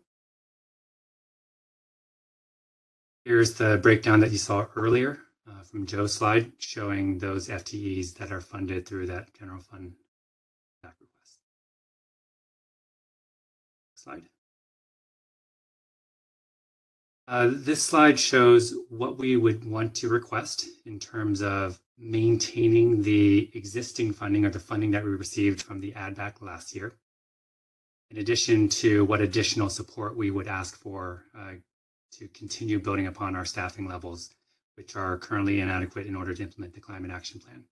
[3.24, 5.18] Here's the breakdown that you saw earlier
[5.48, 9.92] uh, from Joe's slide showing those FTEs that are funded through that general fund
[14.02, 14.22] Slide.
[17.28, 23.50] Uh, this slide shows what we would want to request in terms of maintaining the
[23.52, 26.94] existing funding or the funding that we received from the add back last year.
[28.10, 31.52] In addition to what additional support we would ask for uh,
[32.12, 34.34] to continue building upon our staffing levels,
[34.76, 37.64] which are currently inadequate in order to implement the climate action plan.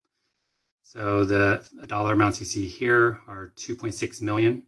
[0.83, 4.63] So the dollar amounts you see here are 2.6 million.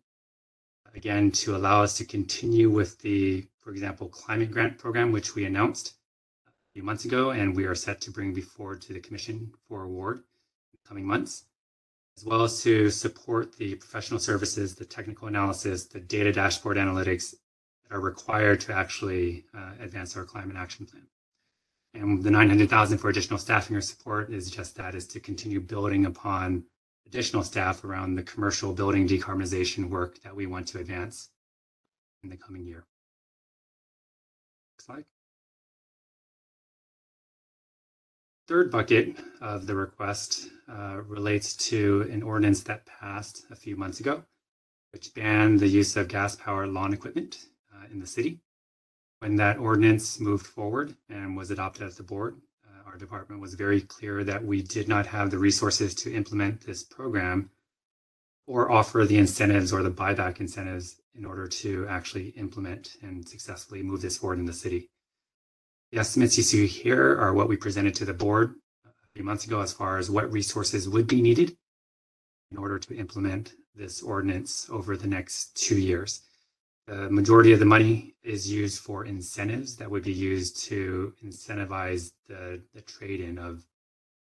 [0.95, 5.45] Again, to allow us to continue with the, for example, climate grant program, which we
[5.45, 5.95] announced
[6.49, 9.85] a few months ago, and we are set to bring before to the commission for
[9.85, 10.23] award in
[10.83, 11.45] the coming months,
[12.17, 17.35] as well as to support the professional services, the technical analysis, the data dashboard analytics
[17.91, 21.07] are required to actually uh, advance our climate action plan.
[21.95, 26.07] And the 900,000 for additional staffing or support is just that, is to continue building
[26.07, 26.65] upon
[27.07, 31.31] additional staff around the commercial building decarbonization work that we want to advance
[32.23, 32.87] in the coming year.
[34.77, 35.05] Next slide.
[38.47, 43.99] Third bucket of the request uh, relates to an ordinance that passed a few months
[43.99, 44.25] ago,
[44.93, 47.47] which banned the use of gas powered lawn equipment
[47.81, 48.41] uh, in the city.
[49.21, 53.55] When that ordinance moved forward and was adopted at the board, uh, our department was
[53.55, 57.51] very clear that we did not have the resources to implement this program
[58.47, 63.83] or offer the incentives or the buyback incentives in order to actually implement and successfully
[63.83, 64.89] move this forward in the city.
[65.93, 68.55] The estimates you see here are what we presented to the board
[68.87, 71.57] a few months ago as far as what resources would be needed
[72.51, 76.23] in order to implement this ordinance over the next two years.
[76.91, 82.11] The majority of the money is used for incentives that would be used to incentivize
[82.27, 83.65] the, the trade-in of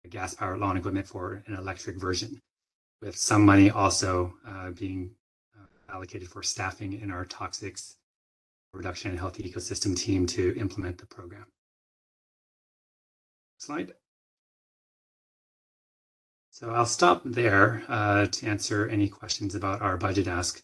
[0.08, 2.40] gas powered lawn equipment for an electric version,
[3.02, 5.10] with some money also uh, being
[5.60, 7.96] uh, allocated for staffing in our toxics
[8.72, 11.46] reduction and healthy ecosystem team to implement the program.
[13.58, 13.94] Slide.
[16.52, 20.63] So I'll stop there uh, to answer any questions about our budget ask.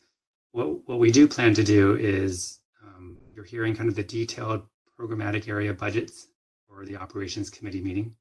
[0.52, 4.62] What, what we do plan to do is um, you're hearing kind of the detailed
[4.98, 6.26] programmatic area budgets
[6.68, 8.14] for the operations committee meeting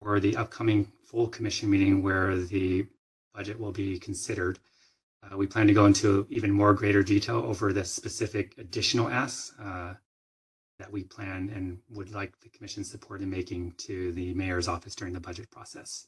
[0.00, 2.86] or the upcoming full commission meeting where the
[3.34, 4.58] budget will be considered.
[5.22, 9.58] Uh, we plan to go into even more greater detail over the specific additional asks
[9.58, 9.94] uh,
[10.78, 14.94] that we plan and would like the commission's support in making to the mayor's office
[14.94, 16.06] during the budget process.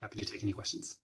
[0.00, 0.98] Happy to take any questions.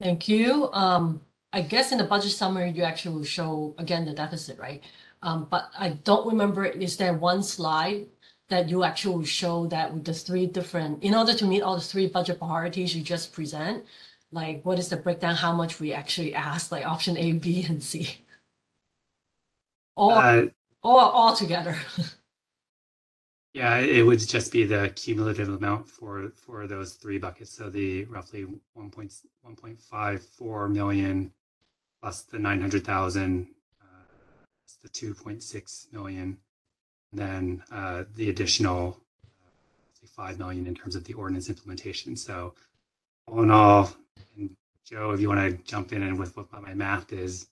[0.00, 0.70] Thank you.
[0.72, 1.20] Um,
[1.52, 4.82] I guess in the budget summary, you actually will show again the deficit, right?
[5.22, 8.06] Um, but I don't remember, is there one slide
[8.48, 11.82] that you actually show that with the three different, in order to meet all the
[11.82, 13.84] three budget priorities you just present,
[14.32, 17.82] like what is the breakdown, how much we actually ask, like option A, B, and
[17.82, 18.18] C?
[19.96, 20.46] Or, Uh,
[20.82, 21.76] or all together?
[23.52, 27.50] Yeah, it would just be the cumulative amount for for those three buckets.
[27.50, 28.46] So the roughly
[28.78, 31.32] 1.1.54 million
[32.00, 33.46] plus the 900,000,
[33.82, 33.84] uh,
[34.82, 36.38] the 2.6 million,
[37.12, 42.16] then uh, the additional uh, 5 million in terms of the ordinance implementation.
[42.16, 42.54] So
[43.26, 43.92] all in all,
[44.84, 47.48] Joe, if you want to jump in and with what my math is,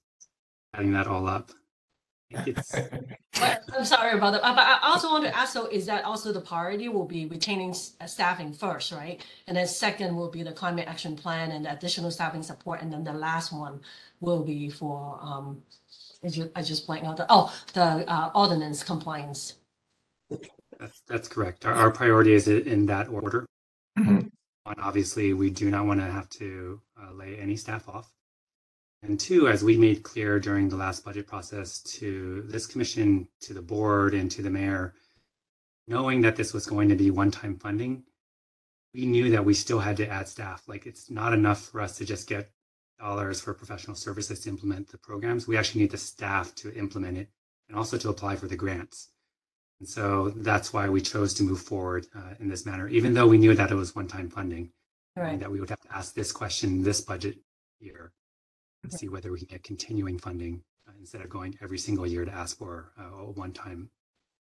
[0.74, 1.50] adding that all up,
[2.34, 2.72] I think it's
[3.40, 4.42] But I'm sorry about that.
[4.42, 7.74] But I also want to ask, so is that also the priority will be retaining
[8.00, 9.24] uh, staffing first, right?
[9.46, 12.82] And then second will be the climate action plan and additional staffing support.
[12.82, 13.80] And then the last one
[14.20, 15.62] will be for, um,
[16.24, 19.54] I ju- I just blanked out, the oh, the uh, ordinance compliance.
[20.78, 21.64] That's that's correct.
[21.64, 23.46] Our, our priority is in that order.
[23.98, 24.30] Mhm.
[24.64, 28.10] One, obviously, we do not want to have to uh, lay any staff off.
[29.02, 33.54] And two, as we made clear during the last budget process to this commission, to
[33.54, 34.94] the board, and to the mayor,
[35.86, 38.02] knowing that this was going to be one-time funding,
[38.92, 40.64] we knew that we still had to add staff.
[40.66, 42.50] Like it's not enough for us to just get
[42.98, 45.46] dollars for professional services to implement the programs.
[45.46, 47.28] We actually need the staff to implement it
[47.68, 49.10] and also to apply for the grants.
[49.78, 53.28] And so that's why we chose to move forward uh, in this manner, even though
[53.28, 54.72] we knew that it was one-time funding,
[55.16, 55.34] Right.
[55.34, 57.38] and that we would have to ask this question this budget
[57.78, 58.12] year
[58.82, 62.24] and see whether we can get continuing funding uh, instead of going every single year
[62.24, 63.90] to ask for uh, a one-time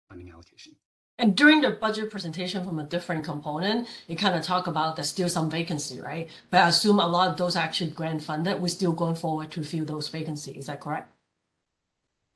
[0.09, 0.75] funding allocation.
[1.19, 5.11] And during the budget presentation from a different component, it kind of talk about there's
[5.11, 6.29] still some vacancy, right?
[6.51, 8.61] But I assume a lot of those are actually grant funded.
[8.61, 10.57] We're still going forward to fill those vacancies.
[10.57, 11.13] Is that correct?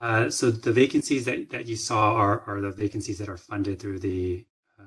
[0.00, 3.80] Uh, so the vacancies that, that you saw are, are the vacancies that are funded
[3.80, 4.44] through the
[4.78, 4.82] uh,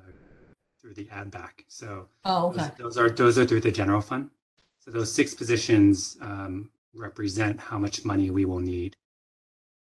[0.80, 1.64] through the add back.
[1.66, 2.74] So Oh, those, okay.
[2.78, 4.30] those are those are through the general fund.
[4.78, 8.96] So those six positions um, represent how much money we will need.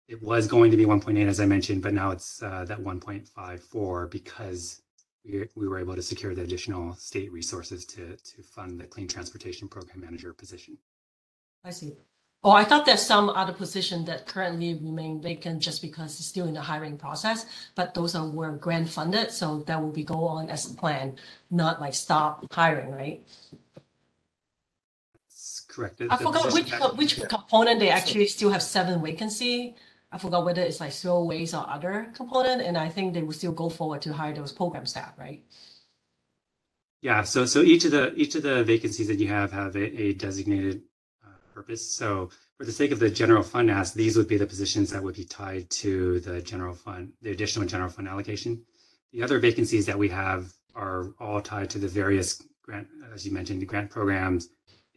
[0.08, 4.12] It was going to be 1.8, as I mentioned, but now it's uh, that 1.54
[4.12, 4.82] because
[5.24, 9.08] we, we were able to secure the additional state resources to, to fund the Clean
[9.08, 10.78] Transportation Program Manager position.
[11.64, 11.94] I see.
[12.44, 16.48] Oh, I thought there's some other position that currently remain vacant just because it's still
[16.48, 17.46] in the hiring process,
[17.76, 21.22] but those are were grant funded, so that will be go on as planned,
[21.52, 23.24] not like stop hiring, right?
[25.72, 26.02] Correct.
[26.10, 29.76] I forgot which, co- which component they actually still have seven vacancy.
[30.12, 33.54] I forgot whether it's like throwaways or other component, and I think they will still
[33.54, 35.42] go forward to hire those program staff, right?
[37.02, 40.02] Yeah, so so each of the each of the vacancies that you have have a,
[40.02, 40.82] a designated
[41.26, 41.90] uh, purpose.
[41.90, 45.02] So for the sake of the general fund ask, these would be the positions that
[45.02, 48.62] would be tied to the general fund, the additional general fund allocation.
[49.14, 53.32] The other vacancies that we have are all tied to the various grant, as you
[53.32, 54.50] mentioned, the grant programs,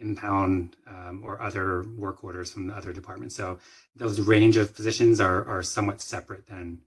[0.05, 3.35] impound, um, or other work orders from the other departments.
[3.35, 3.59] So
[3.97, 6.79] those range of positions are are somewhat separate than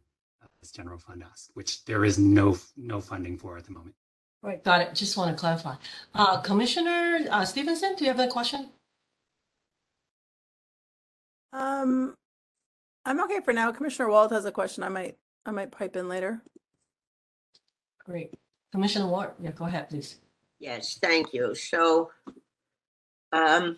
[0.41, 3.95] uh, this general fund ask, which there is no no funding for at the moment.
[4.43, 4.93] Right, got it.
[4.93, 5.75] Just want to clarify.
[6.13, 8.69] Uh, Commissioner uh, Stevenson, do you have a question?
[11.51, 12.13] Um,
[13.05, 13.71] I'm okay for now.
[13.71, 14.83] Commissioner Wald has a question.
[14.83, 16.41] I might, I might pipe in later.
[18.05, 18.33] Great.
[18.71, 20.17] Commissioner Wald, yeah, go ahead, please.
[20.59, 21.55] Yes, thank you.
[21.55, 22.11] So,
[23.31, 23.77] um,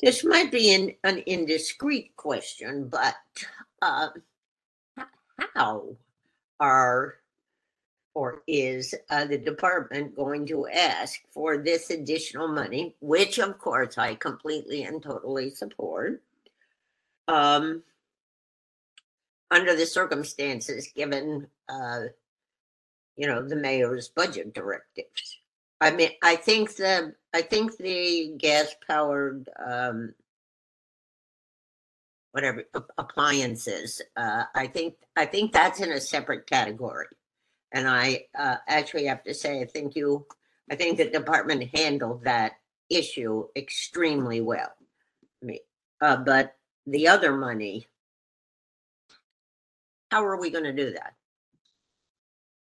[0.00, 3.14] this might be an, an indiscreet question, but,
[3.80, 4.08] uh,
[5.54, 5.96] how
[6.60, 7.16] are
[8.14, 13.96] or is uh, the department going to ask for this additional money, which of course
[13.96, 16.22] I completely and totally support?
[17.28, 17.82] Um,
[19.50, 22.00] under the circumstances given, uh,
[23.16, 25.38] you know, the mayor's budget directives.
[25.82, 30.14] I mean, I think the, I think the gas powered, um,
[32.30, 37.08] whatever ap- appliances, uh, I think, I think that's in a separate category.
[37.72, 40.24] And I, uh, actually have to say, I think you,
[40.70, 42.52] I think the department handled that
[42.88, 44.72] issue extremely well.
[45.42, 45.58] I mean,
[46.00, 46.54] uh, but
[46.86, 47.88] the other money,
[50.12, 51.14] how are we gonna do that?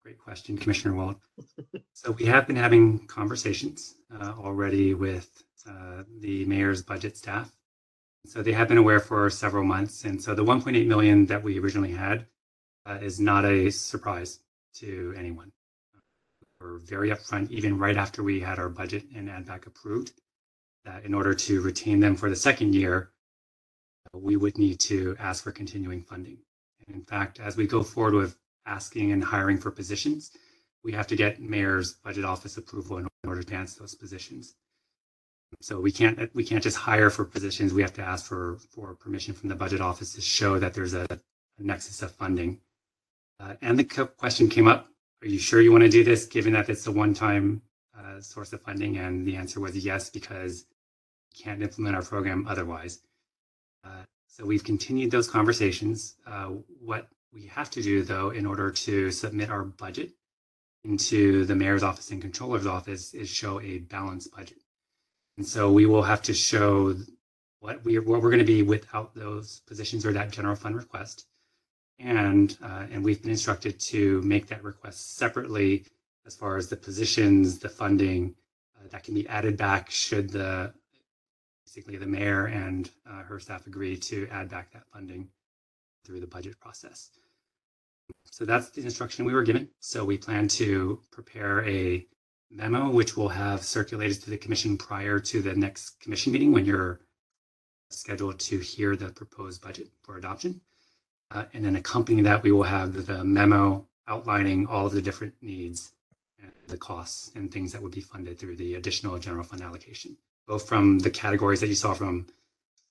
[0.04, 1.16] Great question, Commissioner Wald.
[1.94, 7.50] So we have been having conversations uh, already with uh, the mayor's budget staff.
[8.26, 10.04] So they have been aware for several months.
[10.04, 12.26] And so the 1.8 million that we originally had
[12.84, 14.40] uh, is not a surprise
[14.80, 15.52] to anyone.
[16.60, 20.12] We're very upfront, even right after we had our budget and add back approved,
[20.84, 23.12] that in order to retain them for the second year,
[24.12, 26.38] we would need to ask for continuing funding.
[26.86, 30.30] And in fact, as we go forward with asking and hiring for positions,
[30.82, 34.54] we have to get mayor's budget office approval in order to advance those positions.
[35.60, 37.72] So we can't we can't just hire for positions.
[37.72, 40.94] We have to ask for for permission from the budget office to show that there's
[40.94, 41.18] a, a
[41.58, 42.60] nexus of funding.
[43.40, 44.88] Uh, and the question came up:
[45.22, 47.62] Are you sure you want to do this, given that it's a one-time
[47.98, 48.98] uh, source of funding?
[48.98, 50.66] And the answer was yes, because
[51.32, 53.00] we can't implement our program otherwise.
[53.84, 56.16] Uh, so we've continued those conversations.
[56.26, 56.50] Uh,
[56.80, 60.12] what we have to do, though, in order to submit our budget
[60.84, 64.62] into the mayor's office and controller's office, is show a balanced budget.
[65.36, 66.94] And so we will have to show
[67.60, 71.26] what we what we're going to be without those positions or that general fund request,
[71.98, 75.84] and uh, and we've been instructed to make that request separately
[76.26, 78.34] as far as the positions, the funding
[78.76, 80.72] uh, that can be added back should the
[81.64, 85.28] basically the mayor and uh, her staff agree to add back that funding
[86.04, 87.10] through the budget process.
[88.24, 89.68] So that's the instruction we were given.
[89.80, 92.06] So we plan to prepare a
[92.50, 96.64] memo, which we'll have circulated to the commission prior to the next commission meeting when
[96.64, 97.00] you're
[97.90, 100.60] scheduled to hear the proposed budget for adoption.
[101.30, 105.34] Uh, and then accompanying that, we will have the memo outlining all of the different
[105.40, 105.92] needs
[106.42, 110.16] and the costs and things that would be funded through the additional general fund allocation,
[110.46, 112.26] both from the categories that you saw from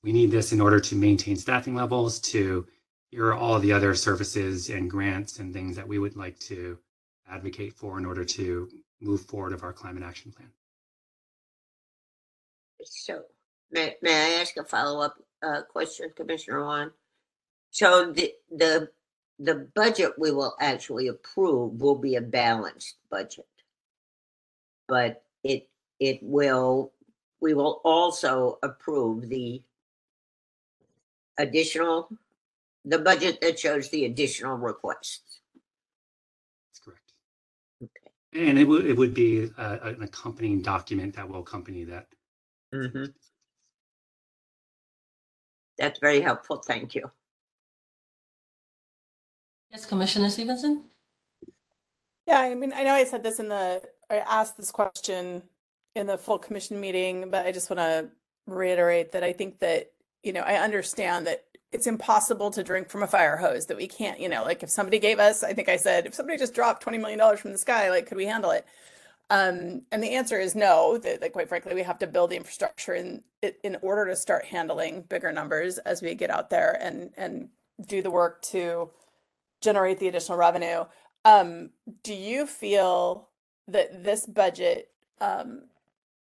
[0.03, 2.67] we need this in order to maintain staffing levels to
[3.13, 6.79] here are all the other services and grants and things that we would like to
[7.29, 8.67] advocate for in order to
[9.01, 10.49] move forward of our climate action plan.
[12.83, 13.21] So,
[13.71, 16.91] may, may I ask a follow-up uh, question, Commissioner Wan?
[17.69, 18.89] So the, the,
[19.37, 23.45] the budget we will actually approve will be a balanced budget.
[24.87, 25.69] But it,
[25.99, 26.91] it will,
[27.41, 29.61] we will also approve the
[31.37, 32.09] additional,
[32.85, 35.39] the budget that shows the additional requests.
[36.69, 37.13] That's correct.
[37.81, 38.47] Okay.
[38.49, 42.07] And it would, it would be uh, an accompanying document that will accompany that.
[42.73, 43.05] hmm
[45.77, 46.57] That's very helpful.
[46.57, 47.09] Thank you.
[49.71, 50.83] Yes, Commissioner Stevenson?
[52.27, 55.43] Yeah, I mean, I know I said this in the, I asked this question
[55.95, 58.09] in the full commission meeting, but I just want to
[58.45, 59.91] reiterate that I think that,
[60.21, 61.43] you know, I understand that
[61.73, 64.69] it's impossible to drink from a fire hose, that we can't, you know, like if
[64.69, 67.57] somebody gave us, I think I said, if somebody just dropped $20 million from the
[67.57, 68.65] sky, like, could we handle it?
[69.29, 72.35] Um, and the answer is no, that, that quite frankly, we have to build the
[72.35, 73.23] infrastructure in,
[73.63, 77.49] in order to start handling bigger numbers as we get out there and, and
[77.87, 78.91] do the work to
[79.61, 80.83] generate the additional revenue.
[81.25, 81.71] Um,
[82.03, 83.29] do you feel
[83.67, 84.89] that this budget
[85.19, 85.63] um,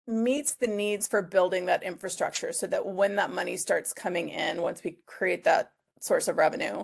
[0.07, 4.61] meets the needs for building that infrastructure so that when that money starts coming in,
[4.61, 6.83] once we create that source of revenue,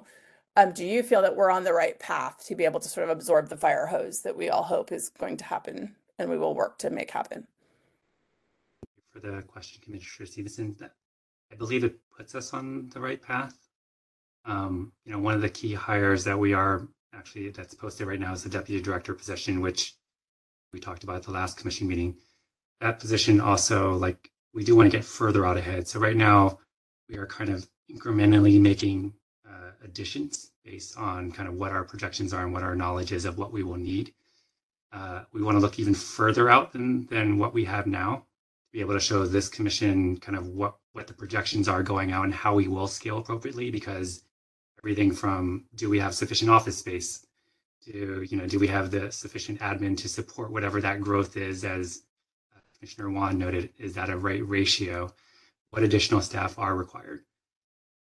[0.57, 3.09] um, do you feel that we're on the right path to be able to sort
[3.09, 6.39] of absorb the fire hose that we all hope is going to happen and we
[6.39, 7.47] will work to make happen?
[9.12, 10.77] For the question, Commissioner Stevenson,
[11.53, 13.57] I believe it puts us on the right path.
[14.45, 18.20] Um, you know, one of the key hires that we are actually that's posted right
[18.20, 19.95] now is the deputy director position, which
[20.73, 22.16] we talked about at the last commission meeting.
[22.81, 25.89] That position also, like, we do want to get further out ahead.
[25.89, 26.59] So right now,
[27.09, 29.13] we are kind of incrementally making
[29.49, 33.25] uh, additions based on kind of what our projections are and what our knowledge is
[33.25, 34.13] of what we will need.
[34.93, 38.73] Uh, we want to look even further out than than what we have now to
[38.73, 42.25] be able to show this commission kind of what what the projections are going out
[42.25, 44.23] and how we will scale appropriately because
[44.79, 47.27] everything from do we have sufficient office space
[47.85, 51.65] do you know do we have the sufficient admin to support whatever that growth is
[51.65, 52.03] as
[52.79, 55.13] commissioner wan noted is that a right ratio
[55.71, 57.25] what additional staff are required.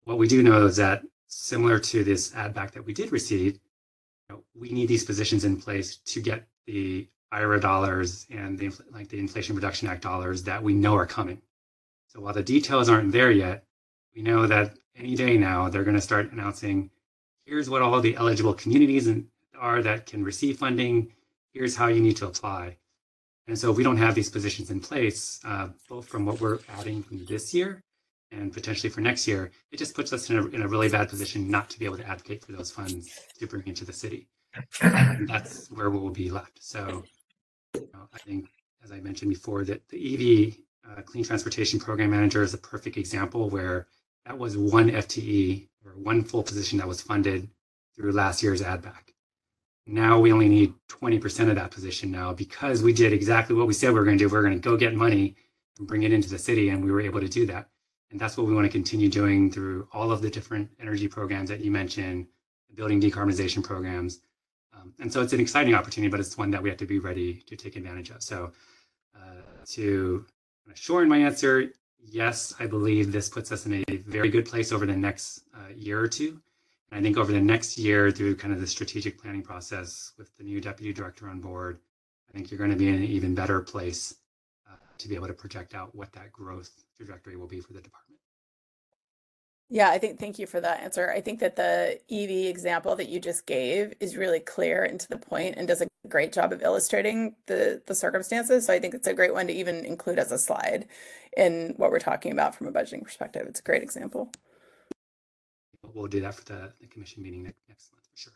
[0.04, 3.54] What we do know is that similar to this ad back that we did receive
[4.28, 8.72] you know, we need these positions in place to get the ira dollars and the
[8.90, 11.40] like the inflation reduction act dollars that we know are coming.
[12.08, 13.64] So while the details aren't there yet
[14.14, 16.90] we know that any day now they're going to start announcing
[17.44, 19.08] here's what all the eligible communities
[19.58, 21.12] are that can receive funding.
[21.52, 22.76] Here's how you need to apply
[23.46, 26.58] and so if we don't have these positions in place uh, both from what we're
[26.78, 27.82] adding from this year
[28.32, 31.08] and potentially for next year it just puts us in a, in a really bad
[31.08, 34.28] position not to be able to advocate for those funds to bring into the city
[34.82, 37.02] and that's where we will be left so
[37.74, 38.46] you know, i think
[38.82, 40.54] as i mentioned before that the ev
[40.90, 43.86] uh, clean transportation program manager is a perfect example where
[44.26, 47.48] that was one FTE or one full position that was funded
[47.94, 49.03] through last year's ad back.
[49.86, 53.74] Now we only need 20% of that position now because we did exactly what we
[53.74, 54.28] said we were going to do.
[54.28, 55.36] We are going to go get money
[55.78, 57.68] and bring it into the city, and we were able to do that.
[58.10, 61.50] And that's what we want to continue doing through all of the different energy programs
[61.50, 62.26] that you mentioned,
[62.74, 64.20] building decarbonization programs.
[64.72, 66.98] Um, and so it's an exciting opportunity, but it's one that we have to be
[66.98, 68.22] ready to take advantage of.
[68.22, 68.52] So
[69.16, 70.24] uh, to
[70.74, 74.86] shorten my answer, yes, I believe this puts us in a very good place over
[74.86, 76.40] the next uh, year or two.
[76.94, 80.44] I think over the next year, through kind of the strategic planning process with the
[80.44, 81.80] new deputy director on board,
[82.30, 84.14] I think you're going to be in an even better place
[84.70, 87.80] uh, to be able to project out what that growth trajectory will be for the
[87.80, 88.20] department.
[89.70, 91.10] Yeah, I think thank you for that answer.
[91.10, 95.08] I think that the EV example that you just gave is really clear and to
[95.08, 98.66] the point and does a great job of illustrating the the circumstances.
[98.66, 100.86] So I think it's a great one to even include as a slide
[101.36, 103.46] in what we're talking about from a budgeting perspective.
[103.48, 104.30] It's a great example.
[105.92, 108.32] We'll do that for the, the commission meeting next, next month for sure.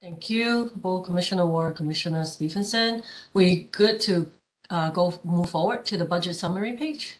[0.00, 3.02] Thank you, both Commissioner Wald, Commissioner Stevenson.
[3.34, 4.30] We good to
[4.70, 7.18] uh, go move forward to the budget summary page?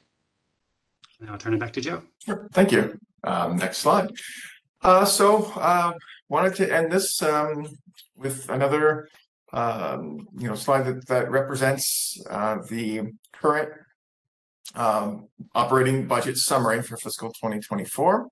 [1.20, 2.02] Now I'll turn it back to Joe.
[2.24, 2.48] Sure.
[2.52, 2.98] Thank you.
[3.24, 4.10] Um, next slide.
[4.82, 5.92] Uh, so, uh,
[6.28, 7.66] wanted to end this um,
[8.16, 9.08] with another,
[9.52, 13.70] um, you know, slide that, that represents uh, the current
[14.74, 18.28] um, operating budget summary for fiscal 2024.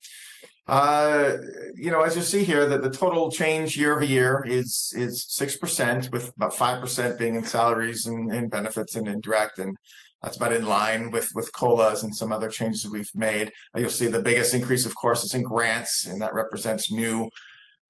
[0.69, 1.37] Uh,
[1.77, 5.25] you know, as you see here, that the total change year over year is is
[5.29, 9.77] six percent, with about five percent being in salaries and, and benefits and indirect, and
[10.23, 13.53] that's about in line with with colas and some other changes we've made.
[13.77, 17.31] You'll see the biggest increase, of course, is in grants, and that represents new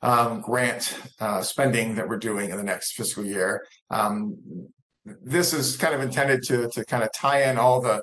[0.02, 3.64] um, grant uh, spending that we're doing in the next fiscal year.
[3.88, 4.36] Um,
[5.22, 8.02] this is kind of intended to to kind of tie in all the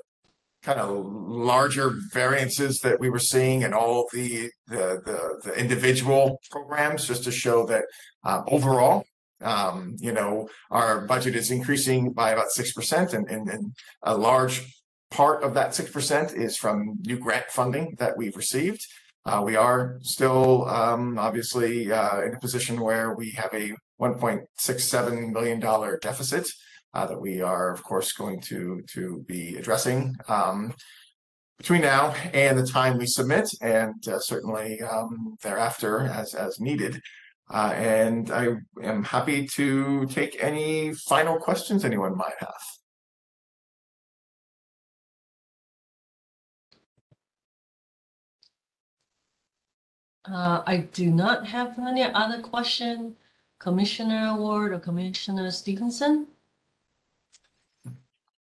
[0.64, 6.40] kind of larger variances that we were seeing in all the the the, the individual
[6.50, 7.84] programs, just to show that
[8.24, 9.04] uh, overall
[9.44, 14.62] um, you know, our budget is increasing by about 6%, and, and, and a large
[15.10, 18.84] part of that 6% is from new grant funding that we've received.
[19.26, 25.32] Uh, we are still um, obviously uh, in a position where we have a $1.67
[25.32, 25.60] million
[26.00, 26.46] deficit
[26.94, 30.72] that we are, of course, going to, to be addressing um,
[31.58, 37.00] between now and the time we submit, and uh, certainly um, thereafter as, as needed.
[37.50, 42.62] Uh, and I am happy to take any final questions anyone might have.
[50.26, 53.16] Uh, I do not have any other question.
[53.58, 56.28] Commissioner Wald or Commissioner Stevenson?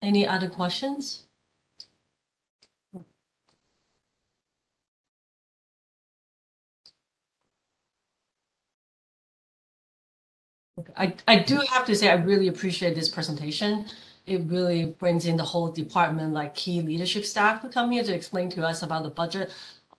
[0.02, 1.24] Any other questions?
[10.96, 13.86] I, I do have to say, I really appreciate this presentation.
[14.26, 18.14] It really brings in the whole department, like key leadership staff to come here to
[18.14, 19.52] explain to us about the budget,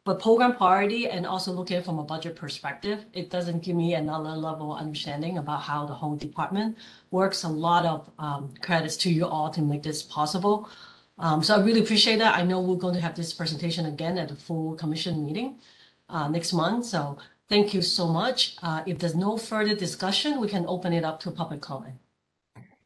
[0.09, 3.05] but program priority and also looking from a budget perspective.
[3.13, 6.79] It doesn't give me another level of understanding about how the whole department
[7.11, 7.45] works.
[7.45, 10.71] A lot of um, credits to you all to make this possible.
[11.19, 12.37] Um, so I really appreciate that.
[12.37, 15.59] I know we're going to have this presentation again at the full commission meeting
[16.09, 16.87] uh, next month.
[16.87, 17.19] So
[17.49, 18.57] Thank you so much.
[18.63, 21.95] Uh, if there's no further discussion, we can open it up to public comment.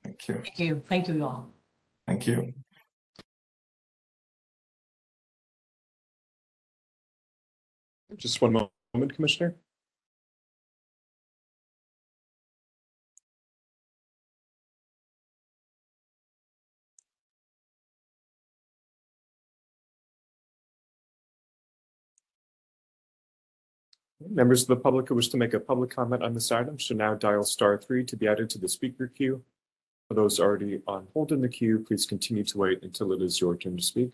[0.04, 0.34] Thank you.
[0.34, 0.82] Thank you.
[0.88, 1.50] Thank you all.
[2.06, 2.54] Thank you.
[8.16, 8.52] Just one
[8.94, 9.54] moment, Commissioner.
[24.30, 26.96] Members of the public who wish to make a public comment on this item should
[26.96, 29.42] now dial star three to be added to the speaker queue.
[30.08, 33.40] For those already on hold in the queue, please continue to wait until it is
[33.40, 34.12] your turn to speak.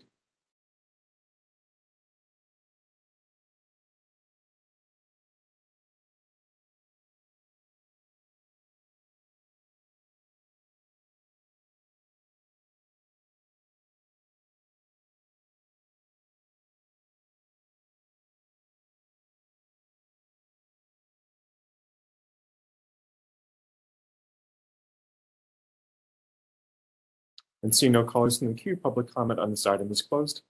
[27.61, 30.41] And seeing no callers in the queue, public comment on this item is closed.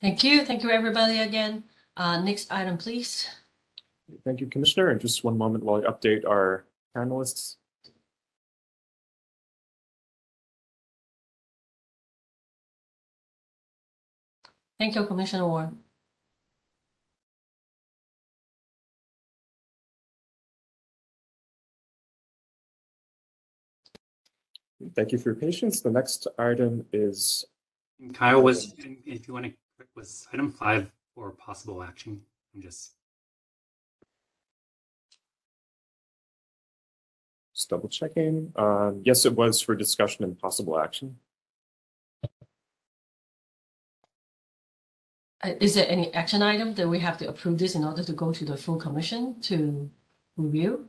[0.00, 0.44] Thank you.
[0.44, 1.64] Thank you, everybody, again.
[1.96, 3.28] Uh, next item, please.
[4.24, 4.90] Thank you, Commissioner.
[4.90, 7.56] And just one moment while I update our panelists.
[14.78, 15.76] Thank you, Commissioner Wald.
[24.94, 25.80] Thank you for your patience.
[25.80, 27.44] The next item is
[28.12, 32.20] Kyle was, if you want to, quick was item five for possible action?
[32.54, 32.92] I'm just,
[37.54, 38.52] just double checking.
[38.56, 41.16] Um, yes, it was for discussion and possible action.
[45.42, 48.12] Uh, Is there any action item that we have to approve this in order to
[48.12, 49.90] go to the full commission to
[50.36, 50.88] review?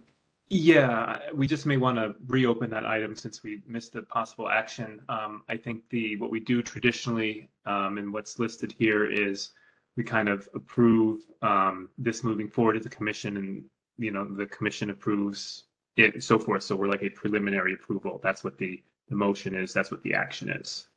[0.50, 5.02] Yeah, we just may want to reopen that item since we missed the possible action.
[5.10, 9.52] Um, I think the, what we do traditionally, um, and what's listed here is
[9.98, 13.64] we kind of approve, um, this moving forward to the commission and,
[13.98, 15.64] you know, the commission approves
[15.98, 16.64] it, so forth.
[16.64, 18.20] So we're like a preliminary approval.
[18.22, 19.74] That's what the, the motion is.
[19.74, 20.88] That's what the action is.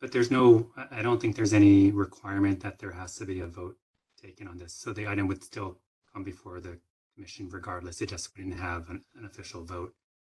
[0.00, 3.46] but there's no, I don't think there's any requirement that there has to be a
[3.46, 3.76] vote
[4.20, 4.74] taken on this.
[4.74, 5.78] So the item would still
[6.12, 6.78] come before the
[7.14, 8.00] commission regardless.
[8.00, 9.94] It just wouldn't have an, an official vote.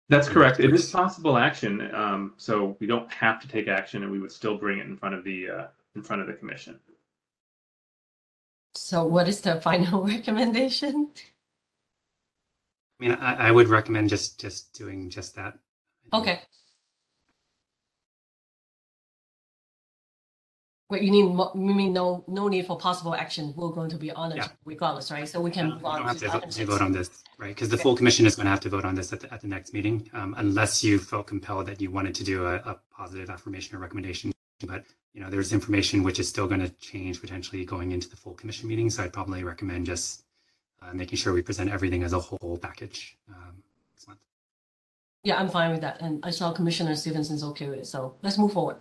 [0.09, 0.59] That's correct.
[0.59, 1.93] It is possible action.
[1.95, 4.97] Um, so we don't have to take action and we would still bring it in
[4.97, 6.79] front of the, uh, in front of the commission.
[8.75, 11.09] So what is the final recommendation?
[12.99, 15.57] I mean, I, I would recommend just, just doing just that.
[16.11, 16.41] Okay.
[20.93, 23.51] Wait, you need, mo- you mean no, no need for possible action?
[23.57, 24.49] We're going to be on it Yeah.
[24.63, 25.27] regardless, right?
[25.27, 27.23] So we can You move don't on have to to vote, to vote on this,
[27.39, 27.47] right?
[27.47, 29.41] Because the full commission is going to have to vote on this at the, at
[29.41, 32.79] the next meeting, um, unless you felt compelled that you wanted to do a, a
[32.95, 34.31] positive affirmation or recommendation.
[34.67, 34.83] But,
[35.15, 38.35] you know, there's information which is still going to change potentially going into the full
[38.35, 38.91] commission meeting.
[38.91, 40.25] So I'd probably recommend just
[40.83, 43.63] uh, making sure we present everything as a whole package um,
[43.95, 44.19] next month.
[45.23, 46.01] Yeah, I'm fine with that.
[46.01, 47.87] And I saw Commissioner Stevenson's okay with it.
[47.87, 48.75] So let's move forward.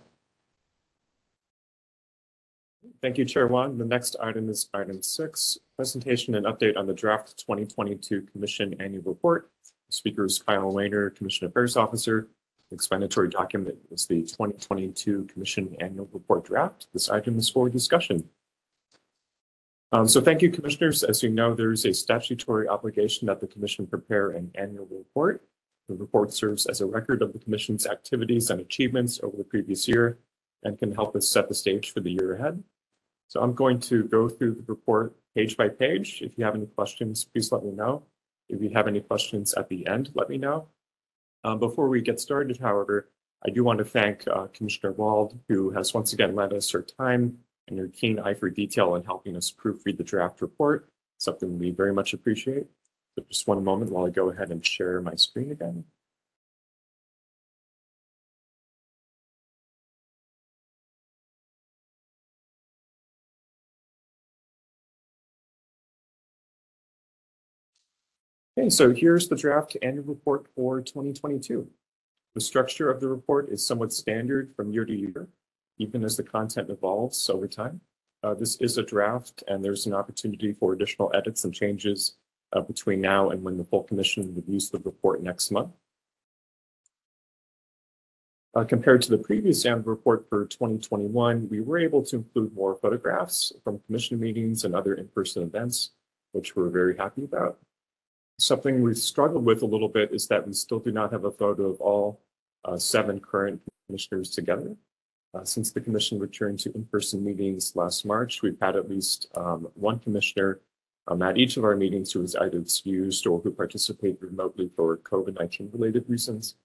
[3.01, 3.77] Thank you, Chair Wan.
[3.77, 9.03] The next item is item six, presentation and update on the draft 2022 Commission Annual
[9.03, 9.49] Report.
[9.89, 12.27] Speaker is Kyle Wayner, Commission Affairs Officer.
[12.71, 16.87] Explanatory document is the 2022 Commission Annual Report draft.
[16.93, 18.27] This item is for discussion.
[19.91, 21.03] Um, so thank you, commissioners.
[21.03, 25.43] As you know, there is a statutory obligation that the commission prepare an annual report.
[25.87, 29.87] The report serves as a record of the commission's activities and achievements over the previous
[29.87, 30.17] year
[30.63, 32.63] and can help us set the stage for the year ahead.
[33.33, 36.21] So I'm going to go through the report page by page.
[36.21, 38.03] If you have any questions, please let me know.
[38.47, 40.67] If you have any questions at the end, let me know.
[41.43, 43.09] Um, before we get started, however,
[43.43, 46.83] I do want to thank uh, Commissioner Wald, who has once again lent us her
[46.83, 50.87] time and her keen eye for detail in helping us proofread the draft report,
[51.17, 52.67] something we very much appreciate.
[53.15, 55.85] So just one moment while I go ahead and share my screen again.
[68.63, 71.67] Okay, so here's the draft annual report for 2022.
[72.33, 75.27] The structure of the report is somewhat standard from year to year,
[75.79, 77.81] even as the content evolves over time.
[78.23, 82.15] Uh, this is a draft, and there's an opportunity for additional edits and changes
[82.53, 85.73] uh, between now and when the full commission reviews the report next month.
[88.55, 92.75] Uh, compared to the previous annual report for 2021, we were able to include more
[92.75, 95.89] photographs from commission meetings and other in-person events,
[96.31, 97.59] which we're very happy about.
[98.43, 101.31] Something we've struggled with a little bit is that we still do not have a
[101.31, 102.19] photo of all
[102.65, 104.75] uh, seven current commissioners together.
[105.33, 109.69] Uh, since the commission returned to in-person meetings last March, we've had at least um,
[109.75, 110.59] one commissioner
[111.07, 114.97] um, at each of our meetings who was either excused or who participated remotely for
[114.97, 116.55] COVID-19 related reasons.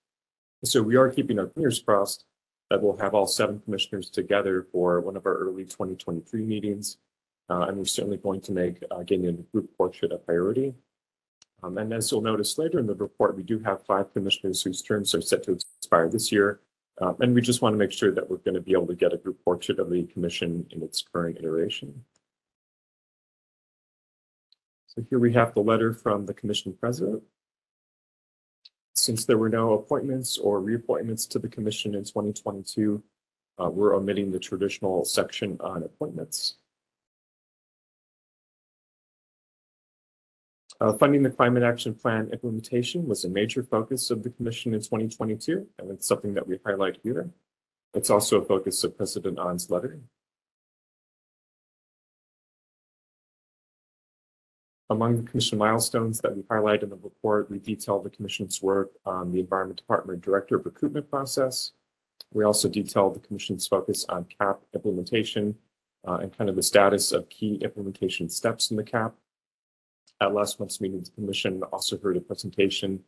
[0.64, 2.24] So we are keeping our fingers crossed
[2.70, 6.98] that we'll have all seven commissioners together for one of our early 2023 meetings.
[7.48, 10.74] Uh, and we're certainly going to make uh, getting a group portrait a priority.
[11.62, 14.80] Um, and as you'll notice later in the report, we do have five commissioners whose
[14.80, 16.60] terms are set to expire this year.
[17.00, 18.94] Um, and we just want to make sure that we're going to be able to
[18.94, 22.04] get a group portrait of the commission in its current iteration.
[24.86, 27.22] So here we have the letter from the commission president.
[28.94, 33.00] Since there were no appointments or reappointments to the commission in 2022,
[33.60, 36.56] uh, we're omitting the traditional section on appointments.
[40.80, 44.80] Uh, funding the climate action plan implementation was a major focus of the commission in
[44.80, 47.28] 2022, and it's something that we highlight here.
[47.94, 49.98] It's also a focus of President On's letter.
[54.90, 58.92] Among the commission milestones that we highlight in the report, we detail the commission's work
[59.04, 61.72] on the Environment Department Director recruitment process.
[62.32, 65.56] We also detail the commission's focus on CAP implementation
[66.06, 69.14] uh, and kind of the status of key implementation steps in the CAP.
[70.20, 73.04] At last month's meeting, the commission also heard a presentation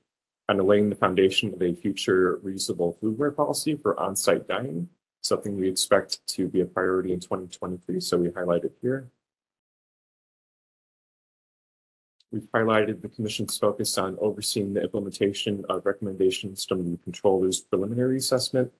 [0.49, 4.89] on laying the foundation of a future reusable foodware policy for on-site dining,
[5.23, 9.09] something we expect to be a priority in 2023, so we highlight it here.
[12.33, 18.19] We've highlighted the Commission's focus on overseeing the implementation of recommendations from the Controller's preliminary
[18.19, 18.73] assessment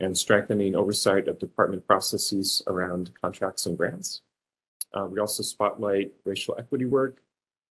[0.00, 4.22] and strengthening oversight of department processes around contracts and grants.
[4.94, 7.18] Uh, we also spotlight racial equity work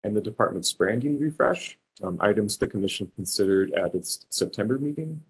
[0.04, 5.22] and the department's branding refresh, um, items the Commission considered at its September meeting.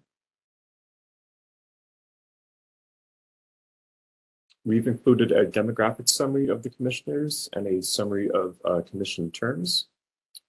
[4.63, 9.87] We've included a demographic summary of the commissioners and a summary of uh, commission terms.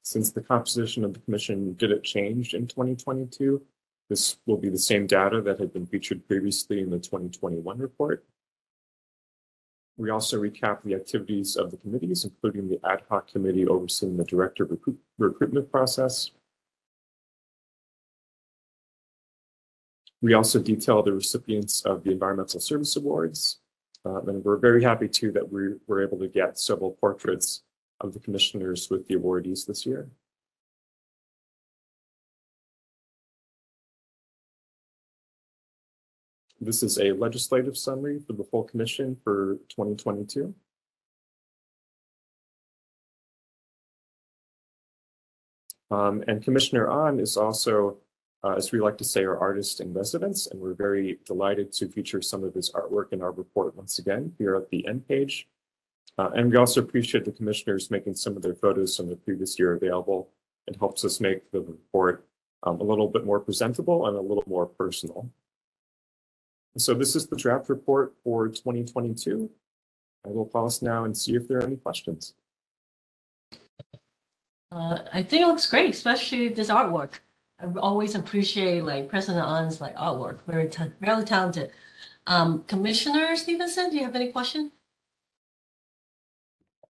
[0.02, 3.62] Since the composition of the commission didn't change in 2022,
[4.10, 8.24] this will be the same data that had been featured previously in the 2021 report.
[9.96, 14.24] We also recap the activities of the committees, including the ad hoc committee overseeing the
[14.24, 16.30] director recruit recruitment process.
[20.22, 23.58] We also detail the recipients of the Environmental Service Awards.
[24.04, 27.62] Um, and we're very happy too that we were able to get several portraits
[28.00, 30.08] of the commissioners with the awardees this year.
[36.62, 40.54] This is a legislative summary for the full commission for 2022.
[45.90, 47.96] Um, and Commissioner On is also,
[48.44, 51.88] uh, as we like to say, our artist in residence, and we're very delighted to
[51.88, 55.48] feature some of his artwork in our report once again here at the end page.
[56.16, 59.58] Uh, and we also appreciate the commissioners making some of their photos from the previous
[59.58, 60.30] year available.
[60.68, 62.24] It helps us make the report
[62.62, 65.28] um, a little bit more presentable and a little more personal.
[66.76, 69.50] So this is the draft report for 2022.
[70.24, 72.34] I will pause now and see if there are any questions.
[74.70, 77.20] Uh, I think it looks great, especially this artwork.
[77.60, 81.72] I always appreciate like President On's like artwork, very, ta- very talented.
[82.26, 84.72] Um, Commissioner Stevenson, do you have any question?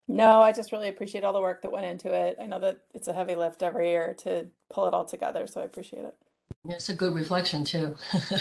[0.07, 2.37] No, I just really appreciate all the work that went into it.
[2.39, 5.61] I know that it's a heavy lift every year to pull it all together, so
[5.61, 6.15] I appreciate it.
[6.67, 7.95] It's a good reflection too.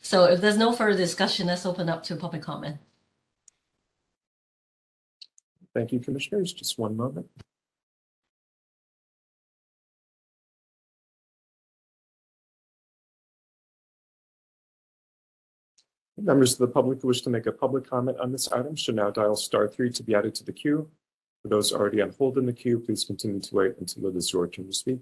[0.00, 2.78] So if there's no further discussion, let's open up to public comment.
[5.74, 6.52] Thank you, Commissioners.
[6.52, 7.26] Just one moment.
[16.16, 18.96] Members of the public who wish to make a public comment on this item should
[18.96, 20.88] now dial star three to be added to the queue.
[21.42, 24.32] For those already on hold in the queue, please continue to wait until it is
[24.32, 25.00] your turn to speak.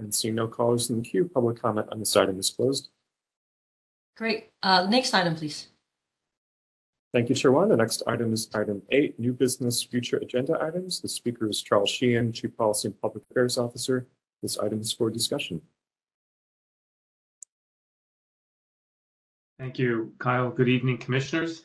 [0.00, 2.88] And seeing no callers in the queue, public comment on this item is closed.
[4.16, 4.50] Great.
[4.62, 5.68] Uh, next item, please.
[7.12, 7.70] Thank you, Chairman.
[7.70, 11.00] The next item is item eight, new business future agenda items.
[11.00, 14.06] The speaker is Charles Sheehan, Chief Policy and Public Affairs Officer.
[14.42, 15.60] This item is for discussion.
[19.58, 20.50] Thank you, Kyle.
[20.50, 21.62] Good evening, Commissioners.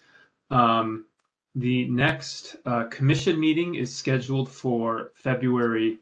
[0.50, 1.06] Um,
[1.56, 6.00] the next uh, commission meeting is scheduled for February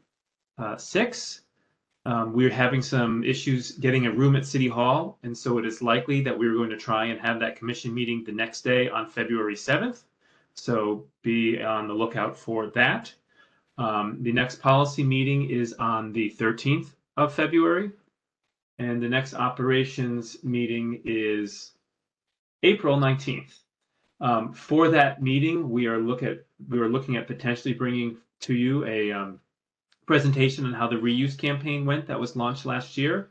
[0.56, 1.41] uh, 6th.
[2.04, 5.82] Um, we're having some issues getting a room at City Hall, and so it is
[5.82, 9.08] likely that we're going to try and have that commission meeting the next day on
[9.08, 10.02] February 7th.
[10.54, 13.14] So be on the lookout for that.
[13.78, 17.92] Um, the next policy meeting is on the 13th of February,
[18.78, 21.72] and the next operations meeting is
[22.64, 23.60] April 19th.
[24.20, 28.54] Um, for that meeting, we are look at we are looking at potentially bringing to
[28.54, 29.40] you a um,
[30.12, 33.30] presentation on how the reuse campaign went that was launched last year,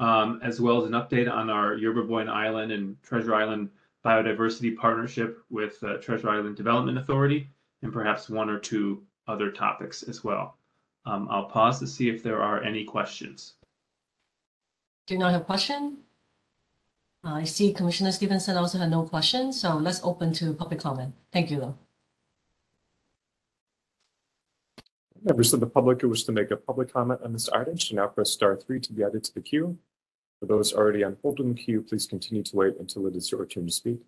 [0.00, 3.68] um, as well as an update on our Yerba Buena Island and Treasure Island
[4.02, 7.48] biodiversity partnership with uh, Treasure Island Development Authority,
[7.82, 10.56] and perhaps one or two other topics as well.
[11.04, 13.52] Um, I'll pause to see if there are any questions.
[15.06, 15.98] Do you not have question?
[17.22, 21.12] Uh, I see Commissioner Stevenson also had no question, so let's open to public comment.
[21.30, 21.76] Thank you, though.
[25.24, 27.94] Members of the public who wish to make a public comment on this item should
[27.94, 29.78] now press star three to be added to the queue.
[30.40, 33.30] For those already on hold in the queue, please continue to wait until it is
[33.30, 34.00] your turn to speak.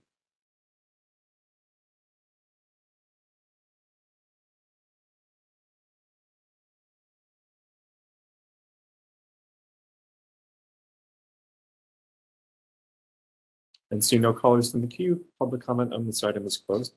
[13.93, 16.95] And see no callers in the queue, public comment on this item is closed.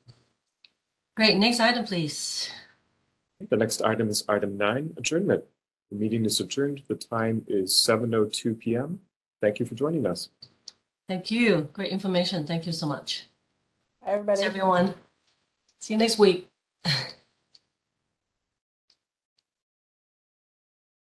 [1.15, 1.37] Great.
[1.37, 2.49] Next item, please.
[3.39, 5.43] The next item is item nine, adjournment.
[5.91, 6.83] The meeting is adjourned.
[6.87, 8.99] The time is 7:02 PM.
[9.41, 10.29] Thank you for joining us.
[11.07, 11.69] Thank you.
[11.73, 12.45] Great information.
[12.45, 13.27] Thank you so much.
[14.05, 14.41] Everybody.
[14.41, 14.95] Everyone.
[15.79, 16.49] See you next week.